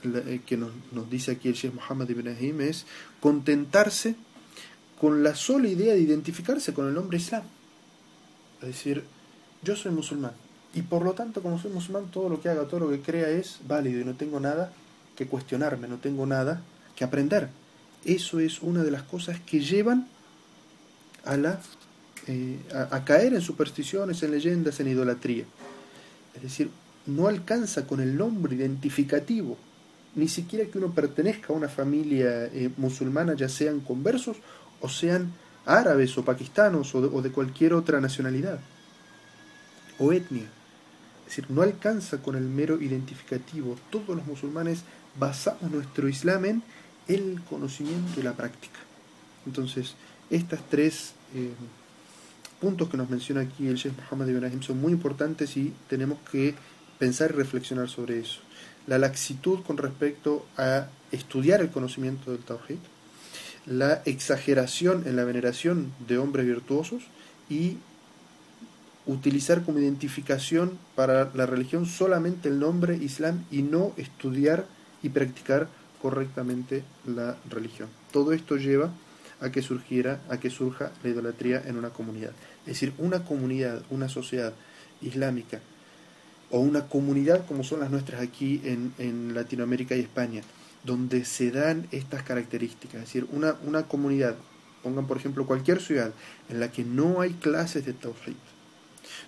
eh, 0.04 0.40
que 0.46 0.56
nos, 0.56 0.70
nos, 0.92 1.10
dice 1.10 1.32
aquí 1.32 1.48
el 1.48 1.54
Sheikh 1.54 1.74
Muhammad 1.74 2.08
ibn 2.10 2.28
Ahim, 2.28 2.60
es 2.60 2.86
contentarse 3.20 4.14
con 5.00 5.22
la 5.22 5.34
sola 5.34 5.66
idea 5.66 5.94
de 5.94 6.00
identificarse 6.00 6.74
con 6.74 6.86
el 6.86 6.92
nombre 6.92 7.16
Islam. 7.16 7.42
Es 8.60 8.68
decir, 8.68 9.02
yo 9.62 9.74
soy 9.74 9.92
musulmán. 9.92 10.32
Y 10.74 10.82
por 10.82 11.02
lo 11.02 11.14
tanto, 11.14 11.40
como 11.40 11.58
soy 11.58 11.72
musulmán, 11.72 12.10
todo 12.10 12.28
lo 12.28 12.40
que 12.40 12.50
haga, 12.50 12.64
todo 12.64 12.80
lo 12.80 12.90
que 12.90 13.00
crea 13.00 13.30
es 13.30 13.60
válido 13.66 14.00
y 14.00 14.04
no 14.04 14.14
tengo 14.14 14.38
nada 14.38 14.70
que 15.16 15.26
cuestionarme, 15.26 15.88
no 15.88 15.96
tengo 15.96 16.26
nada 16.26 16.60
que 16.94 17.04
aprender. 17.04 17.48
Eso 18.04 18.40
es 18.40 18.60
una 18.60 18.82
de 18.82 18.90
las 18.90 19.02
cosas 19.02 19.40
que 19.40 19.60
llevan 19.60 20.06
a, 21.24 21.36
la, 21.38 21.60
eh, 22.26 22.58
a, 22.72 23.02
caer 23.04 23.32
en 23.32 23.40
supersticiones, 23.40 24.22
en 24.22 24.32
leyendas, 24.32 24.80
en 24.80 24.88
idolatría. 24.88 25.44
Es 26.34 26.42
decir, 26.42 26.70
no 27.06 27.26
alcanza 27.26 27.86
con 27.86 28.00
el 28.00 28.18
nombre 28.18 28.54
identificativo, 28.54 29.56
ni 30.14 30.28
siquiera 30.28 30.70
que 30.70 30.78
uno 30.78 30.92
pertenezca 30.92 31.52
a 31.52 31.56
una 31.56 31.68
familia 31.68 32.46
eh, 32.46 32.70
musulmana, 32.76 33.34
ya 33.34 33.48
sean 33.48 33.80
conversos 33.80 34.36
o 34.80 34.88
sean 34.88 35.32
árabes 35.66 36.16
o 36.18 36.24
pakistanos 36.24 36.94
o 36.94 37.22
de, 37.22 37.30
cualquier 37.30 37.74
otra 37.74 38.00
nacionalidad 38.00 38.58
o 39.98 40.12
etnia. 40.12 40.48
Es 41.26 41.36
decir, 41.36 41.50
no 41.50 41.62
alcanza 41.62 42.18
con 42.18 42.34
el 42.34 42.44
mero 42.44 42.80
identificativo. 42.80 43.76
Todos 43.90 44.16
los 44.16 44.26
musulmanes 44.26 44.82
basamos 45.18 45.70
nuestro 45.70 46.08
Islam 46.08 46.44
en 46.46 46.62
el 47.06 47.40
conocimiento 47.48 48.18
y 48.18 48.22
la 48.22 48.32
práctica. 48.32 48.80
Entonces, 49.46 49.94
estas 50.28 50.60
tres 50.68 51.12
eh, 51.34 51.52
puntos 52.60 52.88
que 52.88 52.96
nos 52.96 53.08
menciona 53.08 53.42
aquí 53.42 53.68
el 53.68 53.76
Sheikh 53.76 53.94
Muhammad 53.96 54.28
Ibrahim 54.28 54.62
son 54.62 54.80
muy 54.80 54.92
importantes 54.92 55.56
y 55.56 55.72
tenemos 55.88 56.18
que 56.30 56.54
pensar 56.98 57.30
y 57.30 57.34
reflexionar 57.34 57.88
sobre 57.88 58.20
eso. 58.20 58.40
La 58.86 58.98
laxitud 58.98 59.62
con 59.62 59.76
respecto 59.76 60.46
a 60.56 60.88
estudiar 61.12 61.60
el 61.60 61.70
conocimiento 61.70 62.32
del 62.32 62.40
Tawhid, 62.40 62.78
la 63.66 64.02
exageración 64.04 65.04
en 65.06 65.16
la 65.16 65.24
veneración 65.24 65.92
de 66.06 66.18
hombres 66.18 66.46
virtuosos 66.46 67.02
y 67.48 67.76
utilizar 69.06 69.62
como 69.62 69.78
identificación 69.78 70.78
para 70.94 71.30
la 71.34 71.46
religión 71.46 71.86
solamente 71.86 72.48
el 72.48 72.58
nombre 72.58 72.96
Islam 72.96 73.44
y 73.50 73.62
no 73.62 73.92
estudiar 73.96 74.66
y 75.02 75.08
practicar 75.08 75.68
correctamente 76.00 76.82
la 77.06 77.36
religión. 77.48 77.88
Todo 78.12 78.32
esto 78.32 78.56
lleva 78.56 78.90
a 79.40 79.50
que 79.50 79.62
surgiera, 79.62 80.20
a 80.28 80.38
que 80.38 80.50
surja 80.50 80.92
la 81.02 81.10
idolatría 81.10 81.62
en 81.66 81.76
una 81.76 81.90
comunidad. 81.90 82.32
Es 82.60 82.74
decir, 82.74 82.92
una 82.98 83.24
comunidad, 83.24 83.82
una 83.90 84.08
sociedad 84.08 84.52
islámica 85.00 85.60
o 86.50 86.60
una 86.60 86.86
comunidad 86.88 87.46
como 87.46 87.64
son 87.64 87.80
las 87.80 87.90
nuestras 87.90 88.20
aquí 88.20 88.60
en, 88.64 88.92
en 88.98 89.34
Latinoamérica 89.34 89.96
y 89.96 90.00
España, 90.00 90.42
donde 90.84 91.24
se 91.24 91.50
dan 91.50 91.86
estas 91.90 92.22
características, 92.22 93.02
es 93.02 93.06
decir, 93.06 93.26
una, 93.32 93.56
una 93.64 93.84
comunidad, 93.84 94.36
pongan 94.82 95.06
por 95.06 95.18
ejemplo 95.18 95.46
cualquier 95.46 95.80
ciudad 95.80 96.12
en 96.48 96.60
la 96.60 96.72
que 96.72 96.84
no 96.84 97.20
hay 97.20 97.34
clases 97.34 97.84
de 97.84 97.92
Tawhid, 97.92 98.36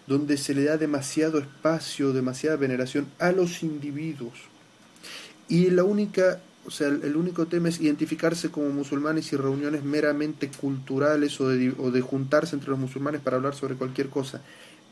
donde 0.06 0.36
se 0.36 0.54
le 0.54 0.64
da 0.64 0.78
demasiado 0.78 1.38
espacio, 1.38 2.12
demasiada 2.12 2.56
veneración 2.56 3.06
a 3.18 3.32
los 3.32 3.62
individuos, 3.62 4.34
y 5.48 5.70
la 5.70 5.84
única, 5.84 6.40
o 6.64 6.70
sea, 6.70 6.88
el 6.88 7.16
único 7.16 7.46
tema 7.46 7.68
es 7.68 7.80
identificarse 7.80 8.50
como 8.50 8.70
musulmanes 8.70 9.32
y 9.32 9.36
reuniones 9.36 9.82
meramente 9.82 10.48
culturales 10.48 11.38
o 11.40 11.48
de, 11.48 11.74
o 11.76 11.90
de 11.90 12.00
juntarse 12.00 12.54
entre 12.54 12.70
los 12.70 12.78
musulmanes 12.78 13.20
para 13.20 13.36
hablar 13.36 13.54
sobre 13.54 13.74
cualquier 13.74 14.08
cosa 14.08 14.40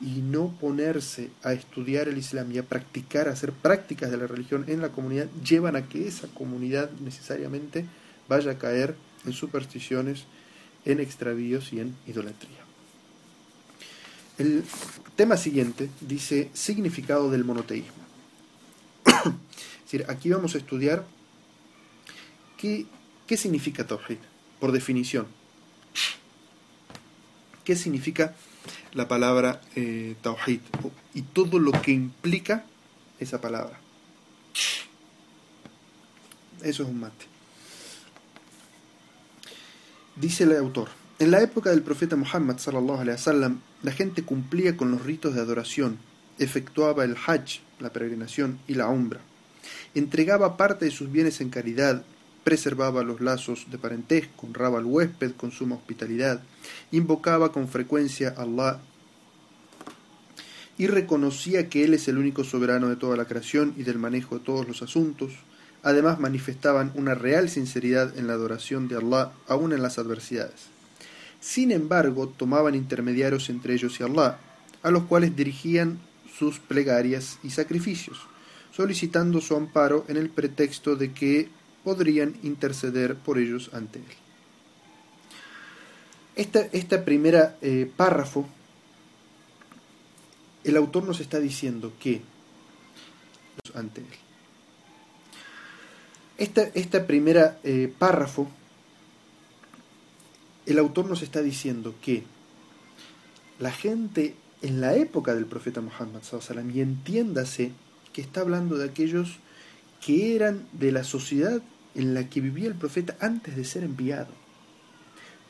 y 0.00 0.22
no 0.22 0.56
ponerse 0.60 1.30
a 1.42 1.52
estudiar 1.52 2.08
el 2.08 2.16
Islam 2.16 2.50
y 2.52 2.58
a 2.58 2.62
practicar, 2.62 3.28
a 3.28 3.32
hacer 3.32 3.52
prácticas 3.52 4.10
de 4.10 4.16
la 4.16 4.26
religión 4.26 4.64
en 4.66 4.80
la 4.80 4.88
comunidad, 4.88 5.28
llevan 5.44 5.76
a 5.76 5.88
que 5.88 6.08
esa 6.08 6.26
comunidad 6.28 6.90
necesariamente 7.00 7.84
vaya 8.28 8.52
a 8.52 8.58
caer 8.58 8.96
en 9.26 9.32
supersticiones, 9.32 10.24
en 10.86 11.00
extravíos 11.00 11.72
y 11.72 11.80
en 11.80 11.94
idolatría. 12.06 12.58
El 14.38 14.64
tema 15.16 15.36
siguiente 15.36 15.90
dice 16.00 16.50
significado 16.54 17.30
del 17.30 17.44
monoteísmo. 17.44 18.02
es 19.04 19.84
decir, 19.84 20.06
aquí 20.08 20.30
vamos 20.30 20.54
a 20.54 20.58
estudiar 20.58 21.04
qué, 22.56 22.86
qué 23.26 23.36
significa 23.36 23.86
Tawhid, 23.86 24.16
por 24.58 24.72
definición. 24.72 25.26
¿Qué 27.64 27.76
significa 27.76 28.34
la 28.92 29.08
palabra 29.08 29.60
eh, 29.76 30.16
Tawhid 30.22 30.60
y 31.14 31.22
todo 31.22 31.58
lo 31.58 31.72
que 31.72 31.92
implica 31.92 32.64
esa 33.18 33.40
palabra. 33.40 33.78
Eso 36.62 36.82
es 36.82 36.88
un 36.88 37.00
mate. 37.00 37.26
Dice 40.16 40.44
el 40.44 40.56
autor, 40.56 40.88
en 41.18 41.30
la 41.30 41.40
época 41.40 41.70
del 41.70 41.82
profeta 41.82 42.16
Muhammad 42.16 42.58
sallallahu 42.58 43.58
la 43.82 43.92
gente 43.92 44.22
cumplía 44.22 44.76
con 44.76 44.90
los 44.90 45.02
ritos 45.02 45.34
de 45.34 45.40
adoración, 45.40 45.98
efectuaba 46.38 47.04
el 47.04 47.16
hajj, 47.16 47.60
la 47.78 47.92
peregrinación 47.92 48.58
y 48.66 48.74
la 48.74 48.88
umbra, 48.88 49.20
entregaba 49.94 50.56
parte 50.56 50.84
de 50.84 50.90
sus 50.90 51.10
bienes 51.10 51.40
en 51.40 51.50
caridad, 51.50 52.04
preservaba 52.44 53.02
los 53.02 53.20
lazos 53.20 53.66
de 53.70 53.78
parentesco, 53.78 54.46
honraba 54.46 54.78
al 54.78 54.84
huésped 54.84 55.32
con 55.32 55.52
suma 55.52 55.76
hospitalidad, 55.76 56.42
invocaba 56.90 57.52
con 57.52 57.68
frecuencia 57.68 58.34
a 58.36 58.42
Allah 58.42 58.80
y 60.78 60.86
reconocía 60.86 61.68
que 61.68 61.84
Él 61.84 61.94
es 61.94 62.08
el 62.08 62.16
único 62.16 62.42
soberano 62.42 62.88
de 62.88 62.96
toda 62.96 63.16
la 63.16 63.26
creación 63.26 63.74
y 63.76 63.82
del 63.82 63.98
manejo 63.98 64.38
de 64.38 64.44
todos 64.44 64.66
los 64.66 64.82
asuntos. 64.82 65.32
Además 65.82 66.18
manifestaban 66.18 66.92
una 66.94 67.14
real 67.14 67.50
sinceridad 67.50 68.16
en 68.16 68.26
la 68.26 68.32
adoración 68.32 68.88
de 68.88 68.96
Allah 68.96 69.32
aun 69.46 69.72
en 69.72 69.82
las 69.82 69.98
adversidades. 69.98 70.70
Sin 71.40 71.70
embargo, 71.70 72.28
tomaban 72.28 72.74
intermediarios 72.74 73.48
entre 73.50 73.74
ellos 73.74 73.98
y 74.00 74.04
Allah, 74.04 74.38
a 74.82 74.90
los 74.90 75.04
cuales 75.04 75.36
dirigían 75.36 75.98
sus 76.38 76.58
plegarias 76.58 77.38
y 77.42 77.50
sacrificios, 77.50 78.18
solicitando 78.72 79.40
su 79.40 79.56
amparo 79.56 80.04
en 80.08 80.16
el 80.16 80.30
pretexto 80.30 80.96
de 80.96 81.12
que 81.12 81.48
podrían 81.90 82.36
interceder 82.44 83.16
por 83.16 83.36
ellos 83.36 83.70
ante 83.72 83.98
Él. 83.98 84.04
Esta, 86.36 86.60
esta 86.70 87.04
primera 87.04 87.58
eh, 87.62 87.90
párrafo, 87.96 88.46
el 90.62 90.76
autor 90.76 91.02
nos 91.02 91.18
está 91.18 91.40
diciendo 91.40 91.92
que 91.98 92.22
ante 93.74 94.02
Él. 94.02 94.06
Esta, 96.38 96.62
esta 96.74 97.08
primera 97.08 97.58
eh, 97.64 97.92
párrafo, 97.98 98.48
el 100.64 100.78
autor 100.78 101.06
nos 101.06 101.22
está 101.22 101.42
diciendo 101.42 101.96
que 102.00 102.22
la 103.58 103.72
gente 103.72 104.36
en 104.62 104.80
la 104.80 104.94
época 104.94 105.34
del 105.34 105.46
profeta 105.46 105.80
Muhammad, 105.80 106.22
y 106.72 106.80
entiéndase 106.82 107.72
que 108.12 108.22
está 108.22 108.42
hablando 108.42 108.78
de 108.78 108.84
aquellos 108.84 109.40
que 110.00 110.34
eran 110.34 110.66
de 110.72 110.92
la 110.92 111.04
sociedad 111.04 111.60
en 111.94 112.14
la 112.14 112.28
que 112.28 112.40
vivía 112.40 112.68
el 112.68 112.74
profeta 112.74 113.16
antes 113.20 113.56
de 113.56 113.64
ser 113.64 113.84
enviado. 113.84 114.28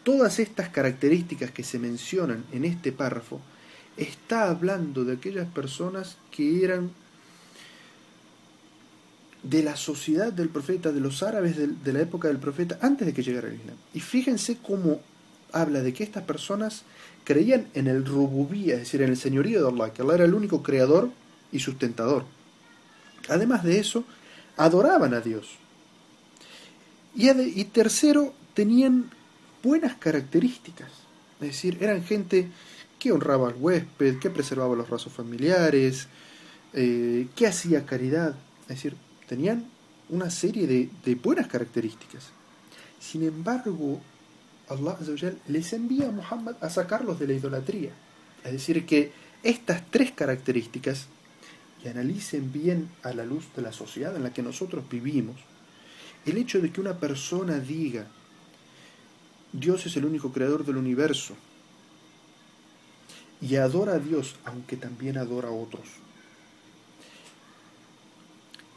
Todas 0.03 0.39
estas 0.39 0.71
características 0.71 1.51
que 1.51 1.63
se 1.63 1.79
mencionan 1.79 2.45
en 2.53 2.65
este 2.65 2.93
párrafo 2.93 3.41
está 3.97 4.49
hablando 4.49 5.05
de 5.05 5.15
aquellas 5.15 5.47
personas 5.49 6.17
que 6.31 6.65
eran 6.65 6.91
de 9.43 9.63
la 9.63 9.77
sociedad 9.77 10.33
del 10.33 10.49
profeta, 10.49 10.93
de 10.93 11.01
los 11.01 11.23
árabes 11.23 11.57
de, 11.57 11.93
la 11.93 12.01
época 12.01 12.29
del 12.29 12.39
profeta, 12.39 12.79
antes 12.83 13.07
de 13.07 13.15
que 13.15 13.23
llegara 13.23 13.49
el 13.49 13.55
Islam. 13.55 13.77
Y 13.95 14.01
fíjense 14.01 14.59
cómo 14.59 15.01
habla 15.53 15.81
de 15.81 15.93
que 15.93 16.05
estas 16.05 16.25
personas 16.25 16.83
creían 17.25 17.67
en 17.75 17.87
el 17.87 18.05
rububía, 18.05 18.75
es 18.75 18.81
decir, 18.81 19.03
en 19.03 19.11
el 19.11 19.17
señorío 19.17 19.63
de 19.63 19.69
Allah, 19.69 19.93
que 19.93 20.03
Allah 20.03 20.15
era 20.15 20.25
el 20.25 20.35
único 20.35 20.63
creador 20.63 21.11
y 21.53 21.59
sustentador. 21.61 22.25
Además 23.29 23.65
de 23.65 23.79
eso, 23.79 24.05
adoraban 24.57 25.15
a 25.15 25.21
Dios. 25.21 25.60
Y, 27.15 27.65
tercero, 27.65 28.35
tenían 28.55 29.11
buenas 29.63 29.97
características. 29.97 30.91
Es 31.41 31.49
decir, 31.49 31.79
eran 31.81 32.05
gente 32.05 32.49
que 32.99 33.13
honraba 33.13 33.49
al 33.49 33.57
huésped, 33.57 34.19
que 34.19 34.31
preservaba 34.31 34.77
los 34.77 34.89
razos 34.89 35.13
familiares, 35.13 36.09
eh, 36.73 37.29
que 37.35 37.47
hacía 37.47 37.87
caridad. 37.87 38.37
Es 38.63 38.77
decir, 38.77 38.97
tenían 39.29 39.67
una 40.09 40.31
serie 40.31 40.67
de, 40.67 40.91
de 41.05 41.15
buenas 41.15 41.49
características. 41.49 42.31
Sin 43.01 43.23
embargo, 43.23 44.01
Allah 44.69 44.97
les 45.49 45.73
envía 45.73 46.09
a 46.09 46.13
Muhammad 46.13 46.55
a 46.61 46.71
sacarlos 46.71 47.19
de 47.19 47.27
la 47.27 47.33
idolatría. 47.33 47.91
Es 48.45 48.53
decir, 48.53 48.87
que 48.87 49.13
estas 49.43 49.83
tres 49.91 50.13
características, 50.13 51.07
y 51.85 51.89
analicen 51.89 52.53
bien 52.53 52.91
a 53.03 53.13
la 53.13 53.25
luz 53.25 53.47
de 53.57 53.63
la 53.63 53.73
sociedad 53.73 54.15
en 54.15 54.23
la 54.23 54.33
que 54.33 54.43
nosotros 54.43 54.85
vivimos, 54.89 55.37
el 56.27 56.37
hecho 56.37 56.61
de 56.61 56.71
que 56.71 56.81
una 56.81 56.99
persona 56.99 57.59
diga, 57.59 58.07
Dios 59.53 59.87
es 59.87 59.97
el 59.97 60.05
único 60.05 60.33
creador 60.33 60.65
del 60.65 60.77
universo, 60.77 61.35
y 63.41 63.57
adora 63.57 63.95
a 63.95 63.99
Dios, 63.99 64.37
aunque 64.45 64.77
también 64.77 65.17
adora 65.17 65.49
a 65.49 65.53
otros, 65.53 65.89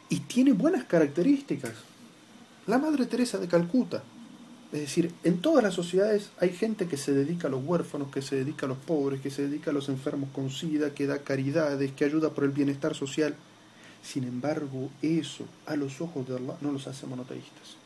y 0.09 0.19
tiene 0.19 0.53
buenas 0.53 0.85
características. 0.85 1.73
La 2.67 2.77
Madre 2.77 3.07
Teresa 3.07 3.39
de 3.39 3.47
Calcuta. 3.47 4.03
Es 4.71 4.79
decir, 4.79 5.11
en 5.23 5.39
todas 5.39 5.63
las 5.63 5.73
sociedades 5.73 6.29
hay 6.39 6.49
gente 6.49 6.87
que 6.87 6.97
se 6.97 7.13
dedica 7.13 7.47
a 7.47 7.51
los 7.51 7.63
huérfanos, 7.63 8.11
que 8.11 8.21
se 8.21 8.37
dedica 8.37 8.65
a 8.65 8.69
los 8.69 8.77
pobres, 8.77 9.21
que 9.21 9.29
se 9.29 9.47
dedica 9.47 9.71
a 9.71 9.73
los 9.73 9.89
enfermos 9.89 10.29
con 10.31 10.49
sida, 10.49 10.93
que 10.93 11.05
da 11.05 11.19
caridades, 11.19 11.91
que 11.91 12.05
ayuda 12.05 12.29
por 12.29 12.43
el 12.43 12.51
bienestar 12.51 12.95
social. 12.95 13.35
Sin 14.03 14.25
embargo, 14.25 14.91
eso 15.01 15.45
a 15.65 15.75
los 15.75 16.01
ojos 16.01 16.27
de 16.27 16.35
Allah 16.35 16.57
no 16.61 16.71
los 16.71 16.87
hace 16.87 17.07
monoteístas. 17.07 17.77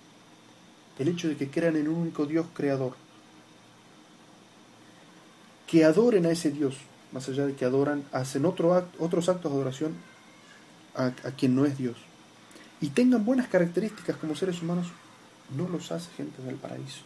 El 0.97 1.09
hecho 1.09 1.27
de 1.27 1.37
que 1.37 1.49
crean 1.49 1.75
en 1.75 1.87
un 1.87 1.95
único 1.95 2.25
Dios 2.25 2.47
creador, 2.53 2.95
que 5.67 5.85
adoren 5.85 6.25
a 6.25 6.31
ese 6.31 6.49
Dios, 6.49 6.75
más 7.11 7.29
allá 7.29 7.45
de 7.45 7.53
que 7.53 7.65
adoran, 7.65 8.03
hacen 8.11 8.45
otro 8.45 8.89
otros 8.97 9.29
actos 9.29 9.51
de 9.51 9.57
adoración 9.57 9.93
a, 10.95 11.05
a 11.05 11.31
quien 11.37 11.55
no 11.55 11.65
es 11.65 11.77
Dios, 11.77 11.97
y 12.81 12.89
tengan 12.89 13.23
buenas 13.23 13.47
características 13.47 14.17
como 14.17 14.35
seres 14.35 14.61
humanos, 14.61 14.87
no 15.55 15.67
los 15.67 15.91
hace 15.91 16.09
gente 16.11 16.41
del 16.41 16.55
paraíso. 16.55 17.01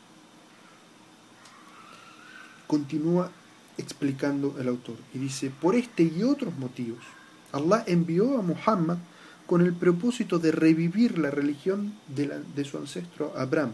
Continúa 2.65 3.29
explicando 3.77 4.55
el 4.59 4.69
autor 4.69 4.95
y 5.13 5.17
dice, 5.17 5.49
por 5.49 5.75
este 5.75 6.03
y 6.03 6.23
otros 6.23 6.57
motivos, 6.57 7.03
Allah 7.51 7.83
envió 7.87 8.37
a 8.37 8.41
Muhammad 8.41 8.97
con 9.45 9.61
el 9.61 9.73
propósito 9.73 10.39
de 10.39 10.51
revivir 10.51 11.17
la 11.17 11.29
religión 11.29 11.93
de, 12.07 12.63
su 12.63 12.77
ancestro 12.77 13.33
Abraham 13.37 13.73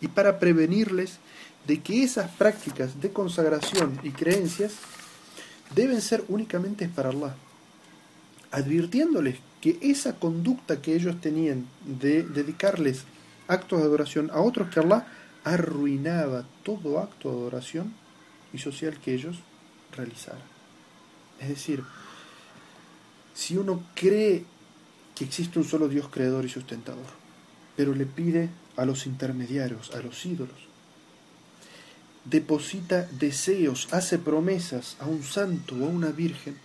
y 0.00 0.08
para 0.08 0.38
prevenirles 0.38 1.18
de 1.66 1.80
que 1.80 2.02
esas 2.02 2.30
prácticas 2.32 3.00
de 3.00 3.10
consagración 3.10 3.98
y 4.02 4.10
creencias 4.10 4.74
deben 5.74 6.00
ser 6.02 6.24
únicamente 6.28 6.88
para 6.88 7.10
Allah, 7.10 7.34
advirtiéndoles 8.50 9.38
que 9.60 9.78
esa 9.80 10.16
conducta 10.16 10.82
que 10.82 10.94
ellos 10.94 11.20
tenían 11.20 11.66
de 11.84 12.22
dedicarles 12.22 13.04
actos 13.46 13.80
de 13.80 13.86
adoración 13.86 14.30
a 14.32 14.40
otros 14.40 14.68
que 14.68 14.80
Allah 14.80 15.06
arruinaba 15.44 16.44
todo 16.62 16.98
acto 16.98 17.30
de 17.30 17.36
adoración 17.38 17.94
y 18.52 18.58
social 18.58 18.98
que 18.98 19.14
ellos 19.14 19.38
realizaran. 19.96 20.42
Es 21.40 21.48
decir, 21.48 21.82
si 23.40 23.56
uno 23.56 23.82
cree 23.94 24.44
que 25.14 25.24
existe 25.24 25.58
un 25.58 25.64
solo 25.64 25.88
Dios 25.88 26.10
creador 26.10 26.44
y 26.44 26.50
sustentador, 26.50 27.06
pero 27.74 27.94
le 27.94 28.04
pide 28.04 28.50
a 28.76 28.84
los 28.84 29.06
intermediarios, 29.06 29.92
a 29.92 30.02
los 30.02 30.26
ídolos, 30.26 30.58
deposita 32.26 33.08
deseos, 33.18 33.88
hace 33.92 34.18
promesas 34.18 34.98
a 35.00 35.06
un 35.06 35.22
santo 35.22 35.74
o 35.74 35.86
a 35.86 35.88
una 35.88 36.10
virgen, 36.10 36.58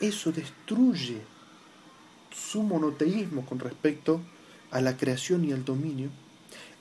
eso 0.00 0.32
destruye 0.32 1.22
su 2.34 2.64
monoteísmo 2.64 3.46
con 3.46 3.60
respecto 3.60 4.20
a 4.72 4.80
la 4.80 4.96
creación 4.96 5.44
y 5.44 5.52
al 5.52 5.64
dominio, 5.64 6.10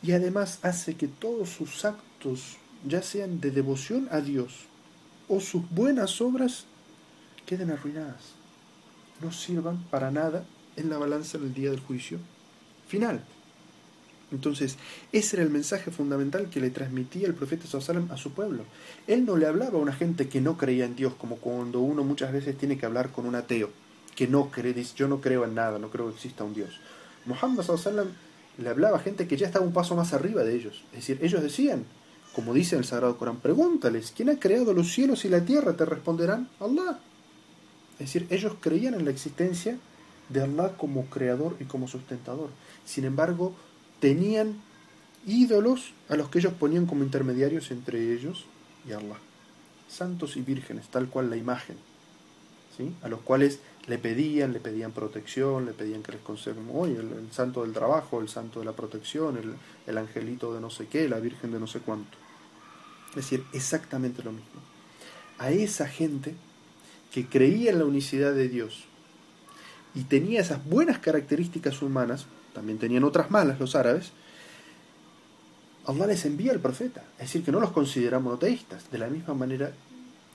y 0.01 0.13
además 0.13 0.57
hace 0.63 0.95
que 0.95 1.07
todos 1.07 1.49
sus 1.49 1.85
actos, 1.85 2.57
ya 2.87 3.03
sean 3.03 3.39
de 3.39 3.51
devoción 3.51 4.07
a 4.09 4.19
Dios 4.19 4.65
o 5.27 5.39
sus 5.39 5.69
buenas 5.69 6.21
obras, 6.21 6.65
queden 7.45 7.69
arruinadas, 7.69 8.38
no 9.21 9.31
sirvan 9.31 9.83
para 9.89 10.11
nada 10.11 10.43
en 10.75 10.89
la 10.89 10.97
balanza 10.97 11.37
del 11.37 11.53
día 11.53 11.71
del 11.71 11.79
juicio 11.79 12.19
final. 12.87 13.21
Entonces, 14.31 14.77
ese 15.11 15.37
era 15.37 15.43
el 15.43 15.49
mensaje 15.49 15.91
fundamental 15.91 16.49
que 16.49 16.61
le 16.61 16.69
transmitía 16.69 17.27
el 17.27 17.33
profeta 17.33 17.65
Sallam 17.67 18.11
a 18.11 18.17
su 18.17 18.31
pueblo. 18.31 18.63
Él 19.07 19.25
no 19.25 19.37
le 19.37 19.47
hablaba 19.47 19.79
a 19.79 19.81
una 19.81 19.93
gente 19.93 20.29
que 20.29 20.41
no 20.41 20.57
creía 20.57 20.85
en 20.85 20.95
Dios, 20.95 21.13
como 21.15 21.37
cuando 21.37 21.79
uno 21.79 22.03
muchas 22.03 22.31
veces 22.31 22.57
tiene 22.57 22.77
que 22.77 22.85
hablar 22.85 23.11
con 23.11 23.25
un 23.25 23.35
ateo, 23.35 23.71
que 24.15 24.27
no 24.27 24.49
cree, 24.51 24.73
dice, 24.73 24.93
yo 24.95 25.07
no 25.07 25.19
creo 25.19 25.45
en 25.45 25.55
nada, 25.55 25.79
no 25.79 25.89
creo 25.89 26.07
que 26.07 26.15
exista 26.15 26.43
un 26.43 26.53
Dios. 26.53 26.79
Muhammad 27.25 27.63
Sallam 27.63 28.09
le 28.57 28.69
hablaba 28.69 28.97
a 28.97 29.01
gente 29.01 29.27
que 29.27 29.37
ya 29.37 29.47
estaba 29.47 29.65
un 29.65 29.73
paso 29.73 29.95
más 29.95 30.13
arriba 30.13 30.43
de 30.43 30.55
ellos. 30.55 30.83
Es 30.91 31.07
decir, 31.07 31.19
ellos 31.21 31.41
decían, 31.41 31.85
como 32.33 32.53
dice 32.53 32.75
el 32.75 32.85
Sagrado 32.85 33.17
Corán, 33.17 33.37
pregúntales, 33.37 34.13
¿quién 34.15 34.29
ha 34.29 34.39
creado 34.39 34.73
los 34.73 34.91
cielos 34.91 35.25
y 35.25 35.29
la 35.29 35.43
tierra? 35.43 35.73
Te 35.73 35.85
responderán, 35.85 36.49
Allah. 36.59 36.99
Es 37.99 38.13
decir, 38.13 38.27
ellos 38.29 38.55
creían 38.61 38.93
en 38.93 39.03
la 39.05 39.11
existencia 39.11 39.77
de 40.29 40.41
Allah 40.41 40.77
como 40.77 41.05
creador 41.07 41.57
y 41.59 41.65
como 41.65 41.87
sustentador. 41.87 42.49
Sin 42.85 43.03
embargo, 43.03 43.53
tenían 43.99 44.61
ídolos 45.25 45.91
a 46.07 46.15
los 46.15 46.29
que 46.29 46.39
ellos 46.39 46.53
ponían 46.53 46.85
como 46.85 47.03
intermediarios 47.03 47.71
entre 47.71 48.13
ellos 48.13 48.45
y 48.87 48.93
Allah. 48.93 49.17
Santos 49.89 50.37
y 50.37 50.41
vírgenes, 50.41 50.87
tal 50.87 51.09
cual 51.09 51.29
la 51.29 51.35
imagen, 51.35 51.75
¿sí? 52.77 52.93
a 53.01 53.09
los 53.09 53.21
cuales 53.21 53.59
le 53.87 53.97
pedían, 53.97 54.53
le 54.53 54.59
pedían 54.59 54.91
protección, 54.91 55.65
le 55.65 55.73
pedían 55.73 56.03
que 56.03 56.11
les 56.11 56.21
conserven, 56.21 56.69
hoy 56.71 56.91
el, 56.91 57.27
santo 57.31 57.63
del 57.63 57.73
trabajo, 57.73 58.21
el 58.21 58.29
santo 58.29 58.59
de 58.59 58.65
la 58.65 58.73
protección, 58.73 59.37
el, 59.37 59.55
el 59.87 59.97
angelito 59.97 60.53
de 60.53 60.61
no 60.61 60.69
sé 60.69 60.87
qué, 60.87 61.09
la 61.09 61.19
virgen 61.19 61.51
de 61.51 61.59
no 61.59 61.67
sé 61.67 61.79
cuánto. 61.79 62.17
Es 63.09 63.15
decir, 63.15 63.43
exactamente 63.51 64.23
lo 64.23 64.31
mismo. 64.31 64.61
A 65.39 65.51
esa 65.51 65.87
gente 65.87 66.35
que 67.11 67.25
creía 67.27 67.71
en 67.71 67.79
la 67.79 67.85
unicidad 67.85 68.33
de 68.33 68.49
Dios 68.49 68.85
y 69.95 70.03
tenía 70.03 70.41
esas 70.41 70.63
buenas 70.65 70.99
características 70.99 71.81
humanas, 71.81 72.25
también 72.53 72.77
tenían 72.77 73.03
otras 73.03 73.31
malas 73.31 73.59
los 73.59 73.75
árabes, 73.75 74.11
Allah 75.85 76.07
les 76.07 76.25
envía 76.25 76.51
al 76.51 76.59
profeta, 76.59 77.03
es 77.13 77.27
decir, 77.27 77.43
que 77.43 77.51
no 77.51 77.59
los 77.59 77.71
considera 77.71 78.19
monoteístas, 78.19 78.91
de 78.91 78.97
la 78.99 79.07
misma 79.07 79.33
manera 79.33 79.71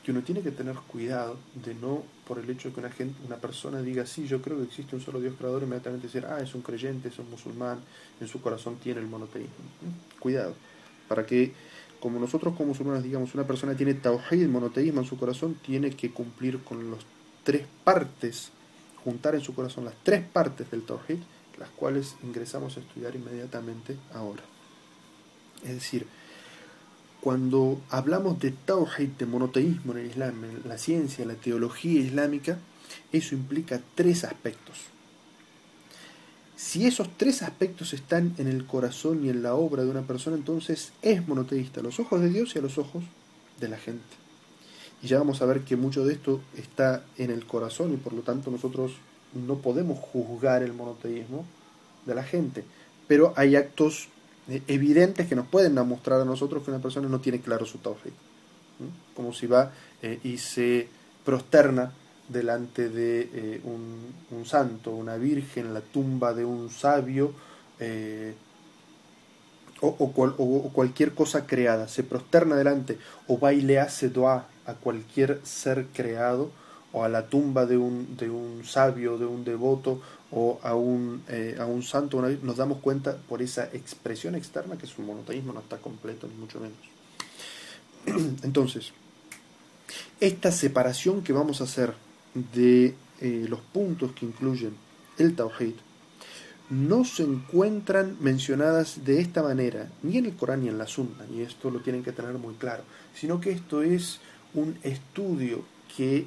que 0.04 0.10
uno 0.10 0.22
tiene 0.22 0.42
que 0.42 0.50
tener 0.50 0.74
cuidado 0.86 1.38
de 1.54 1.74
no, 1.74 2.02
por 2.28 2.38
el 2.38 2.48
hecho 2.50 2.68
de 2.68 2.74
que 2.74 2.80
una, 2.80 2.90
gente, 2.90 3.14
una 3.26 3.36
persona 3.36 3.80
diga, 3.80 4.04
sí, 4.04 4.26
yo 4.26 4.42
creo 4.42 4.58
que 4.58 4.64
existe 4.64 4.94
un 4.94 5.02
solo 5.02 5.20
Dios 5.20 5.34
creador, 5.38 5.62
inmediatamente 5.62 6.08
decir, 6.08 6.26
ah, 6.26 6.40
es 6.40 6.54
un 6.54 6.60
creyente, 6.60 7.08
es 7.08 7.18
un 7.18 7.30
musulmán, 7.30 7.78
en 8.20 8.28
su 8.28 8.40
corazón 8.42 8.76
tiene 8.76 9.00
el 9.00 9.06
monoteísmo. 9.06 9.54
Cuidado, 10.20 10.54
para 11.08 11.24
que, 11.24 11.52
como 12.04 12.20
nosotros 12.20 12.54
como 12.54 12.68
musulmanes 12.68 13.02
digamos, 13.02 13.34
una 13.34 13.46
persona 13.46 13.74
tiene 13.74 13.94
tawhid, 13.94 14.46
monoteísmo 14.46 15.00
en 15.00 15.06
su 15.06 15.16
corazón, 15.16 15.54
tiene 15.54 15.88
que 15.88 16.10
cumplir 16.10 16.58
con 16.58 16.90
las 16.90 17.00
tres 17.44 17.66
partes, 17.82 18.50
juntar 19.02 19.34
en 19.34 19.40
su 19.40 19.54
corazón 19.54 19.86
las 19.86 19.94
tres 20.02 20.22
partes 20.22 20.70
del 20.70 20.82
tawhid, 20.82 21.16
las 21.58 21.70
cuales 21.70 22.16
ingresamos 22.22 22.76
a 22.76 22.80
estudiar 22.80 23.16
inmediatamente 23.16 23.96
ahora. 24.12 24.42
Es 25.62 25.72
decir, 25.72 26.06
cuando 27.22 27.80
hablamos 27.88 28.38
de 28.38 28.50
tawhid, 28.50 29.08
de 29.18 29.24
monoteísmo 29.24 29.92
en 29.92 29.98
el 30.00 30.06
Islam, 30.08 30.44
en 30.44 30.68
la 30.68 30.76
ciencia, 30.76 31.24
la 31.24 31.36
teología 31.36 32.02
islámica, 32.02 32.58
eso 33.12 33.34
implica 33.34 33.80
tres 33.94 34.24
aspectos. 34.24 34.93
Si 36.56 36.86
esos 36.86 37.08
tres 37.16 37.42
aspectos 37.42 37.92
están 37.94 38.34
en 38.38 38.46
el 38.46 38.66
corazón 38.66 39.24
y 39.24 39.28
en 39.28 39.42
la 39.42 39.54
obra 39.54 39.82
de 39.82 39.90
una 39.90 40.02
persona, 40.02 40.36
entonces 40.36 40.92
es 41.02 41.26
monoteísta 41.26 41.80
a 41.80 41.82
los 41.82 41.98
ojos 41.98 42.20
de 42.20 42.28
Dios 42.28 42.54
y 42.54 42.58
a 42.60 42.62
los 42.62 42.78
ojos 42.78 43.02
de 43.60 43.68
la 43.68 43.76
gente. 43.76 44.04
Y 45.02 45.08
ya 45.08 45.18
vamos 45.18 45.42
a 45.42 45.46
ver 45.46 45.60
que 45.62 45.76
mucho 45.76 46.04
de 46.04 46.14
esto 46.14 46.40
está 46.56 47.04
en 47.18 47.30
el 47.30 47.44
corazón 47.46 47.92
y 47.92 47.96
por 47.96 48.12
lo 48.12 48.22
tanto 48.22 48.50
nosotros 48.50 48.92
no 49.34 49.56
podemos 49.56 49.98
juzgar 49.98 50.62
el 50.62 50.72
monoteísmo 50.72 51.44
de 52.06 52.14
la 52.14 52.22
gente, 52.22 52.64
pero 53.08 53.34
hay 53.36 53.56
actos 53.56 54.08
eh, 54.48 54.62
evidentes 54.68 55.26
que 55.26 55.34
nos 55.34 55.48
pueden 55.48 55.74
mostrar 55.86 56.20
a 56.20 56.24
nosotros 56.24 56.62
que 56.62 56.70
una 56.70 56.80
persona 56.80 57.08
no 57.08 57.20
tiene 57.20 57.40
claro 57.40 57.66
su 57.66 57.78
tawhid. 57.78 58.12
Como 59.14 59.32
si 59.32 59.46
va 59.46 59.72
eh, 60.02 60.20
y 60.22 60.38
se 60.38 60.88
prosterna 61.24 61.92
delante 62.28 62.88
de 62.88 63.30
eh, 63.32 63.60
un, 63.64 64.44
santo, 64.44 64.90
una 64.90 65.16
virgen, 65.16 65.74
la 65.74 65.80
tumba 65.80 66.34
de 66.34 66.44
un 66.44 66.70
sabio 66.70 67.32
o, 69.80 69.88
o, 69.88 70.72
cualquier 70.72 71.12
cosa 71.12 71.46
creada, 71.46 71.88
se 71.88 72.02
prosterna 72.02 72.56
delante 72.56 72.98
o 73.26 73.38
va 73.38 73.52
y 73.52 73.60
le 73.60 73.80
hace 73.80 74.08
dua 74.08 74.46
a 74.66 74.74
cualquier 74.74 75.40
ser 75.44 75.86
creado 75.92 76.50
o 76.92 77.02
a 77.02 77.08
la 77.08 77.26
tumba 77.26 77.66
de 77.66 77.76
un, 77.76 78.62
sabio, 78.64 79.18
de 79.18 79.26
un 79.26 79.44
devoto 79.44 80.00
o 80.30 80.60
a 80.62 80.74
un, 80.76 81.24
eh, 81.28 81.56
a 81.58 81.66
un 81.66 81.82
santo, 81.82 82.22
nos 82.22 82.56
damos 82.56 82.78
cuenta 82.78 83.16
por 83.16 83.42
esa 83.42 83.64
expresión 83.72 84.36
externa 84.36 84.78
que 84.78 84.86
su 84.86 85.02
monoteísmo 85.02 85.52
no 85.52 85.60
está 85.60 85.78
completo, 85.78 86.28
ni 86.28 86.34
mucho 86.34 86.60
menos. 86.60 86.78
Entonces, 88.44 88.92
esta 90.20 90.52
separación 90.52 91.22
que 91.22 91.32
vamos 91.32 91.60
a 91.60 91.64
hacer 91.64 91.94
de 92.34 92.94
eh, 93.20 93.46
los 93.48 93.60
puntos 93.60 94.12
que 94.12 94.26
incluyen 94.26 94.74
el 95.18 95.34
Tawhid 95.36 95.74
no 96.70 97.04
se 97.04 97.22
encuentran 97.22 98.16
mencionadas 98.20 99.04
de 99.04 99.20
esta 99.20 99.42
manera, 99.42 99.88
ni 100.02 100.18
en 100.18 100.26
el 100.26 100.34
Corán 100.34 100.62
ni 100.62 100.68
en 100.68 100.78
la 100.78 100.86
Sunna, 100.86 101.24
y 101.30 101.42
esto 101.42 101.70
lo 101.70 101.80
tienen 101.80 102.02
que 102.02 102.12
tener 102.12 102.34
muy 102.34 102.54
claro, 102.54 102.84
sino 103.14 103.40
que 103.40 103.50
esto 103.50 103.82
es 103.82 104.20
un 104.54 104.78
estudio 104.82 105.64
que 105.96 106.26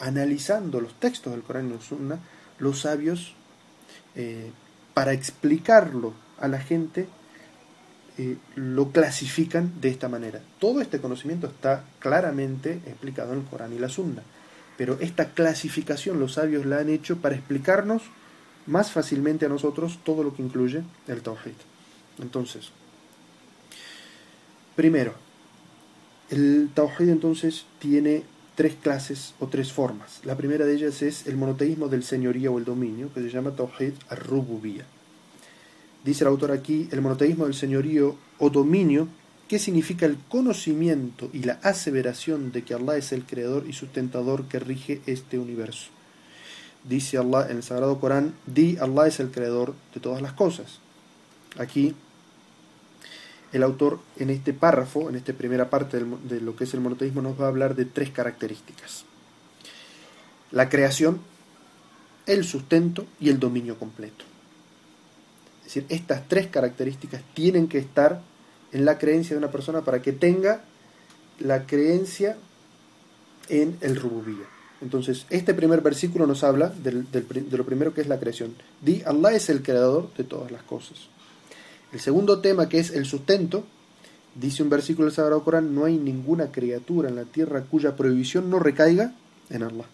analizando 0.00 0.80
los 0.80 0.94
textos 0.94 1.32
del 1.32 1.42
Corán 1.42 1.68
y 1.68 1.74
la 1.74 1.80
Sunna, 1.80 2.18
los 2.58 2.80
sabios, 2.80 3.34
eh, 4.14 4.50
para 4.94 5.12
explicarlo 5.12 6.14
a 6.38 6.48
la 6.48 6.60
gente, 6.60 7.08
eh, 8.16 8.36
lo 8.54 8.90
clasifican 8.90 9.80
de 9.80 9.90
esta 9.90 10.08
manera. 10.08 10.40
Todo 10.58 10.80
este 10.80 11.00
conocimiento 11.00 11.46
está 11.48 11.84
claramente 11.98 12.80
explicado 12.86 13.32
en 13.32 13.40
el 13.40 13.44
Corán 13.44 13.72
y 13.72 13.78
la 13.78 13.88
Sunna, 13.88 14.22
pero 14.78 14.96
esta 15.00 15.34
clasificación 15.34 16.20
los 16.20 16.34
sabios 16.34 16.64
la 16.64 16.78
han 16.78 16.88
hecho 16.88 17.16
para 17.16 17.34
explicarnos 17.34 18.02
más 18.66 18.92
fácilmente 18.92 19.44
a 19.44 19.48
nosotros 19.48 19.98
todo 20.04 20.22
lo 20.22 20.34
que 20.34 20.42
incluye 20.42 20.82
el 21.08 21.20
Tawhid. 21.20 21.58
Entonces, 22.22 22.70
primero, 24.76 25.14
el 26.30 26.70
Tawhid 26.72 27.08
entonces 27.08 27.64
tiene 27.80 28.22
tres 28.54 28.76
clases 28.80 29.34
o 29.40 29.48
tres 29.48 29.72
formas. 29.72 30.20
La 30.24 30.36
primera 30.36 30.64
de 30.64 30.74
ellas 30.74 31.02
es 31.02 31.26
el 31.26 31.36
monoteísmo 31.36 31.88
del 31.88 32.04
señorío 32.04 32.52
o 32.52 32.58
el 32.58 32.64
dominio, 32.64 33.12
que 33.12 33.20
se 33.20 33.30
llama 33.30 33.56
Tawhid 33.56 33.94
ar-Rububiyya. 34.08 34.84
Dice 36.04 36.22
el 36.22 36.28
autor 36.28 36.52
aquí, 36.52 36.88
el 36.92 37.00
monoteísmo 37.00 37.46
del 37.46 37.54
señorío 37.54 38.16
o 38.38 38.50
dominio, 38.50 39.08
que 39.48 39.58
significa 39.58 40.04
el 40.04 40.18
conocimiento 40.28 41.30
y 41.32 41.42
la 41.44 41.54
aseveración 41.62 42.52
de 42.52 42.62
que 42.62 42.74
Allah 42.74 42.96
es 42.96 43.12
el 43.12 43.24
creador 43.24 43.64
y 43.66 43.72
sustentador 43.72 44.44
que 44.44 44.58
rige 44.58 45.00
este 45.06 45.38
universo. 45.38 45.88
Dice 46.84 47.16
Allah 47.16 47.46
en 47.50 47.56
el 47.56 47.62
Sagrado 47.62 47.98
Corán, 47.98 48.34
di 48.46 48.76
Allah 48.76 49.06
es 49.06 49.20
el 49.20 49.30
creador 49.30 49.74
de 49.94 50.00
todas 50.00 50.20
las 50.20 50.34
cosas. 50.34 50.80
Aquí 51.56 51.94
el 53.52 53.62
autor 53.62 54.00
en 54.18 54.28
este 54.28 54.52
párrafo, 54.52 55.08
en 55.08 55.16
esta 55.16 55.32
primera 55.32 55.70
parte 55.70 55.98
de 55.98 56.40
lo 56.42 56.54
que 56.54 56.64
es 56.64 56.74
el 56.74 56.80
monoteísmo, 56.80 57.22
nos 57.22 57.40
va 57.40 57.46
a 57.46 57.48
hablar 57.48 57.74
de 57.74 57.86
tres 57.86 58.10
características. 58.10 59.04
La 60.50 60.68
creación, 60.68 61.20
el 62.26 62.44
sustento 62.44 63.06
y 63.18 63.30
el 63.30 63.38
dominio 63.40 63.78
completo. 63.78 64.24
Es 65.60 65.74
decir, 65.74 65.86
estas 65.88 66.28
tres 66.28 66.48
características 66.48 67.22
tienen 67.34 67.68
que 67.68 67.78
estar 67.78 68.20
en 68.72 68.84
la 68.84 68.98
creencia 68.98 69.34
de 69.34 69.38
una 69.38 69.50
persona 69.50 69.82
para 69.82 70.02
que 70.02 70.12
tenga 70.12 70.62
la 71.40 71.66
creencia 71.66 72.36
en 73.48 73.76
el 73.80 73.96
rububía. 73.96 74.46
Entonces, 74.80 75.26
este 75.30 75.54
primer 75.54 75.80
versículo 75.80 76.26
nos 76.26 76.44
habla 76.44 76.68
de 76.68 77.04
lo 77.50 77.64
primero 77.64 77.94
que 77.94 78.00
es 78.00 78.08
la 78.08 78.20
creación. 78.20 78.54
Di, 78.80 79.02
Allah 79.04 79.32
es 79.32 79.48
el 79.48 79.62
creador 79.62 80.12
de 80.16 80.24
todas 80.24 80.52
las 80.52 80.62
cosas. 80.62 81.08
El 81.92 82.00
segundo 82.00 82.40
tema, 82.40 82.68
que 82.68 82.78
es 82.78 82.90
el 82.90 83.06
sustento, 83.06 83.64
dice 84.34 84.62
un 84.62 84.70
versículo 84.70 85.06
del 85.06 85.14
Sagrado 85.14 85.42
Corán, 85.42 85.74
no 85.74 85.84
hay 85.84 85.96
ninguna 85.96 86.52
criatura 86.52 87.08
en 87.08 87.16
la 87.16 87.24
tierra 87.24 87.62
cuya 87.62 87.96
prohibición 87.96 88.50
no 88.50 88.58
recaiga 88.58 89.14
en 89.50 89.62
Allah. 89.62 89.86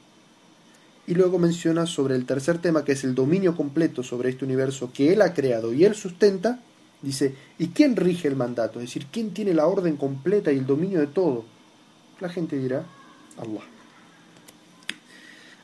Y 1.07 1.15
luego 1.15 1.39
menciona 1.39 1.87
sobre 1.87 2.17
el 2.17 2.27
tercer 2.27 2.59
tema, 2.59 2.85
que 2.85 2.93
es 2.93 3.05
el 3.05 3.15
dominio 3.15 3.57
completo 3.57 4.03
sobre 4.03 4.31
este 4.31 4.45
universo 4.45 4.91
que 4.93 5.13
Él 5.13 5.23
ha 5.23 5.35
creado 5.35 5.73
y 5.73 5.85
Él 5.85 5.95
sustenta. 5.95 6.61
Dice, 7.05 7.35
¿y 7.59 7.69
quién 7.69 7.97
rige 7.97 8.29
el 8.29 8.37
mandato? 8.37 8.81
Es 8.81 8.87
decir, 8.87 9.07
¿quién 9.13 9.35
tiene 9.35 9.53
la 9.53 9.67
orden 9.67 9.97
completa 9.97 10.51
y 10.51 10.59
el 10.59 10.67
dominio 10.67 11.01
de 11.01 11.07
todo? 11.07 11.45
La 12.21 12.29
gente 12.29 12.57
dirá, 12.57 12.87
Allah. 13.37 13.65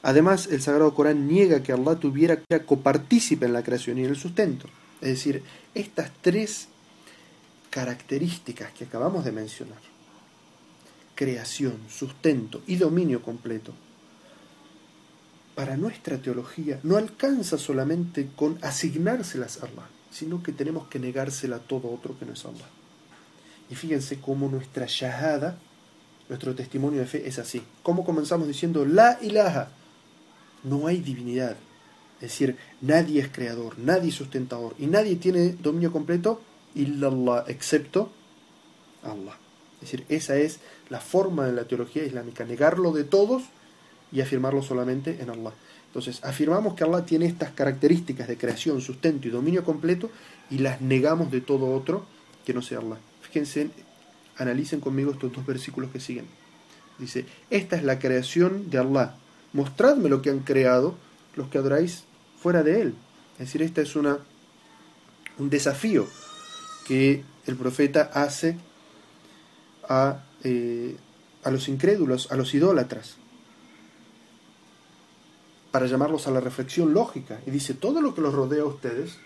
Además, 0.03 0.49
el 0.51 0.62
Sagrado 0.62 0.95
Corán 0.95 1.26
niega 1.26 1.62
que 1.62 1.72
Allah 1.72 1.97
tuviera 1.97 2.41
que 2.41 2.64
copartícipe 2.64 3.47
en 3.47 3.53
la 3.53 3.62
creación 3.62 3.99
y 3.99 4.05
en 4.05 4.11
el 4.11 4.16
sustento. 4.16 4.68
Es 5.01 5.09
decir, 5.09 5.43
estas 5.74 6.11
tres 6.20 6.68
características 7.70 8.72
que 8.72 8.84
acabamos 8.84 9.24
de 9.24 9.32
mencionar, 9.32 9.78
creación, 11.14 11.78
sustento 11.88 12.62
y 12.66 12.76
dominio 12.76 13.22
completo, 13.22 13.72
para 15.55 15.76
nuestra 15.76 16.16
teología 16.16 16.80
no 16.82 16.97
alcanza 16.97 17.59
solamente 17.59 18.30
con 18.34 18.59
asignárselas 18.62 19.62
a 19.62 19.66
Allah, 19.66 19.88
sino 20.11 20.43
que 20.43 20.53
tenemos 20.53 20.89
que 20.89 20.99
negársela 20.99 21.57
a 21.57 21.61
todo 21.61 21.91
otro 21.91 22.19
que 22.19 22.27
no 22.27 22.33
es 22.33 22.45
Allah. 22.45 22.69
Y 23.71 23.75
fíjense 23.75 24.21
cómo 24.21 24.49
nuestra 24.49 24.87
shahada, 24.89 25.59
nuestro 26.29 26.55
testimonio 26.55 27.01
de 27.01 27.07
fe 27.07 27.29
es 27.29 27.39
así. 27.39 27.63
Como 27.83 28.05
comenzamos 28.05 28.49
diciendo 28.49 28.85
la 28.85 29.19
ilaha, 29.23 29.71
no 30.65 30.87
hay 30.87 30.99
divinidad. 30.99 31.57
Es 32.17 32.33
decir, 32.33 32.57
nadie 32.81 33.21
es 33.21 33.29
creador, 33.29 33.79
nadie 33.79 34.11
es 34.11 34.15
sustentador 34.15 34.75
y 34.79 34.87
nadie 34.87 35.17
tiene 35.17 35.53
dominio 35.53 35.93
completo 35.93 36.43
illallah, 36.75 37.45
excepto 37.49 38.13
Allah. 39.03 39.37
Es 39.77 39.91
decir, 39.91 40.05
esa 40.09 40.37
es 40.37 40.61
la 40.91 41.01
forma 41.01 41.47
de 41.47 41.53
la 41.53 41.65
teología 41.65 42.05
islámica, 42.05 42.45
negarlo 42.45 42.93
de 42.93 43.05
todos 43.05 43.45
y 44.13 44.21
afirmarlo 44.21 44.63
solamente 44.63 45.19
en 45.23 45.31
Allah. 45.31 45.53
Entonces, 45.91 46.20
afirmamos 46.22 46.74
que 46.74 46.84
Allah 46.84 47.05
tiene 47.05 47.26
estas 47.26 47.51
características 47.51 48.28
de 48.28 48.38
creación, 48.38 48.80
sustento 48.80 49.26
y 49.26 49.32
dominio 49.32 49.64
completo 49.64 50.09
y 50.49 50.59
las 50.59 50.80
negamos 50.80 51.32
de 51.32 51.41
todo 51.41 51.74
otro 51.74 52.07
que 52.47 52.55
no 52.55 52.62
sea 52.62 52.78
Allah. 52.78 52.99
Fíjense, 53.22 53.70
analicen 54.36 54.78
conmigo 54.78 55.11
estos 55.11 55.32
dos 55.32 55.45
versículos 55.45 55.91
que 55.91 55.99
siguen. 55.99 56.26
Dice, 56.97 57.26
esta 57.51 57.74
es 57.74 57.82
la 57.82 57.99
creación 57.99 58.70
de 58.70 58.78
Allah. 58.78 59.16
Mostradme 59.53 60.09
lo 60.09 60.22
que 60.22 60.30
han 60.30 60.41
creado 60.41 60.95
los 61.34 61.49
que 61.49 61.59
adoráis 61.59 62.05
fuera 62.41 62.62
de 62.62 62.82
Él. 62.82 62.95
Es 63.32 63.47
decir, 63.47 63.62
este 63.62 63.82
es 63.82 63.97
una, 63.97 64.18
un 65.38 65.51
desafío 65.51 66.07
que 66.86 67.24
el 67.47 67.57
profeta 67.57 68.11
hace 68.14 68.59
a, 69.88 70.22
eh, 70.45 70.97
a 71.43 71.51
los 71.51 71.68
incrédulos, 71.68 72.30
a 72.30 72.36
los 72.36 72.55
idólatras, 72.55 73.16
para 75.71 75.87
llamarlos 75.87 76.27
a 76.27 76.31
la 76.31 76.41
reflexión 76.41 76.93
lógica. 76.93 77.41
Y 77.47 77.51
dice, 77.51 77.75
todo 77.75 78.01
lo 78.01 78.14
que 78.14 78.21
los 78.21 78.35
rodea 78.35 78.62
a 78.62 78.66
ustedes 78.66 79.18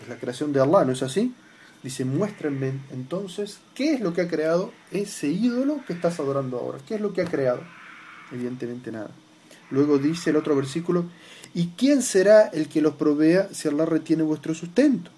es 0.00 0.08
la 0.08 0.18
creación 0.18 0.52
de 0.52 0.60
Allah, 0.60 0.84
¿no 0.84 0.92
es 0.92 1.02
así? 1.02 1.34
Dice, 1.82 2.04
muéstrenme 2.04 2.80
entonces 2.90 3.58
qué 3.74 3.94
es 3.94 4.00
lo 4.00 4.12
que 4.12 4.22
ha 4.22 4.28
creado 4.28 4.72
ese 4.90 5.28
ídolo 5.28 5.80
que 5.86 5.92
estás 5.92 6.18
adorando 6.18 6.58
ahora. 6.58 6.78
¿Qué 6.86 6.96
es 6.96 7.00
lo 7.00 7.12
que 7.12 7.22
ha 7.22 7.24
creado? 7.24 7.62
Evidentemente 8.32 8.90
nada. 8.90 9.10
Luego 9.70 9.98
dice 9.98 10.30
el 10.30 10.36
otro 10.36 10.56
versículo, 10.56 11.04
¿y 11.54 11.68
quién 11.76 12.02
será 12.02 12.48
el 12.48 12.68
que 12.68 12.80
los 12.80 12.94
provea 12.94 13.48
si 13.52 13.68
Allah 13.68 13.86
retiene 13.86 14.22
vuestro 14.22 14.54
sustento? 14.54 15.10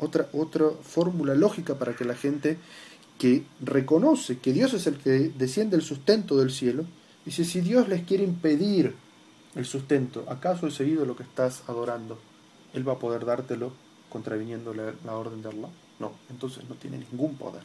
Otra, 0.00 0.28
otra 0.32 0.66
fórmula 0.82 1.34
lógica 1.34 1.78
para 1.78 1.94
que 1.94 2.04
la 2.04 2.14
gente 2.14 2.58
que 3.18 3.44
reconoce 3.60 4.38
que 4.38 4.52
Dios 4.52 4.74
es 4.74 4.86
el 4.86 4.98
que 4.98 5.32
desciende 5.36 5.76
el 5.76 5.82
sustento 5.82 6.36
del 6.36 6.50
cielo, 6.50 6.84
dice, 7.24 7.44
si 7.44 7.60
Dios 7.60 7.88
les 7.88 8.04
quiere 8.04 8.22
impedir 8.22 8.94
el 9.58 9.66
sustento, 9.66 10.24
¿acaso 10.28 10.66
ese 10.66 10.86
ídolo 10.86 11.16
que 11.16 11.22
estás 11.22 11.64
adorando, 11.68 12.18
Él 12.72 12.88
va 12.88 12.94
a 12.94 12.98
poder 12.98 13.26
dártelo 13.26 13.72
contraviniendo 14.08 14.72
la, 14.72 14.94
la 15.04 15.16
orden 15.16 15.42
de 15.42 15.50
Allah? 15.50 15.68
No, 15.98 16.12
entonces 16.30 16.64
no 16.68 16.76
tiene 16.76 16.98
ningún 16.98 17.36
poder. 17.36 17.64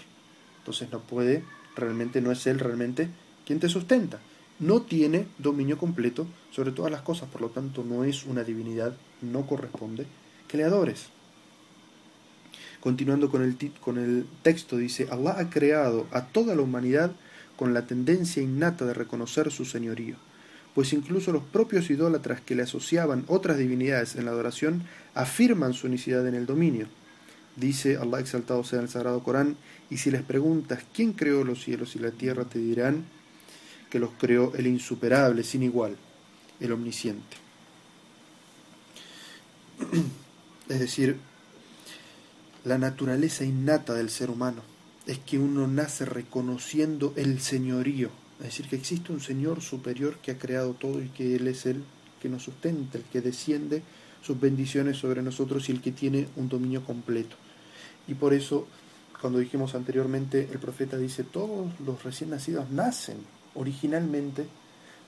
Entonces 0.58 0.92
no 0.92 1.00
puede, 1.00 1.46
realmente 1.76 2.20
no 2.20 2.32
es 2.32 2.46
Él 2.48 2.60
realmente 2.60 3.10
quien 3.46 3.60
te 3.60 3.70
sustenta 3.70 4.20
no 4.60 4.82
tiene 4.82 5.28
dominio 5.38 5.78
completo 5.78 6.28
sobre 6.52 6.72
todas 6.72 6.92
las 6.92 7.02
cosas, 7.02 7.30
por 7.30 7.42
lo 7.42 7.50
tanto 7.50 7.84
no 7.84 8.04
es 8.04 8.26
una 8.26 8.44
divinidad, 8.44 8.94
no 9.22 9.46
corresponde 9.46 10.06
que 10.48 10.58
le 10.58 10.64
adores. 10.64 11.08
Continuando 12.80 13.30
con 13.30 13.42
el, 13.42 13.58
con 13.80 13.98
el 13.98 14.26
texto, 14.42 14.78
dice, 14.78 15.08
Allah 15.10 15.40
ha 15.40 15.50
creado 15.50 16.08
a 16.12 16.26
toda 16.28 16.56
la 16.56 16.62
humanidad 16.62 17.12
con 17.56 17.74
la 17.74 17.86
tendencia 17.86 18.44
innata 18.44 18.86
de 18.86 18.94
reconocer 18.94 19.52
su 19.52 19.66
señorío, 19.66 20.16
pues 20.76 20.94
incluso 20.94 21.32
los 21.32 21.44
propios 21.44 21.90
idólatras 21.90 22.42
que 22.42 22.56
le 22.56 22.64
asociaban 22.64 23.26
otras 23.28 23.58
divinidades 23.58 24.16
en 24.16 24.26
la 24.26 24.32
adoración 24.32 24.84
afirman 25.14 25.74
su 25.74 25.88
unicidad 25.88 26.28
en 26.28 26.36
el 26.36 26.46
dominio. 26.46 26.88
Dice 27.56 27.98
Allah 27.98 28.20
exaltado 28.20 28.64
sea 28.64 28.80
en 28.80 28.86
el 28.86 28.90
Sagrado 28.90 29.24
Corán, 29.24 29.58
y 29.90 29.98
si 29.98 30.10
les 30.10 30.24
preguntas 30.24 30.84
quién 30.94 31.14
creó 31.14 31.44
los 31.44 31.64
cielos 31.64 31.96
y 31.96 32.00
la 32.00 32.12
tierra, 32.12 32.46
te 32.46 32.58
dirán, 32.58 33.06
que 33.92 34.00
los 34.00 34.10
creó 34.18 34.54
el 34.56 34.66
insuperable, 34.66 35.44
sin 35.44 35.62
igual, 35.62 35.96
el 36.60 36.72
omnisciente. 36.72 37.38
Es 40.70 40.80
decir, 40.80 41.18
la 42.64 42.78
naturaleza 42.78 43.44
innata 43.44 43.94
del 43.94 44.10
ser 44.10 44.30
humano 44.30 44.62
es 45.06 45.20
que 45.20 45.38
uno 45.38 45.68
nace 45.68 46.06
reconociendo 46.06 47.14
el 47.18 47.42
señorío, 47.42 48.10
es 48.40 48.46
decir, 48.46 48.68
que 48.68 48.76
existe 48.76 49.12
un 49.12 49.22
Señor 49.22 49.62
superior 49.62 50.18
que 50.18 50.32
ha 50.32 50.38
creado 50.38 50.74
todo 50.74 51.02
y 51.02 51.10
que 51.10 51.36
Él 51.36 51.48
es 51.48 51.66
el 51.66 51.84
que 52.22 52.30
nos 52.30 52.44
sustenta, 52.44 52.98
el 52.98 53.04
que 53.06 53.22
desciende 53.22 53.84
sus 54.22 54.40
bendiciones 54.40 54.98
sobre 54.98 55.22
nosotros 55.22 55.68
y 55.68 55.74
el 55.74 55.82
que 55.82 55.92
tiene 55.92 56.28
un 56.36 56.50
dominio 56.50 56.84
completo. 56.84 57.36
Y 58.08 58.16
por 58.16 58.34
eso, 58.34 58.68
cuando 59.20 59.40
dijimos 59.40 59.76
anteriormente, 59.76 60.50
el 60.52 60.60
profeta 60.60 60.98
dice, 60.98 61.24
todos 61.24 61.72
los 61.86 62.04
recién 62.04 62.30
nacidos 62.30 62.70
nacen 62.70 63.18
originalmente 63.56 64.46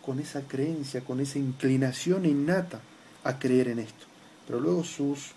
con 0.06 0.20
esa 0.20 0.42
creencia, 0.42 1.02
con 1.02 1.20
esa 1.20 1.40
inclinación 1.40 2.26
innata 2.26 2.82
a 3.24 3.40
creer 3.40 3.70
en 3.70 3.80
esto. 3.80 4.06
Pero 4.46 4.60
luego 4.60 4.84
sus 4.84 5.32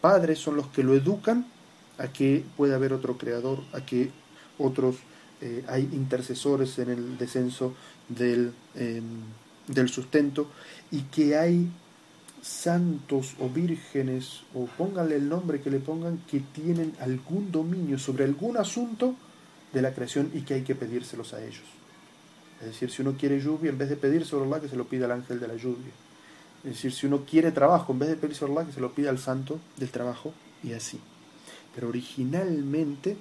padres 0.00 0.38
son 0.38 0.56
los 0.56 0.66
que 0.68 0.82
lo 0.82 0.94
educan 0.94 1.46
a 1.98 2.08
que 2.08 2.44
pueda 2.56 2.76
haber 2.76 2.92
otro 2.92 3.16
creador, 3.16 3.62
a 3.72 3.80
que 3.80 4.10
otros, 4.58 4.96
eh, 5.40 5.64
hay 5.68 5.88
intercesores 5.92 6.78
en 6.78 6.90
el 6.90 7.18
descenso 7.18 7.74
del, 8.08 8.52
em, 8.74 9.20
del 9.66 9.88
sustento 9.88 10.50
y 10.90 11.02
que 11.02 11.36
hay 11.36 11.68
santos 12.42 13.34
o 13.40 13.48
vírgenes 13.48 14.42
o 14.54 14.66
pónganle 14.66 15.16
el 15.16 15.28
nombre 15.28 15.60
que 15.60 15.70
le 15.70 15.80
pongan 15.80 16.18
que 16.30 16.40
tienen 16.40 16.94
algún 17.00 17.50
dominio 17.50 17.98
sobre 17.98 18.24
algún 18.24 18.56
asunto 18.56 19.14
de 19.72 19.82
la 19.82 19.92
creación 19.92 20.30
y 20.34 20.42
que 20.42 20.54
hay 20.54 20.62
que 20.62 20.74
pedírselos 20.74 21.34
a 21.34 21.44
ellos. 21.44 21.64
Es 22.60 22.66
decir, 22.68 22.90
si 22.90 23.02
uno 23.02 23.16
quiere 23.16 23.40
lluvia, 23.40 23.70
en 23.70 23.78
vez 23.78 23.88
de 23.88 23.96
pedir 23.96 24.24
sobre 24.24 24.46
Allah, 24.46 24.60
que 24.60 24.68
se 24.68 24.76
lo 24.76 24.86
pida 24.86 25.04
al 25.04 25.12
ángel 25.12 25.38
de 25.38 25.48
la 25.48 25.54
lluvia. 25.54 25.92
Es 26.64 26.70
decir, 26.70 26.92
si 26.92 27.06
uno 27.06 27.24
quiere 27.24 27.52
trabajo, 27.52 27.92
en 27.92 28.00
vez 28.00 28.08
de 28.08 28.16
pedir 28.16 28.34
sobre 28.34 28.52
Allah, 28.52 28.66
que 28.66 28.72
se 28.72 28.80
lo 28.80 28.92
pida 28.92 29.10
al 29.10 29.18
santo 29.18 29.60
del 29.76 29.90
trabajo, 29.90 30.32
y 30.64 30.72
así. 30.72 30.98
Pero 31.74 31.88
originalmente 31.88 33.16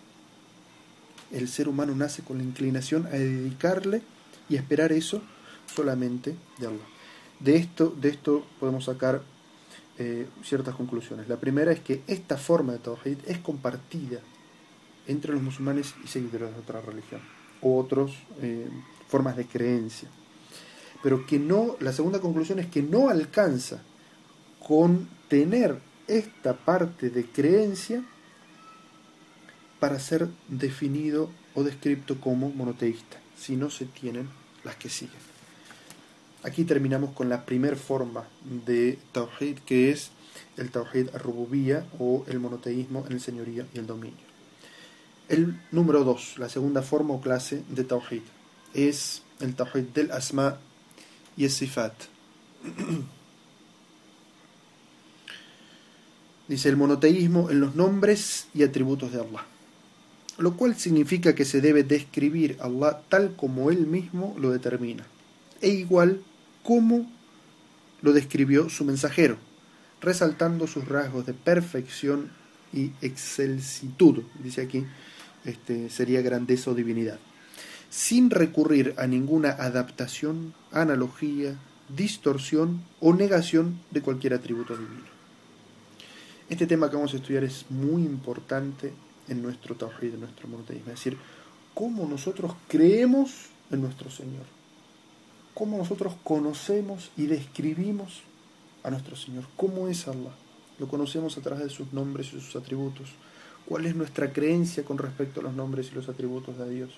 el 1.32 1.47
ser 1.47 1.67
humano 1.67 1.95
nace 1.95 2.23
con 2.23 2.38
la 2.38 2.43
inclinación 2.43 3.05
a 3.07 3.11
dedicarle 3.11 4.01
y 4.49 4.55
esperar 4.55 4.91
eso 4.91 5.21
solamente 5.73 6.36
de 6.57 6.67
Allah. 6.67 6.88
De 7.39 7.55
esto, 7.55 7.93
de 7.99 8.09
esto 8.09 8.45
podemos 8.59 8.86
sacar 8.86 9.21
eh, 9.99 10.28
ciertas 10.43 10.75
conclusiones. 10.75 11.28
La 11.28 11.38
primera 11.38 11.71
es 11.71 11.80
que 11.80 12.01
esta 12.07 12.38
forma 12.38 12.73
de 12.73 12.80
Tawhid 12.80 13.17
es 13.25 13.39
compartida 13.39 14.19
entre 15.07 15.34
los 15.34 15.41
musulmanes 15.41 15.93
y 16.03 16.07
seguidores 16.07 16.53
de 16.53 16.59
otra 16.59 16.82
religión 16.82 17.21
o 17.61 17.78
otros 17.78 18.13
eh, 18.41 18.67
formas 19.07 19.36
de 19.38 19.45
creencia. 19.45 20.09
Pero 21.03 21.25
que 21.25 21.39
no, 21.39 21.75
la 21.80 21.93
segunda 21.93 22.19
conclusión 22.19 22.59
es 22.59 22.67
que 22.67 22.82
no 22.82 23.09
alcanza 23.09 23.82
con 24.67 25.07
tener 25.28 25.80
esta 26.07 26.55
parte 26.55 27.09
de 27.09 27.25
creencia 27.25 28.03
para 29.80 29.99
ser 29.99 30.28
definido 30.47 31.30
o 31.55 31.63
descrito 31.63 32.19
como 32.19 32.49
monoteísta, 32.49 33.17
si 33.38 33.55
no 33.55 33.69
se 33.69 33.86
tienen 33.86 34.30
las 34.63 34.75
que 34.75 34.89
siguen. 34.89 35.28
Aquí 36.43 36.63
terminamos 36.63 37.11
con 37.11 37.30
la 37.30 37.45
primera 37.45 37.75
forma 37.75 38.25
de 38.43 38.99
Tawhid, 39.11 39.59
que 39.59 39.91
es 39.91 40.11
el 40.55 40.71
Tawhid 40.71 41.09
Rububía 41.15 41.86
o 41.99 42.23
el 42.28 42.39
monoteísmo 42.39 43.05
en 43.07 43.13
el 43.13 43.21
señoría 43.21 43.65
y 43.73 43.80
el 43.80 43.88
dominio. 43.88 44.28
El 45.30 45.59
número 45.71 46.03
dos, 46.03 46.38
la 46.38 46.47
segunda 46.47 46.82
forma 46.82 47.13
o 47.15 47.21
clase 47.21 47.63
de 47.69 47.84
Tawhid, 47.84 48.21
es 48.73 49.23
el 49.39 49.55
Tawhid 49.55 49.86
del 49.93 50.11
Asma 50.11 50.57
y 51.36 51.43
el 51.45 51.51
Sifat. 51.51 51.93
Dice 56.47 56.69
el 56.69 56.78
monoteísmo 56.78 57.49
en 57.49 57.59
los 57.59 57.75
nombres 57.75 58.47
y 58.53 58.63
atributos 58.63 59.11
de 59.11 59.19
Allah, 59.19 59.45
lo 60.38 60.55
cual 60.55 60.75
significa 60.75 61.33
que 61.33 61.45
se 61.45 61.61
debe 61.61 61.83
describir 61.83 62.57
a 62.59 62.65
Allah 62.65 63.01
tal 63.09 63.35
como 63.35 63.71
Él 63.71 63.88
mismo 63.88 64.35
lo 64.39 64.51
determina, 64.51 65.05
e 65.61 65.69
igual 65.69 66.21
como 66.63 67.11
lo 68.01 68.13
describió 68.13 68.69
su 68.69 68.85
mensajero, 68.85 69.38
resaltando 70.01 70.67
sus 70.67 70.88
rasgos 70.88 71.25
de 71.25 71.33
perfección 71.33 72.29
y 72.71 72.91
excelsitud, 73.01 74.23
dice 74.43 74.61
aquí, 74.61 74.85
este, 75.45 75.89
sería 75.89 76.21
grandeza 76.21 76.71
o 76.71 76.75
divinidad, 76.75 77.19
sin 77.89 78.29
recurrir 78.29 78.93
a 78.97 79.07
ninguna 79.07 79.51
adaptación, 79.51 80.53
analogía, 80.71 81.55
distorsión 81.95 82.83
o 82.99 83.13
negación 83.13 83.79
de 83.91 84.01
cualquier 84.01 84.33
atributo 84.33 84.77
divino. 84.77 85.17
Este 86.49 86.67
tema 86.67 86.89
que 86.89 86.95
vamos 86.95 87.13
a 87.13 87.17
estudiar 87.17 87.43
es 87.43 87.65
muy 87.69 88.03
importante 88.03 88.93
en 89.28 89.41
nuestro 89.41 89.75
tawhid, 89.75 90.13
en 90.13 90.21
nuestro 90.21 90.47
monoteísmo, 90.47 90.91
es 90.91 90.99
decir, 90.99 91.17
cómo 91.73 92.07
nosotros 92.07 92.53
creemos 92.67 93.47
en 93.71 93.82
nuestro 93.82 94.09
Señor, 94.09 94.45
cómo 95.53 95.78
nosotros 95.78 96.13
conocemos 96.23 97.11
y 97.17 97.28
describimos 97.28 98.21
a 98.84 98.89
nuestro 98.89 99.15
Señor, 99.15 99.45
cómo 99.55 99.88
es 99.88 100.07
Allah, 100.07 100.32
lo 100.80 100.88
conocemos 100.88 101.38
a 101.38 101.41
través 101.41 101.65
de 101.65 101.69
sus 101.69 101.91
nombres 101.93 102.28
y 102.28 102.41
sus 102.41 102.55
atributos, 102.55 103.09
cuál 103.65 103.86
es 103.86 103.95
nuestra 103.95 104.32
creencia 104.32 104.86
con 104.86 104.97
respecto 104.97 105.41
a 105.41 105.43
los 105.43 105.53
nombres 105.53 105.89
y 105.91 105.95
los 105.95 106.09
atributos 106.09 106.57
de 106.57 106.69
Dios, 106.69 106.91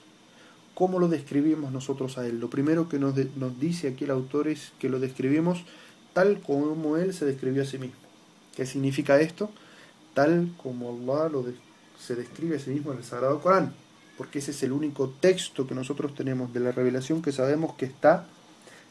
cómo 0.75 0.99
lo 0.99 1.07
describimos 1.07 1.71
nosotros 1.71 2.17
a 2.17 2.25
Él. 2.25 2.39
Lo 2.39 2.49
primero 2.49 2.87
que 2.87 2.99
nos, 2.99 3.15
nos 3.35 3.59
dice 3.59 3.89
aquí 3.89 4.05
el 4.05 4.11
autor 4.11 4.47
es 4.47 4.71
que 4.79 4.89
lo 4.89 4.99
describimos 4.99 5.63
tal 6.13 6.39
como 6.39 6.97
Él 6.97 7.13
se 7.13 7.25
describió 7.25 7.63
a 7.63 7.65
sí 7.65 7.77
mismo. 7.77 7.97
¿Qué 8.55 8.65
significa 8.65 9.19
esto? 9.19 9.49
Tal 10.13 10.53
como 10.61 10.89
Allah 10.89 11.29
lo 11.29 11.43
se 11.99 12.15
describe 12.15 12.57
a 12.57 12.59
sí 12.59 12.71
mismo 12.71 12.91
en 12.91 12.99
el 12.99 13.03
Sagrado 13.03 13.41
Corán, 13.41 13.73
porque 14.17 14.39
ese 14.39 14.51
es 14.51 14.63
el 14.63 14.71
único 14.71 15.09
texto 15.09 15.67
que 15.67 15.75
nosotros 15.75 16.15
tenemos 16.15 16.53
de 16.53 16.59
la 16.59 16.71
revelación 16.71 17.21
que 17.21 17.31
sabemos 17.31 17.75
que 17.75 17.85
está 17.85 18.25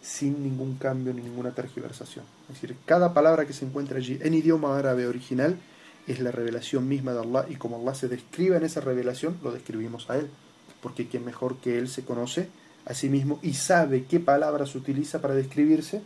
sin 0.03 0.43
ningún 0.43 0.77
cambio 0.77 1.13
ni 1.13 1.23
ninguna 1.23 1.51
tergiversación. 1.51 2.25
Es 2.49 2.61
decir, 2.61 2.77
cada 2.87 3.13
palabra 3.13 3.47
que 3.47 3.53
se 3.53 3.65
encuentra 3.65 3.99
allí 3.99 4.19
en 4.23 4.35
idioma 4.35 4.79
árabe 4.79 5.07
original 5.07 5.59
es 6.07 6.21
la 6.21 6.31
revelación 6.31 6.89
misma 6.89 7.13
de 7.13 7.21
Allah 7.21 7.47
y 7.49 7.57
como 7.57 7.77
Allah 7.77 7.95
se 7.95 8.09
describe 8.09 8.57
en 8.57 8.65
esa 8.65 8.81
revelación, 8.81 9.39
lo 9.43 9.53
describimos 9.53 10.09
a 10.09 10.17
Él, 10.17 10.31
porque 10.81 11.09
quien 11.09 11.25
mejor 11.25 11.57
que 11.59 11.79
Él 11.79 11.89
se 11.89 12.05
conoce 12.05 12.49
a 12.87 12.95
sí 12.95 13.09
mismo 13.11 13.39
y 13.43 13.55
sabe 13.55 14.05
qué 14.05 14.21
palabras 14.21 14.75
utiliza 14.75 15.21
para 15.21 15.35
describirse 15.35 16.03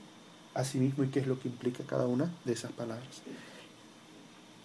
a 0.55 0.65
sí 0.65 0.79
mismo 0.79 1.05
y 1.05 1.09
qué 1.09 1.21
es 1.21 1.27
lo 1.27 1.39
que 1.39 1.49
implica 1.49 1.85
cada 1.85 2.07
una 2.07 2.33
de 2.45 2.53
esas 2.53 2.73
palabras. 2.73 3.23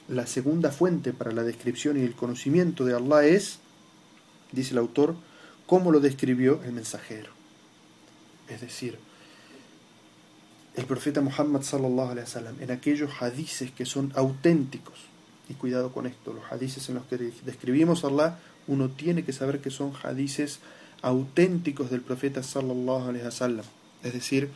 La 0.10 0.26
segunda 0.26 0.72
fuente 0.72 1.12
para 1.12 1.32
la 1.32 1.44
descripción 1.44 1.98
y 1.98 2.04
el 2.04 2.16
conocimiento 2.16 2.86
de 2.86 2.96
Allah 2.96 3.26
es, 3.26 3.60
dice 4.52 4.72
el 4.72 4.78
autor, 4.78 5.16
cómo 5.66 5.92
lo 5.92 6.00
describió 6.00 6.64
el 6.64 6.72
mensajero. 6.72 7.30
Es 8.48 8.62
decir, 8.62 8.98
el 10.76 10.86
profeta 10.86 11.22
Muhammad 11.22 11.64
sallallahu 11.64 12.12
alaihi 12.12 12.26
wasallam 12.26 12.62
en 12.62 12.72
aquellos 12.72 13.12
hadices 13.20 13.72
que 13.72 13.86
son 13.86 14.14
auténticos. 14.16 14.96
Y 15.50 15.56
cuidado 15.56 15.92
con 15.92 16.06
esto, 16.06 16.34
los 16.34 16.52
hadices 16.52 16.88
en 16.90 16.96
los 16.96 17.06
que 17.06 17.18
describimos 17.18 18.04
a 18.04 18.08
Allah, 18.08 18.40
uno 18.68 18.90
tiene 18.90 19.24
que 19.24 19.34
saber 19.34 19.60
que 19.60 19.72
son 19.72 19.94
hadices 20.04 20.60
auténticos 21.02 21.90
del 21.90 22.02
profeta 22.02 22.44
sallallahu 22.44 23.10
alaihi 23.10 23.26
wasallam, 23.26 23.66
es 24.04 24.14
decir, 24.14 24.50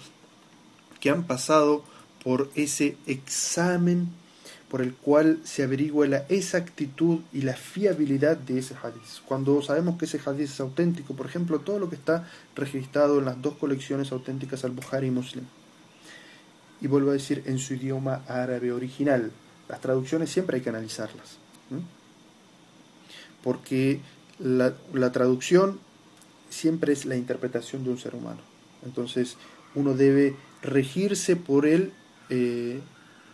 que 0.99 1.10
han 1.10 1.24
pasado 1.24 1.84
por 2.24 2.52
ese 2.56 2.97
examen 3.06 4.10
por 4.72 4.82
el 4.82 4.93
cual 4.93 5.41
se 5.43 5.63
averigua 5.63 6.07
la 6.07 6.26
exactitud 6.30 7.19
y 7.34 7.41
la 7.41 7.55
fiabilidad 7.55 8.38
de 8.38 8.59
ese 8.59 8.74
hadiz. 8.82 9.22
Cuando 9.26 9.61
sabemos 9.61 9.97
que 9.97 10.05
ese 10.05 10.17
hadiz 10.26 10.49
es 10.49 10.61
auténtico, 10.61 11.13
por 11.13 11.26
ejemplo, 11.26 11.59
todo 11.59 11.78
lo 11.78 11.89
que 11.89 11.97
está 11.97 12.26
registrado 12.55 13.19
en 13.19 13.26
las 13.26 13.41
dos 13.41 13.55
colecciones 13.55 14.13
auténticas 14.13 14.63
al 14.63 14.72
Bukhari 14.72 15.07
y 15.07 15.11
Muslim, 15.11 15.43
y 16.80 16.88
vuelvo 16.88 17.09
a 17.09 17.13
decir 17.13 17.43
en 17.47 17.59
su 17.59 17.74
idioma 17.74 18.24
árabe 18.30 18.72
original. 18.72 19.34
Las 19.67 19.82
traducciones 19.82 20.30
siempre 20.30 20.55
hay 20.55 20.63
que 20.63 20.69
analizarlas. 20.69 21.38
Porque 23.43 23.99
la, 24.39 25.11
traducción 25.11 25.82
siempre 26.49 26.93
es 26.93 27.03
la 27.03 27.17
interpretación 27.17 27.84
de 27.84 27.89
un 27.89 27.97
ser 27.97 28.15
humano. 28.15 28.39
Entonces 28.86 29.36
uno 29.76 29.95
debe 29.95 30.34
regirse 30.61 31.36
por 31.36 31.65
el 31.65 31.91
eh, 32.30 32.80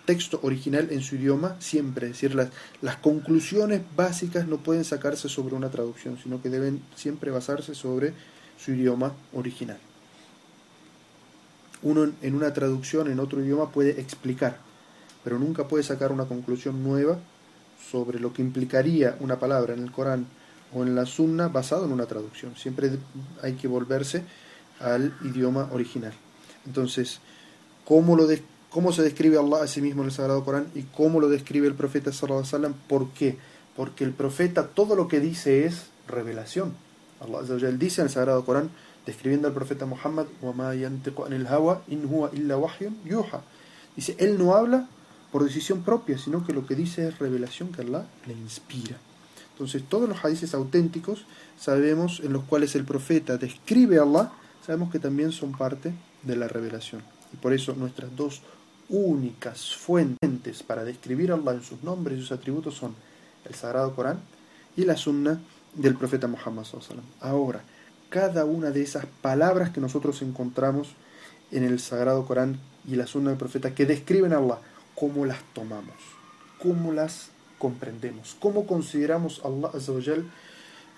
texto 0.07 0.39
original 0.41 0.87
en 0.89 1.01
su 1.01 1.17
idioma 1.17 1.55
siempre. 1.59 2.07
Es 2.07 2.13
decir, 2.13 2.33
las, 2.33 2.49
las 2.81 2.97
conclusiones 2.97 3.83
básicas 3.95 4.47
no 4.47 4.57
pueden 4.57 4.85
sacarse 4.85 5.29
sobre 5.29 5.53
una 5.53 5.69
traducción, 5.69 6.17
sino 6.17 6.41
que 6.41 6.49
deben 6.49 6.81
siempre 6.95 7.29
basarse 7.29 7.75
sobre 7.75 8.13
su 8.57 8.71
idioma 8.71 9.13
original 9.33 9.77
uno 11.81 12.11
en 12.21 12.35
una 12.35 12.53
traducción 12.53 13.09
en 13.09 13.19
otro 13.19 13.41
idioma 13.41 13.71
puede 13.71 13.99
explicar, 14.01 14.57
pero 15.23 15.39
nunca 15.39 15.67
puede 15.67 15.83
sacar 15.83 16.11
una 16.11 16.25
conclusión 16.25 16.83
nueva 16.83 17.19
sobre 17.91 18.19
lo 18.19 18.33
que 18.33 18.41
implicaría 18.41 19.15
una 19.19 19.39
palabra 19.39 19.73
en 19.73 19.83
el 19.83 19.91
Corán 19.91 20.25
o 20.73 20.83
en 20.83 20.95
la 20.95 21.05
Sunna 21.05 21.47
basado 21.47 21.85
en 21.85 21.91
una 21.91 22.05
traducción. 22.05 22.55
Siempre 22.55 22.91
hay 23.41 23.53
que 23.53 23.67
volverse 23.67 24.23
al 24.79 25.13
idioma 25.23 25.69
original. 25.71 26.13
Entonces, 26.65 27.19
¿cómo, 27.85 28.15
lo 28.15 28.27
cómo 28.69 28.91
se 28.91 29.01
describe 29.03 29.37
Allah 29.37 29.63
a 29.63 29.67
sí 29.67 29.81
mismo 29.81 30.01
en 30.01 30.09
el 30.09 30.13
Sagrado 30.13 30.43
Corán 30.43 30.67
y 30.75 30.83
cómo 30.83 31.19
lo 31.19 31.29
describe 31.29 31.67
el 31.67 31.75
profeta 31.75 32.11
sallallahu 32.11 32.39
alaihi 32.39 32.53
wasallam? 32.53 32.73
¿Por 32.87 33.09
qué? 33.11 33.37
Porque 33.75 34.03
el 34.03 34.11
profeta 34.11 34.67
todo 34.67 34.95
lo 34.95 35.07
que 35.07 35.19
dice 35.19 35.65
es 35.65 35.87
revelación. 36.07 36.73
Allah 37.19 37.41
dice 37.71 38.01
en 38.01 38.07
el 38.07 38.13
Sagrado 38.13 38.45
Corán 38.45 38.69
describiendo 39.07 39.47
al 39.47 39.53
profeta 39.53 39.85
Muhammad, 39.85 40.25
Dice, 43.95 44.15
él 44.19 44.37
no 44.37 44.53
habla 44.53 44.87
por 45.31 45.43
decisión 45.43 45.81
propia, 45.81 46.17
sino 46.17 46.45
que 46.45 46.53
lo 46.53 46.67
que 46.67 46.75
dice 46.75 47.07
es 47.07 47.17
revelación 47.17 47.71
que 47.71 47.81
Allah 47.81 48.05
le 48.27 48.33
inspira. 48.33 48.97
Entonces, 49.53 49.83
todos 49.89 50.07
los 50.07 50.23
hadices 50.23 50.53
auténticos 50.53 51.25
sabemos 51.57 52.21
en 52.23 52.33
los 52.33 52.43
cuales 52.43 52.75
el 52.75 52.83
profeta 52.83 53.37
describe 53.37 53.97
a 53.97 54.03
Allah, 54.03 54.31
sabemos 54.63 54.91
que 54.91 54.99
también 54.99 55.31
son 55.31 55.53
parte 55.53 55.93
de 56.21 56.35
la 56.35 56.47
revelación. 56.47 57.01
Y 57.33 57.37
por 57.37 57.53
eso 57.53 57.73
nuestras 57.75 58.15
dos 58.15 58.41
únicas 58.89 59.75
fuentes 59.75 60.63
para 60.63 60.83
describir 60.83 61.31
a 61.31 61.35
Allah 61.35 61.53
en 61.53 61.63
sus 61.63 61.83
nombres 61.83 62.17
y 62.17 62.21
sus 62.21 62.31
atributos 62.31 62.75
son 62.75 62.95
el 63.45 63.55
Sagrado 63.55 63.95
Corán 63.95 64.19
y 64.75 64.85
la 64.85 64.95
Sunna 64.95 65.39
del 65.73 65.95
profeta 65.95 66.27
Muhammad. 66.27 66.65
Ahora, 67.19 67.61
cada 68.09 68.45
una 68.45 68.71
de 68.71 68.81
esas 68.81 69.05
palabras 69.21 69.71
que 69.71 69.81
nosotros 69.81 70.21
encontramos 70.21 70.89
en 71.51 71.63
el 71.63 71.79
Sagrado 71.79 72.25
Corán 72.25 72.59
y 72.87 72.95
la 72.95 73.07
Sunna 73.07 73.29
del 73.29 73.39
Profeta 73.39 73.75
que 73.75 73.85
describen 73.85 74.33
a 74.33 74.37
Allah, 74.37 74.59
cómo 74.95 75.25
las 75.25 75.39
tomamos, 75.53 75.95
cómo 76.59 76.93
las 76.93 77.29
comprendemos, 77.57 78.35
cómo 78.39 78.65
consideramos 78.65 79.41
a 79.43 79.47
Allah 79.47 80.23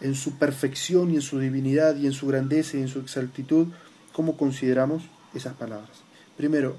en 0.02 0.16
su 0.16 0.38
perfección 0.38 1.12
y 1.12 1.16
en 1.16 1.22
su 1.22 1.40
divinidad 1.40 1.96
y 1.98 2.06
en 2.06 2.14
su 2.14 2.28
grandeza 2.28 2.78
y 2.78 2.82
en 2.82 2.88
su 2.88 3.00
exaltitud, 3.00 3.68
cómo 4.14 4.38
consideramos 4.38 5.04
esas 5.34 5.56
palabras. 5.56 5.90
Primero, 6.38 6.78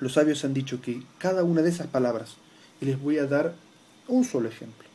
los 0.00 0.12
sabios 0.14 0.44
han 0.44 0.54
dicho 0.54 0.80
que 0.80 1.02
cada 1.18 1.44
una 1.44 1.62
de 1.62 1.70
esas 1.70 1.86
palabras, 1.86 2.36
y 2.80 2.84
les 2.84 3.00
voy 3.00 3.18
a 3.18 3.26
dar 3.26 3.54
un 4.08 4.24
solo 4.24 4.48
ejemplo, 4.48 4.86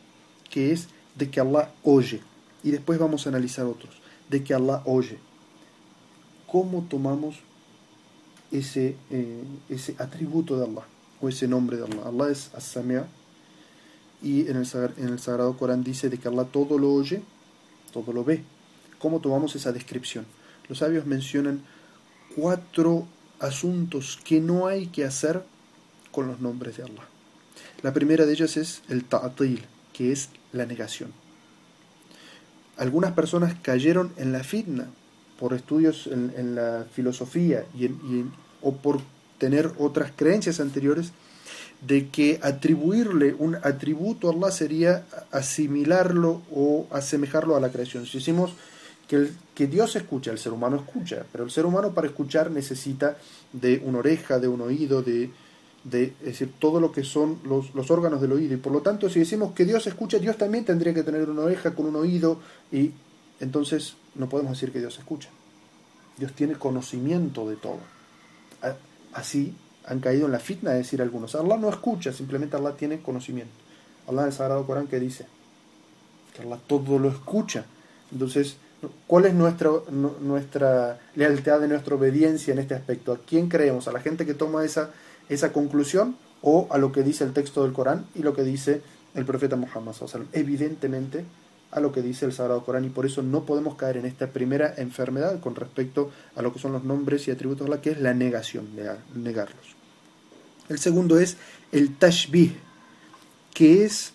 que 0.49 0.71
es 0.71 0.87
de 1.15 1.29
que 1.29 1.39
Allah 1.39 1.71
oye, 1.83 2.21
y 2.63 2.71
después 2.71 2.99
vamos 2.99 3.25
a 3.25 3.29
analizar 3.29 3.65
otros 3.65 4.01
de 4.29 4.43
que 4.43 4.53
Allah 4.53 4.81
oye. 4.85 5.19
¿Cómo 6.47 6.85
tomamos 6.89 7.35
ese, 8.51 8.95
eh, 9.09 9.43
ese 9.69 9.95
atributo 9.99 10.57
de 10.57 10.65
Allah 10.65 10.85
o 11.21 11.29
ese 11.29 11.47
nombre 11.47 11.77
de 11.77 11.83
Allah? 11.83 12.07
Allah 12.07 12.31
es 12.31 12.51
As-Samia 12.55 13.05
y 14.21 14.47
en 14.47 14.57
el, 14.57 14.67
en 14.97 15.09
el 15.09 15.19
Sagrado 15.19 15.57
Corán 15.57 15.83
dice 15.83 16.09
de 16.09 16.17
que 16.17 16.27
Allah 16.27 16.45
todo 16.45 16.77
lo 16.77 16.93
oye, 16.93 17.21
todo 17.91 18.13
lo 18.13 18.23
ve. 18.23 18.43
¿Cómo 18.99 19.19
tomamos 19.19 19.55
esa 19.55 19.71
descripción? 19.71 20.25
Los 20.69 20.77
sabios 20.77 21.05
mencionan 21.05 21.61
cuatro 22.35 23.05
asuntos 23.41 24.19
que 24.23 24.39
no 24.39 24.67
hay 24.67 24.87
que 24.87 25.05
hacer 25.05 25.43
con 26.11 26.27
los 26.27 26.39
nombres 26.39 26.77
de 26.77 26.83
Allah. 26.83 27.07
La 27.81 27.93
primera 27.93 28.25
de 28.25 28.33
ellas 28.33 28.57
es 28.57 28.81
el 28.89 29.03
ta'atil, 29.03 29.65
que 29.93 30.11
es 30.11 30.29
la 30.53 30.65
negación 30.65 31.11
algunas 32.81 33.11
personas 33.11 33.53
cayeron 33.61 34.11
en 34.17 34.31
la 34.31 34.43
fitna 34.43 34.87
por 35.39 35.53
estudios 35.53 36.07
en, 36.07 36.55
la 36.55 36.85
filosofía 36.91 37.63
y, 37.77 37.89
o 38.61 38.75
por 38.75 39.01
tener 39.37 39.71
otras 39.77 40.11
creencias 40.15 40.59
anteriores 40.59 41.11
de 41.85 42.09
que 42.09 42.39
atribuirle 42.41 43.35
un 43.37 43.55
atributo 43.55 44.29
a 44.29 44.33
Allah 44.33 44.51
sería 44.51 45.05
asimilarlo 45.31 46.41
o 46.51 46.87
asemejarlo 46.91 47.55
a 47.55 47.59
la 47.59 47.71
creación. 47.71 48.07
Si 48.07 48.17
decimos 48.17 48.53
que, 49.11 49.29
que 49.53 49.67
Dios 49.67 49.97
escucha, 49.97 50.31
el 50.31 50.37
ser 50.39 50.53
humano 50.53 50.77
escucha, 50.77 51.25
pero 51.33 51.43
el 51.43 51.51
ser 51.51 51.65
humano 51.65 51.93
para 51.93 52.07
escuchar 52.07 52.49
necesita 52.49 53.17
de 53.51 53.81
una 53.83 53.97
oreja, 53.97 54.39
de 54.39 54.47
un 54.47 54.61
oído, 54.61 55.01
de, 55.01 55.29
es 55.83 56.23
decir, 56.23 56.53
todo 56.57 56.79
lo 56.79 56.93
que 56.93 57.03
son 57.03 57.39
los, 57.43 57.75
los, 57.75 57.91
órganos 57.91 58.21
del 58.21 58.31
oído. 58.31 58.53
Y 58.53 58.57
por 58.57 58.71
lo 58.71 58.81
tanto, 58.81 59.09
si 59.09 59.19
decimos 59.19 59.51
que 59.51 59.65
Dios 59.65 59.85
escucha, 59.85 60.17
Dios 60.17 60.37
también 60.37 60.63
tendría 60.63 60.93
que 60.93 61.03
tener 61.03 61.29
una 61.29 61.41
oreja 61.41 61.75
con 61.75 61.87
un 61.87 61.97
oído 61.97 62.39
y 62.71 62.91
entonces 63.41 63.95
no 64.15 64.29
podemos 64.29 64.53
decir 64.53 64.71
que 64.71 64.79
Dios 64.79 64.97
escucha. 64.97 65.27
Dios 66.17 66.31
tiene 66.31 66.53
conocimiento 66.53 67.49
de 67.49 67.57
todo. 67.57 67.79
Así 69.11 69.53
han 69.87 69.99
caído 69.99 70.27
en 70.27 70.31
la 70.31 70.39
fitna 70.39 70.71
de 70.71 70.77
decir 70.77 71.01
algunos. 71.01 71.35
Allah 71.35 71.57
no 71.57 71.67
escucha, 71.67 72.13
simplemente 72.13 72.55
Allah 72.55 72.77
tiene 72.77 73.01
conocimiento. 73.01 73.51
Allah 74.07 74.21
en 74.21 74.27
el 74.27 74.33
Sagrado 74.33 74.65
Corán 74.65 74.87
que 74.87 75.01
dice 75.01 75.25
que 76.33 76.43
Allah 76.43 76.61
todo 76.65 76.97
lo 76.97 77.09
escucha. 77.09 77.65
Entonces, 78.13 78.55
¿cuál 79.07 79.25
es 79.25 79.33
nuestra, 79.33 80.99
lealtad 81.15 81.59
de 81.59 81.67
nuestra 81.67 81.95
obediencia 81.95 82.53
en 82.53 82.59
este 82.59 82.73
aspecto? 82.73 83.13
¿A 83.13 83.19
quién 83.19 83.49
creemos? 83.49 83.87
¿A 83.87 83.91
la 83.91 83.99
gente 83.99 84.25
que 84.25 84.33
toma 84.33 84.63
esa, 84.63 84.91
conclusión 85.53 86.15
o 86.41 86.67
a 86.71 86.77
lo 86.77 86.91
que 86.91 87.03
dice 87.03 87.23
el 87.23 87.33
texto 87.33 87.63
del 87.63 87.73
Corán 87.73 88.05
y 88.15 88.23
lo 88.23 88.33
que 88.33 88.43
dice 88.43 88.81
el 89.15 89.25
profeta 89.25 89.55
Muhammad? 89.55 89.95
Evidentemente 90.33 91.25
a 91.71 91.79
lo 91.79 91.91
que 91.91 92.01
dice 92.01 92.25
el 92.25 92.33
Sagrado 92.33 92.65
Corán 92.65 92.83
y 92.83 92.89
por 92.89 93.05
eso 93.05 93.21
no 93.21 93.45
podemos 93.45 93.75
caer 93.75 93.97
en 93.97 94.05
esta 94.05 94.27
primera 94.27 94.73
enfermedad 94.75 95.39
con 95.39 95.55
respecto 95.55 96.11
a 96.35 96.41
lo 96.41 96.51
que 96.51 96.59
son 96.59 96.73
los 96.73 96.83
nombres 96.83 97.27
y 97.27 97.31
atributos 97.31 97.65
de 97.65 97.73
Allah, 97.73 97.81
que 97.81 97.91
es 97.91 98.01
la 98.01 98.13
negación, 98.13 98.67
negarlos. 99.15 99.75
El 100.67 100.79
segundo 100.79 101.17
es 101.17 101.37
el 101.71 101.95
tashbih, 101.97 102.57
que 103.53 103.85
es 103.85 104.13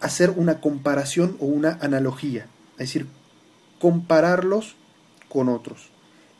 hacer 0.00 0.30
una 0.30 0.60
comparación 0.60 1.36
o 1.40 1.46
una 1.46 1.78
analogía, 1.80 2.46
es 2.72 2.88
decir, 2.88 3.06
compararlos 3.82 4.76
con 5.28 5.48
otros. 5.48 5.88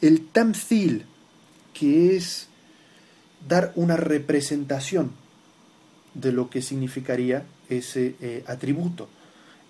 El 0.01 0.29
tamthil, 0.29 1.07
que 1.75 2.15
es 2.15 2.47
dar 3.49 3.73
una 3.75 3.97
representación 3.97 5.11
de 6.15 6.31
lo 6.31 6.49
que 6.49 6.63
significaría 6.63 7.45
ese 7.69 8.15
eh, 8.21 8.45
atributo. 8.47 9.09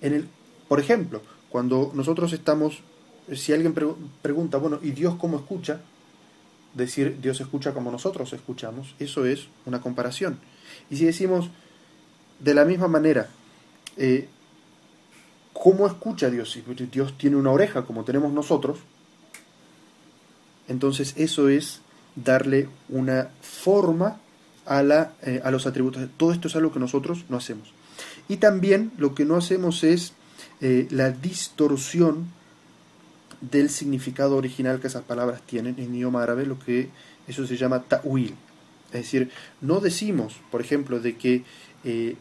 En 0.03 0.13
el, 0.13 0.29
por 0.69 0.81
ejemplo, 0.81 1.23
cuando 1.49 1.93
nosotros 1.95 2.35
estamos, 2.35 2.83
si 3.33 3.55
alguien 3.55 3.75
pregunta, 4.21 4.59
bueno, 4.59 4.79
¿y 4.83 4.91
Dios 4.91 5.15
cómo 5.15 5.39
escucha? 5.39 5.81
decir 6.75 7.19
Dios 7.23 7.41
escucha 7.41 7.73
como 7.73 7.91
nosotros 7.91 8.35
escuchamos, 8.35 8.95
eso 8.99 9.25
es 9.25 9.49
una 9.65 9.81
comparación. 9.81 10.39
Y 10.91 10.97
si 10.99 11.07
decimos 11.07 11.49
de 12.39 12.53
la 12.53 12.67
misma 12.67 12.89
manera, 12.89 13.29
eh, 13.97 14.29
¿cómo 15.63 15.87
escucha 15.87 16.29
Dios? 16.29 16.51
Si 16.51 16.65
Dios 16.91 17.17
tiene 17.17 17.37
una 17.37 17.53
oreja 17.53 17.83
como 17.83 18.03
tenemos 18.03 18.33
nosotros, 18.33 18.79
entonces 20.67 21.15
eso 21.17 21.49
es 21.49 21.83
darle 22.17 22.69
una 22.89 23.31
forma 23.41 24.19
a, 24.67 24.83
la, 24.83 25.13
eh, 25.23 25.41
a 25.45 25.53
los 25.53 25.69
atributos. 25.69 26.09
Todo 26.17 26.33
esto 26.33 26.49
es 26.49 26.57
algo 26.57 26.73
que 26.73 26.81
nosotros 26.81 27.27
no 27.29 27.37
hacemos. 27.37 27.73
Y 28.29 28.39
también 28.39 28.91
lo 28.99 29.15
que 29.15 29.25
no 29.25 29.37
hacemos 29.37 29.85
es 29.85 30.15
eh, 30.61 30.89
la 30.91 31.11
distorsión 31.11 32.27
del 33.41 33.71
significado 33.71 34.37
original 34.37 34.81
que 34.81 34.89
esas 34.89 35.05
palabras 35.05 35.43
tienen 35.43 35.77
en 35.79 35.95
idioma 35.95 36.25
árabe, 36.25 36.45
lo 36.45 36.59
que 36.59 36.91
eso 37.29 37.47
se 37.47 37.57
llama 37.57 37.85
ta'wil. 37.85 38.35
Es 38.87 39.03
decir, 39.03 39.31
no 39.61 39.79
decimos, 39.79 40.41
por 40.51 40.61
ejemplo, 40.61 40.99
de 40.99 41.17
que, 41.17 41.45
eh, 41.85 42.17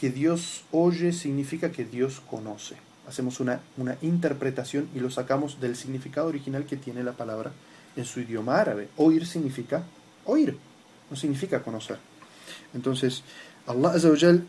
que 0.00 0.10
Dios 0.10 0.64
oye 0.72 1.12
significa 1.12 1.70
que 1.70 1.84
Dios 1.84 2.22
conoce. 2.30 2.76
Hacemos 3.06 3.38
una, 3.38 3.60
una 3.76 3.98
interpretación 4.00 4.88
y 4.94 5.00
lo 5.00 5.10
sacamos 5.10 5.60
del 5.60 5.76
significado 5.76 6.28
original 6.28 6.64
que 6.64 6.76
tiene 6.76 7.02
la 7.04 7.12
palabra 7.12 7.52
en 7.96 8.04
su 8.04 8.20
idioma 8.20 8.58
árabe. 8.58 8.88
Oír 8.96 9.26
significa 9.26 9.84
oír, 10.24 10.56
no 11.10 11.16
significa 11.16 11.62
conocer. 11.62 11.98
Entonces, 12.72 13.24
Allah 13.66 13.92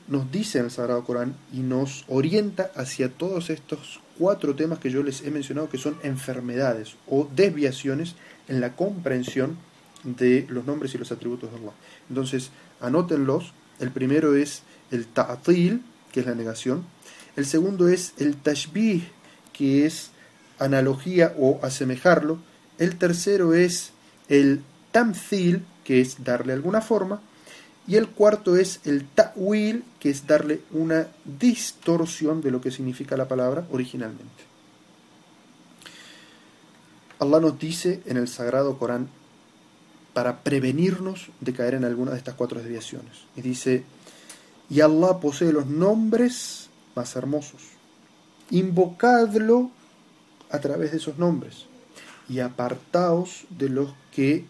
nos 0.08 0.32
dice 0.32 0.60
en 0.60 0.66
el 0.66 0.72
Sagrado 0.72 1.04
Corán 1.04 1.36
y 1.52 1.60
nos 1.60 2.06
orienta 2.08 2.72
hacia 2.76 3.10
todos 3.10 3.50
estos 3.50 4.00
cuatro 4.18 4.56
temas 4.56 4.80
que 4.80 4.90
yo 4.90 5.04
les 5.04 5.22
he 5.22 5.32
mencionado 5.32 5.70
que 5.70 5.78
son 5.78 5.98
enfermedades 6.04 6.96
o 7.08 7.28
desviaciones 7.36 8.16
en 8.48 8.62
la 8.62 8.76
comprensión 8.76 9.58
de 10.04 10.46
los 10.50 10.66
nombres 10.66 10.96
y 10.96 10.98
los 10.98 11.12
atributos 11.12 11.52
de 11.52 11.58
Allah. 11.58 11.74
Entonces, 12.10 12.52
anótenlos. 12.80 13.54
El 13.80 13.90
primero 13.90 14.36
es 14.36 14.62
el 14.92 15.08
ta'atil, 15.08 15.82
que 16.12 16.20
es 16.22 16.26
la 16.26 16.36
negación. 16.36 16.86
El 17.36 17.46
segundo 17.46 17.88
es 17.88 18.14
el 18.18 18.36
tashbih, 18.36 19.08
que 19.54 19.86
es 19.86 20.12
analogía 20.60 21.34
o 21.38 21.60
asemejarlo. 21.64 22.40
El 22.78 22.98
tercero 22.98 23.54
es 23.54 23.92
el 24.28 24.62
tamthil, 24.92 25.66
que 25.84 26.02
es 26.02 26.24
darle 26.24 26.54
alguna 26.54 26.82
forma. 26.82 27.22
Y 27.88 27.96
el 27.96 28.10
cuarto 28.10 28.56
es 28.56 28.80
el 28.86 29.06
ta'wil, 29.08 29.84
que 30.00 30.10
es 30.10 30.28
darle 30.28 30.62
una 30.72 31.08
distorsión 31.26 32.42
de 32.42 32.52
lo 32.52 32.62
que 32.62 32.72
significa 32.72 33.18
la 33.18 33.28
palabra 33.28 33.66
originalmente. 33.72 34.52
Allah 37.20 37.40
nos 37.40 37.60
dice 37.60 38.02
en 38.06 38.18
el 38.18 38.28
Sagrado 38.28 38.78
Corán 38.78 39.10
para 40.14 40.42
prevenirnos 40.44 41.30
de 41.40 41.54
caer 41.54 41.76
en 41.76 41.86
alguna 41.86 42.12
de 42.12 42.18
estas 42.18 42.36
cuatro 42.36 42.60
desviaciones. 42.60 43.26
Y 43.36 43.42
dice, 43.42 43.84
y 44.71 44.81
Allah 44.81 45.21
posee 45.21 45.53
los 45.53 45.67
nombres 45.67 46.69
más 46.95 47.15
hermosos. 47.17 47.63
Invocadlo 48.51 49.71
a 50.51 50.61
través 50.61 50.93
de 50.93 50.99
esos 50.99 51.19
nombres 51.19 51.67
y 52.29 52.41
apartaos 52.41 53.45
de 53.51 53.69
los 53.69 53.95
que 54.13 54.45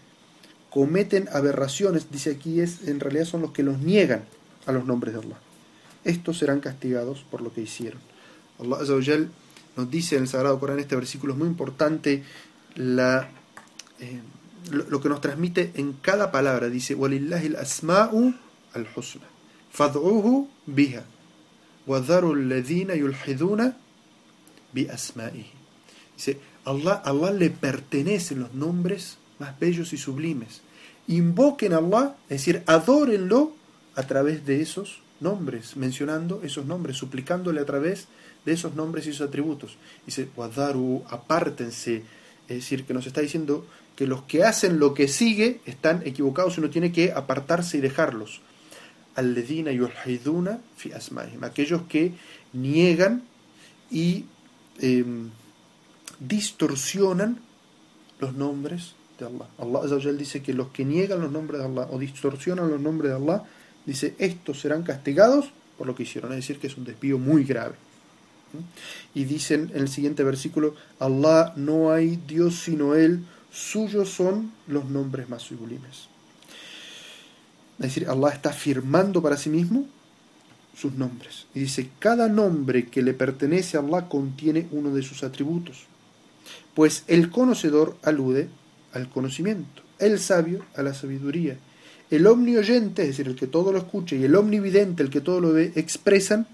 cometen 0.70 1.28
aberraciones, 1.32 2.10
dice 2.10 2.32
aquí, 2.32 2.60
es, 2.60 2.86
en 2.86 3.00
realidad 3.00 3.24
son 3.24 3.42
los 3.42 3.52
que 3.52 3.62
los 3.62 3.78
niegan 3.78 4.24
a 4.66 4.72
los 4.72 4.84
nombres 4.84 5.14
de 5.14 5.20
Allah. 5.20 5.38
Estos 6.04 6.38
serán 6.38 6.60
castigados 6.60 7.24
por 7.30 7.40
lo 7.40 7.52
que 7.52 7.62
hicieron. 7.62 8.00
Allah 8.58 8.78
nos 9.76 9.90
dice 9.90 10.16
en 10.16 10.22
el 10.22 10.28
Sagrado 10.28 10.58
Corán, 10.58 10.78
este 10.78 10.96
versículo 10.96 11.34
es 11.34 11.38
muy 11.38 11.48
importante, 11.48 12.22
la, 12.76 13.28
eh, 14.00 14.20
lo, 14.70 15.00
que 15.00 15.08
nos 15.10 15.20
transmite 15.20 15.72
en 15.74 15.92
cada 15.94 16.32
palabra. 16.32 16.68
Dice, 16.68 16.94
وَلِلَّهِ 16.96 17.44
الْأَسْمَاءُ 17.44 18.34
الْحُسْنَى 18.74 19.29
fad'uhu 19.71 20.47
biha 20.65 21.03
Dice, 26.15 26.37
Allah, 26.65 27.01
Allah 27.03 27.31
le 27.31 27.49
pertenecen 27.49 28.39
los 28.39 28.53
nombres 28.53 29.17
más 29.39 29.59
bellos 29.59 29.93
y 29.93 29.97
sublimes. 29.97 30.61
Invoquen 31.07 31.73
a 31.73 31.77
Allah, 31.77 32.15
es 32.29 32.45
decir, 32.45 32.63
adórenlo 32.67 33.53
a 33.95 34.03
través 34.03 34.45
de 34.45 34.61
esos 34.61 34.99
nombres, 35.19 35.75
mencionando 35.75 36.41
esos 36.43 36.65
nombres, 36.65 36.97
suplicándole 36.97 37.61
a 37.61 37.65
través 37.65 38.07
de 38.45 38.53
esos 38.53 38.75
nombres 38.75 39.07
y 39.07 39.11
sus 39.11 39.21
atributos. 39.21 39.77
Dice, 40.05 40.29
Wadaru, 40.35 41.03
apártense. 41.09 42.03
Es 42.47 42.57
decir, 42.57 42.85
que 42.85 42.93
nos 42.93 43.07
está 43.07 43.21
diciendo 43.21 43.65
que 43.95 44.05
los 44.05 44.23
que 44.23 44.43
hacen 44.43 44.79
lo 44.79 44.93
que 44.93 45.07
sigue 45.07 45.61
están 45.65 46.03
equivocados, 46.05 46.57
y 46.57 46.59
uno 46.59 46.69
tiene 46.69 46.91
que 46.91 47.11
apartarse 47.11 47.77
y 47.77 47.81
dejarlos. 47.81 48.41
Al-ledina 49.15 49.71
yulhiduna 49.71 50.59
fi 50.75 50.93
asmaihim, 50.93 51.43
aquellos 51.43 51.83
que 51.83 52.13
niegan 52.53 53.23
y 53.89 54.25
em, 54.79 55.29
distorsionan 56.19 57.39
los 58.19 58.33
nombres 58.33 58.95
Allah. 59.25 59.49
Allah 59.57 60.13
dice 60.13 60.41
que 60.41 60.53
los 60.53 60.69
que 60.69 60.85
niegan 60.85 61.21
los 61.21 61.31
nombres 61.31 61.59
de 61.59 61.65
Allah 61.65 61.87
o 61.91 61.99
distorsionan 61.99 62.69
los 62.69 62.79
nombres 62.79 63.11
de 63.11 63.17
Allah, 63.17 63.43
dice, 63.85 64.15
estos 64.19 64.59
serán 64.59 64.83
castigados 64.83 65.51
por 65.77 65.87
lo 65.87 65.95
que 65.95 66.03
hicieron, 66.03 66.31
es 66.31 66.37
decir, 66.37 66.59
que 66.59 66.67
es 66.67 66.77
un 66.77 66.85
desvío 66.85 67.17
muy 67.17 67.43
grave. 67.43 67.75
¿Mm? 68.53 69.19
Y 69.19 69.23
dicen 69.25 69.71
en 69.73 69.81
el 69.81 69.89
siguiente 69.89 70.23
versículo, 70.23 70.75
Allah 70.99 71.53
no 71.55 71.91
hay 71.91 72.17
Dios 72.27 72.61
sino 72.63 72.95
Él, 72.95 73.25
suyos 73.51 74.09
son 74.09 74.51
los 74.67 74.85
nombres 74.85 75.29
más 75.29 75.41
sublimes. 75.41 76.10
Es 77.81 77.95
decir, 77.95 78.07
Allah 78.07 78.29
está 78.29 78.49
afirmando 78.49 79.23
para 79.23 79.37
sí 79.37 79.49
mismo 79.49 79.87
sus 80.77 80.93
nombres. 80.93 81.47
Y 81.55 81.61
dice, 81.61 81.89
cada 81.97 82.29
nombre 82.29 82.85
que 82.85 83.01
le 83.01 83.15
pertenece 83.15 83.75
a 83.75 83.79
Allah 83.79 84.07
contiene 84.07 84.67
uno 84.71 84.93
de 84.93 85.01
sus 85.01 85.23
atributos. 85.23 85.87
Pues 86.75 87.03
el 87.07 87.31
conocedor 87.31 87.97
alude 88.03 88.49
al 88.93 89.09
conocimiento, 89.09 89.81
el 89.97 90.19
sabio 90.19 90.63
a 90.75 90.83
la 90.83 90.93
sabiduría, 90.93 91.57
el 92.11 92.27
omnioyente, 92.27 93.01
es 93.01 93.09
decir, 93.09 93.27
el 93.27 93.35
que 93.35 93.47
todo 93.47 93.71
lo 93.71 93.79
escucha, 93.79 94.15
y 94.15 94.25
el 94.25 94.35
omnividente, 94.35 95.01
el 95.01 95.09
que 95.09 95.21
todo 95.21 95.41
lo 95.41 95.53
ve, 95.53 95.71
expresan 95.75 96.45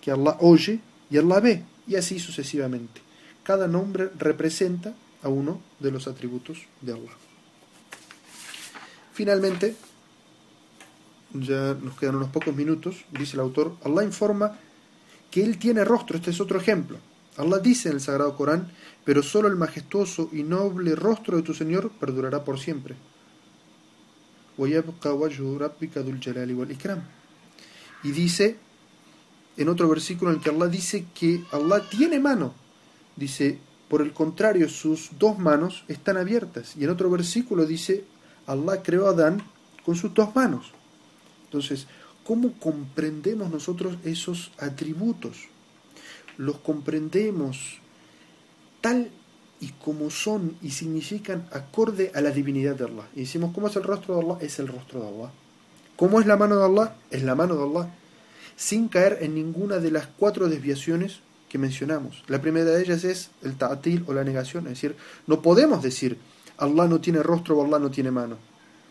que 0.00 0.10
Allah 0.10 0.38
oye 0.40 0.80
y 1.10 1.18
Allah 1.18 1.40
ve, 1.40 1.62
y 1.86 1.96
así 1.96 2.18
sucesivamente. 2.18 3.02
Cada 3.42 3.68
nombre 3.68 4.08
representa 4.18 4.94
a 5.22 5.28
uno 5.28 5.60
de 5.80 5.90
los 5.90 6.08
atributos 6.08 6.62
de 6.80 6.92
Allah. 6.92 7.12
Finalmente, 9.12 9.76
ya 11.34 11.74
nos 11.74 11.98
quedan 11.98 12.16
unos 12.16 12.30
pocos 12.30 12.54
minutos, 12.54 13.04
dice 13.10 13.34
el 13.34 13.40
autor, 13.40 13.76
Allah 13.84 14.04
informa 14.04 14.58
que 15.30 15.42
Él 15.42 15.58
tiene 15.58 15.84
rostro, 15.84 16.16
este 16.16 16.30
es 16.30 16.40
otro 16.40 16.58
ejemplo. 16.58 16.98
Allah 17.36 17.58
dice 17.58 17.88
en 17.88 17.94
el 17.94 18.00
Sagrado 18.00 18.36
Corán, 18.36 18.70
pero 19.04 19.22
solo 19.22 19.48
el 19.48 19.56
majestuoso 19.56 20.28
y 20.32 20.42
noble 20.42 20.94
rostro 20.94 21.36
de 21.36 21.42
tu 21.42 21.54
Señor 21.54 21.90
perdurará 21.98 22.44
por 22.44 22.58
siempre. 22.60 22.94
Y 28.04 28.10
dice 28.10 28.56
en 29.56 29.68
otro 29.68 29.88
versículo 29.88 30.32
en 30.32 30.40
que 30.40 30.50
Allah 30.50 30.66
dice 30.66 31.06
que 31.14 31.44
Allah 31.52 31.82
tiene 31.88 32.20
mano. 32.20 32.54
Dice, 33.16 33.58
por 33.88 34.02
el 34.02 34.12
contrario, 34.12 34.68
sus 34.68 35.10
dos 35.18 35.38
manos 35.38 35.84
están 35.88 36.16
abiertas. 36.16 36.74
Y 36.76 36.84
en 36.84 36.90
otro 36.90 37.10
versículo 37.10 37.66
dice, 37.66 38.04
Allah 38.46 38.82
creó 38.82 39.06
a 39.06 39.10
Adán 39.10 39.42
con 39.84 39.96
sus 39.96 40.14
dos 40.14 40.34
manos. 40.34 40.72
Entonces, 41.52 41.86
¿cómo 42.24 42.54
comprendemos 42.58 43.50
nosotros 43.50 43.98
esos 44.04 44.52
atributos? 44.58 45.48
Los 46.38 46.56
comprendemos 46.60 47.78
tal 48.80 49.10
y 49.60 49.68
como 49.72 50.08
son 50.08 50.56
y 50.62 50.70
significan 50.70 51.46
acorde 51.52 52.10
a 52.14 52.22
la 52.22 52.30
divinidad 52.30 52.74
de 52.74 52.86
Allah. 52.86 53.06
Y 53.14 53.20
decimos, 53.20 53.52
¿cómo 53.54 53.68
es 53.68 53.76
el 53.76 53.82
rostro 53.82 54.16
de 54.16 54.22
Allah? 54.22 54.38
Es 54.40 54.58
el 54.60 54.68
rostro 54.68 55.00
de 55.00 55.08
Allah. 55.08 55.30
¿Cómo 55.94 56.20
es 56.20 56.26
la 56.26 56.38
mano 56.38 56.56
de 56.56 56.64
Allah? 56.64 56.96
Es 57.10 57.22
la 57.22 57.34
mano 57.34 57.54
de 57.54 57.64
Allah. 57.64 57.94
Sin 58.56 58.88
caer 58.88 59.18
en 59.20 59.34
ninguna 59.34 59.78
de 59.78 59.90
las 59.90 60.06
cuatro 60.06 60.48
desviaciones 60.48 61.20
que 61.50 61.58
mencionamos. 61.58 62.24
La 62.28 62.40
primera 62.40 62.70
de 62.70 62.82
ellas 62.82 63.04
es 63.04 63.30
el 63.42 63.58
ta'atil 63.58 64.04
o 64.06 64.14
la 64.14 64.24
negación, 64.24 64.64
es 64.68 64.70
decir, 64.70 64.96
no 65.26 65.42
podemos 65.42 65.82
decir 65.82 66.16
Allah 66.56 66.86
no 66.88 66.98
tiene 66.98 67.22
rostro 67.22 67.58
o 67.58 67.64
Allah 67.64 67.78
no 67.78 67.90
tiene 67.90 68.10
mano, 68.10 68.38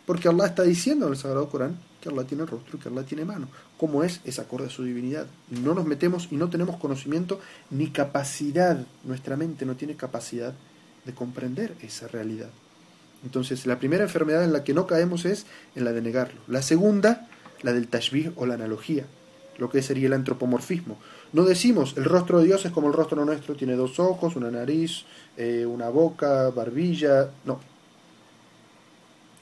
porque 0.06 0.28
Allah 0.28 0.46
está 0.46 0.62
diciendo 0.62 1.08
en 1.08 1.14
el 1.14 1.18
Sagrado 1.18 1.50
Corán 1.50 1.80
que 2.02 2.10
Allah 2.10 2.26
tiene 2.26 2.46
rostro 2.46 2.78
y 2.78 2.82
que 2.82 2.90
Allah 2.90 3.04
tiene 3.04 3.24
mano. 3.24 3.48
¿Cómo 3.78 4.04
es? 4.04 4.20
Es 4.26 4.40
acorde 4.40 4.68
a 4.68 4.70
su 4.70 4.84
divinidad. 4.84 5.28
No 5.50 5.74
nos 5.74 5.86
metemos 5.86 6.28
y 6.32 6.36
no 6.36 6.50
tenemos 6.50 6.78
conocimiento 6.78 7.40
ni 7.70 7.92
capacidad, 7.92 8.86
nuestra 9.04 9.38
mente 9.38 9.66
no 9.66 9.76
tiene 9.76 9.96
capacidad 9.96 10.54
de 11.06 11.14
comprender 11.14 11.76
esa 11.82 12.08
realidad. 12.08 12.50
Entonces, 13.24 13.66
la 13.66 13.80
primera 13.80 14.04
enfermedad 14.04 14.44
en 14.44 14.52
la 14.52 14.64
que 14.64 14.74
no 14.74 14.88
caemos 14.88 15.26
es 15.26 15.46
en 15.76 15.86
la 15.86 15.92
de 15.92 16.02
negarlo. 16.02 16.42
La 16.48 16.62
segunda, 16.62 17.28
la 17.62 17.72
del 17.72 17.88
tashbih 17.88 18.34
o 18.36 18.46
la 18.48 18.56
analogía, 18.56 19.06
lo 19.60 19.70
que 19.70 19.84
sería 19.84 20.08
el 20.08 20.14
antropomorfismo. 20.14 20.98
No 21.34 21.44
decimos 21.44 21.94
el 21.98 22.06
rostro 22.06 22.40
de 22.40 22.46
Dios 22.46 22.66
es 22.66 22.72
como 22.72 22.88
el 22.88 22.94
rostro 22.94 23.24
nuestro, 23.24 23.56
tiene 23.56 23.76
dos 23.76 24.00
ojos, 24.00 24.36
una 24.36 24.50
nariz, 24.50 25.06
eh, 25.38 25.66
una 25.66 25.90
boca, 25.90 26.50
barbilla. 26.50 27.30
No. 27.46 27.60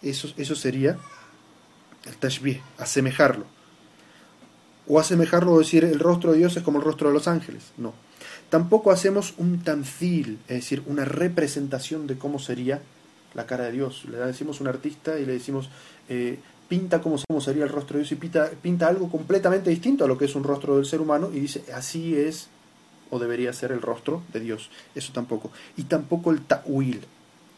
Eso, 0.02 0.30
eso 0.38 0.56
sería 0.56 0.98
el 2.06 2.16
tashbih, 2.18 2.62
asemejarlo. 2.78 3.46
O 4.88 5.00
asemejarlo 5.00 5.54
o 5.54 5.60
decir 5.60 5.84
el 5.84 6.00
rostro 6.00 6.32
de 6.32 6.40
Dios 6.40 6.58
es 6.58 6.64
como 6.64 6.80
el 6.80 6.86
rostro 6.86 7.10
de 7.10 7.14
los 7.14 7.28
ángeles. 7.28 7.72
No. 7.78 7.94
Tampoco 8.50 8.92
hacemos 8.92 9.36
un 9.38 9.64
tamfil, 9.64 10.40
es 10.48 10.56
decir, 10.56 10.82
una 10.88 11.06
representación 11.06 12.08
de 12.08 12.18
cómo 12.18 12.40
sería 12.40 12.82
la 13.36 13.46
cara 13.46 13.66
de 13.66 13.74
Dios. 13.74 14.06
Le 14.06 14.18
decimos 14.18 14.60
a 14.60 14.64
un 14.64 14.70
artista 14.70 15.20
y 15.20 15.26
le 15.26 15.34
decimos, 15.34 15.70
eh, 16.08 16.40
pinta 16.68 17.02
cómo, 17.02 17.18
sería 17.42 17.64
el 17.64 17.70
rostro 17.70 17.98
de 17.98 18.04
Dios 18.04 18.12
y 18.12 18.16
pinta, 18.16 18.50
pinta 18.62 18.88
algo 18.88 19.10
completamente 19.10 19.70
distinto 19.70 20.06
a 20.06 20.08
lo 20.08 20.18
que 20.18 20.26
es 20.26 20.36
un 20.36 20.44
rostro 20.44 20.78
del 20.78 20.86
ser 20.86 21.02
humano 21.02 21.30
y 21.32 21.40
dice, 21.40 21.64
así 21.74 22.16
es 22.16 22.48
o 23.12 23.20
debería 23.20 23.54
ser 23.54 23.72
el 23.72 23.82
rostro 23.82 24.24
de 24.34 24.40
Dios. 24.40 24.70
Eso 24.96 25.14
tampoco. 25.14 25.52
Y 25.78 25.84
tampoco 25.84 26.32
el 26.32 26.42
ta'wil, 26.42 27.02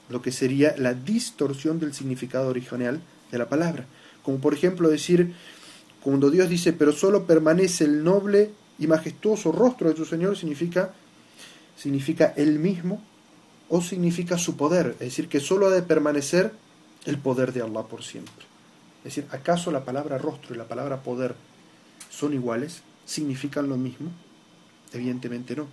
lo 0.10 0.22
que 0.22 0.32
sería 0.32 0.76
la 0.78 0.94
distorsión 0.94 1.80
del 1.80 1.94
significado 1.94 2.50
original 2.50 3.02
de 3.32 3.38
la 3.38 3.48
palabra. 3.48 3.86
Como 4.24 4.40
por 4.40 4.54
ejemplo 4.54 4.90
decir, 4.90 5.34
cuando 6.02 6.30
Dios 6.30 6.50
dice, 6.50 6.74
pero 6.74 6.92
solo 6.92 7.26
permanece 7.26 7.86
el 7.86 8.04
noble 8.04 8.52
y 8.80 8.88
majestuoso 8.88 9.52
rostro 9.52 9.90
de 9.90 9.96
tu 9.96 10.06
Señor, 10.06 10.38
significa, 10.38 10.94
significa 11.78 12.34
él 12.36 12.60
mismo 12.60 13.02
o 13.70 13.82
significa 13.82 14.38
su 14.38 14.58
poder. 14.58 14.92
Es 14.94 15.00
decir, 15.00 15.28
que 15.28 15.40
solo 15.40 15.68
ha 15.68 15.72
de 15.72 15.84
permanecer 15.84 16.52
el 17.06 17.18
poder 17.18 17.54
de 17.54 17.62
Allah 17.62 17.84
por 17.84 18.04
siempre. 18.04 18.46
Es 19.00 19.16
decir, 19.16 19.28
¿acaso 19.32 19.72
la 19.72 19.86
palabra 19.86 20.18
rostro 20.18 20.54
y 20.54 20.58
la 20.58 20.68
palabra 20.68 21.02
poder 21.02 21.36
son 22.10 22.34
iguales? 22.34 22.82
¿Significan 23.06 23.70
lo 23.70 23.78
mismo? 23.78 24.12
Evidentemente 24.94 25.56
no. 25.56 25.68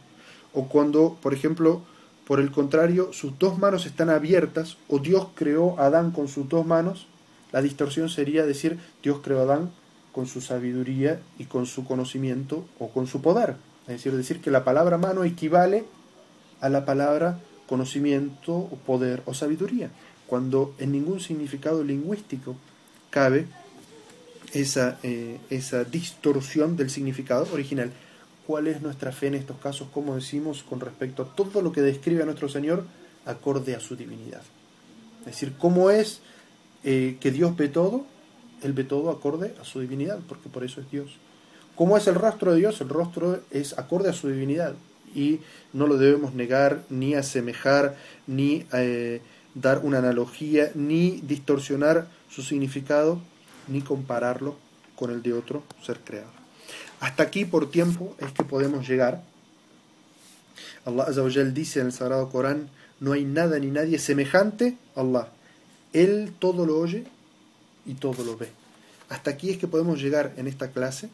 O 0.55 0.69
cuando, 0.69 1.19
por 1.21 1.35
ejemplo, 1.35 1.83
por 2.27 2.41
el 2.41 2.51
contrario, 2.51 3.13
sus 3.13 3.39
dos 3.39 3.59
manos 3.59 3.87
están 3.87 4.11
abiertas, 4.11 4.77
o 4.89 4.99
Dios 4.99 5.29
creó 5.35 5.79
a 5.79 5.87
Adán 5.87 6.11
con 6.11 6.29
sus 6.29 6.49
dos 6.49 6.67
manos, 6.67 7.07
la 7.53 7.63
distorsión 7.63 8.09
sería 8.09 8.45
decir 8.45 8.79
Dios 9.03 9.21
creó 9.23 9.41
a 9.41 9.43
Adán 9.43 9.71
con 10.13 10.27
su 10.27 10.41
sabiduría 10.41 11.21
y 11.39 11.45
con 11.45 11.67
su 11.67 11.85
conocimiento 11.85 12.67
o 12.79 12.91
con 12.91 13.07
su 13.07 13.23
poder. 13.23 13.57
Es 13.83 13.95
decir, 13.95 14.13
decir 14.13 14.41
que 14.41 14.51
la 14.51 14.65
palabra 14.65 14.99
mano 14.99 15.25
equivale 15.25 15.85
a 16.61 16.69
la 16.69 16.85
palabra 16.85 17.41
conocimiento 17.67 18.55
o 18.55 18.77
poder 18.85 19.23
o 19.27 19.35
sabiduría, 19.35 19.91
cuando 20.27 20.75
en 20.79 20.93
ningún 20.93 21.21
significado 21.21 21.85
lingüístico 21.85 22.57
cabe 23.11 23.47
esa, 24.53 24.99
eh, 25.03 25.39
esa 25.51 25.85
distorsión 25.85 26.77
del 26.77 26.91
significado 26.91 27.47
original. 27.53 27.93
¿Cuál 28.47 28.67
es 28.67 28.81
nuestra 28.81 29.13
fe 29.13 29.29
en 29.29 29.35
estos 29.35 29.59
casos? 29.59 29.89
Como 29.93 30.15
decimos 30.15 30.63
con 30.63 30.81
respecto 30.81 31.23
a 31.23 31.35
todo 31.35 31.61
lo 31.63 31.71
que 31.71 31.83
describe 31.83 32.23
a 32.23 32.27
nuestro 32.27 32.49
Señor 32.49 32.85
acorde 33.27 33.75
a 33.77 33.81
su 33.81 33.95
divinidad? 33.95 34.43
Es 35.21 35.27
decir, 35.27 35.53
¿cómo 35.59 35.91
es 35.91 36.23
eh, 36.85 37.17
que 37.21 37.31
Dios 37.31 37.57
ve 37.57 37.69
todo? 37.69 38.05
Él 38.63 38.73
ve 38.73 38.85
todo 38.85 39.11
acorde 39.11 39.55
a 39.61 39.65
su 39.65 39.81
divinidad, 39.81 40.19
porque 40.29 40.49
por 40.49 40.65
eso 40.65 40.81
es 40.81 40.91
Dios. 40.91 41.17
¿Cómo 41.77 41.97
es 41.97 42.07
el 42.09 42.17
rostro 42.17 42.53
de 42.53 42.59
Dios? 42.59 42.81
El 42.81 42.89
rostro 42.89 43.41
es 43.51 43.79
acorde 43.79 44.11
a 44.11 44.13
su 44.13 44.29
divinidad 44.29 44.75
y 45.15 45.41
no 45.73 45.87
lo 45.87 45.97
debemos 45.97 46.35
negar, 46.35 46.83
ni 46.91 47.15
asemejar, 47.15 47.97
ni 48.27 48.67
eh, 48.73 49.21
dar 49.55 49.81
una 49.85 49.99
analogía, 49.99 50.73
ni 50.75 51.21
distorsionar 51.23 52.09
su 52.29 52.43
significado 52.43 53.21
ni 53.69 53.83
compararlo 53.83 54.57
con 54.97 55.11
el 55.11 55.23
de 55.23 55.33
otro 55.33 55.63
ser 55.83 56.01
creado. 56.01 56.31
Hasta 57.01 57.23
aquí 57.23 57.45
por 57.45 57.71
tiempo 57.71 58.17
es 58.19 58.33
que 58.33 58.45
podemos 58.45 58.89
llegar. 58.89 59.23
Allah 60.85 61.05
Azawajal 61.05 61.55
dice 61.55 61.81
en 61.81 61.87
el 61.87 61.93
Sagrado 61.93 62.29
Corán, 62.31 62.71
no 62.99 63.13
hay 63.13 63.25
nada 63.25 63.59
ni 63.59 63.69
nadie 63.69 63.99
semejante 63.99 64.77
a 64.97 65.01
Allah. 65.01 65.29
Él 65.93 66.33
todo 66.39 66.67
lo 66.67 66.79
oye 66.79 67.05
y 67.87 67.95
todo 67.95 68.25
lo 68.25 68.37
ve. 68.37 68.49
Hasta 69.09 69.31
aquí 69.31 69.51
es 69.51 69.59
que 69.59 69.69
podemos 69.69 70.01
llegar 70.01 70.35
en 70.37 70.47
esta 70.47 70.71
clase. 70.71 71.09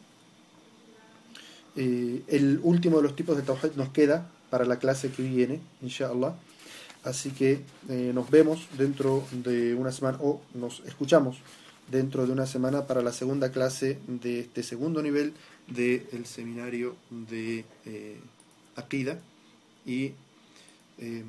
Eh, 1.75 2.21
el 2.27 2.59
último 2.63 2.97
de 2.97 3.03
los 3.03 3.15
tipos 3.15 3.37
de 3.37 3.43
Tawhid 3.43 3.75
nos 3.75 3.89
queda 3.89 4.29
para 4.49 4.65
la 4.65 4.79
clase 4.79 5.11
que 5.11 5.23
viene, 5.23 5.59
inshallah. 5.81 6.35
Así 7.03 7.31
que 7.31 7.61
eh, 7.89 8.11
nos 8.13 8.29
vemos 8.29 8.67
dentro 8.77 9.23
de 9.31 9.75
una 9.75 9.91
semana 9.91 10.17
o 10.21 10.41
nos 10.53 10.81
escuchamos 10.85 11.37
dentro 11.91 12.25
de 12.25 12.31
una 12.31 12.47
semana 12.47 12.87
para 12.87 13.01
la 13.01 13.13
segunda 13.13 13.51
clase 13.51 13.99
de 14.07 14.39
este 14.41 14.63
segundo 14.63 15.01
nivel 15.01 15.33
del 15.67 16.25
seminario 16.25 16.95
de 17.09 17.65
eh, 17.85 18.19
Akida 18.75 19.19
y 19.85 20.13
eh, 20.97 21.23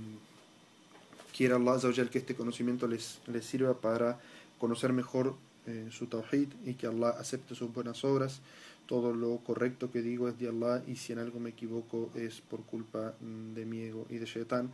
quiera 1.36 1.56
Allah 1.56 1.78
que 2.10 2.18
este 2.18 2.34
conocimiento 2.34 2.88
les, 2.88 3.20
les 3.26 3.44
sirva 3.44 3.78
para 3.78 4.18
conocer 4.58 4.92
mejor 4.92 5.34
eh, 5.66 5.88
su 5.90 6.06
tawhid 6.06 6.48
y 6.64 6.74
que 6.74 6.86
Allah 6.86 7.10
acepte 7.10 7.54
sus 7.54 7.72
buenas 7.72 8.04
obras. 8.04 8.40
Todo 8.86 9.12
lo 9.12 9.38
correcto 9.38 9.90
que 9.90 10.00
digo 10.00 10.28
es 10.28 10.38
de 10.38 10.48
Allah 10.48 10.82
y 10.86 10.96
si 10.96 11.12
en 11.12 11.18
algo 11.18 11.38
me 11.40 11.50
equivoco 11.50 12.10
es 12.14 12.40
por 12.40 12.62
culpa 12.62 13.14
mm, 13.20 13.54
de 13.54 13.66
mi 13.66 13.80
ego 13.80 14.06
y 14.08 14.16
de 14.16 14.26
Shaitan 14.26 14.72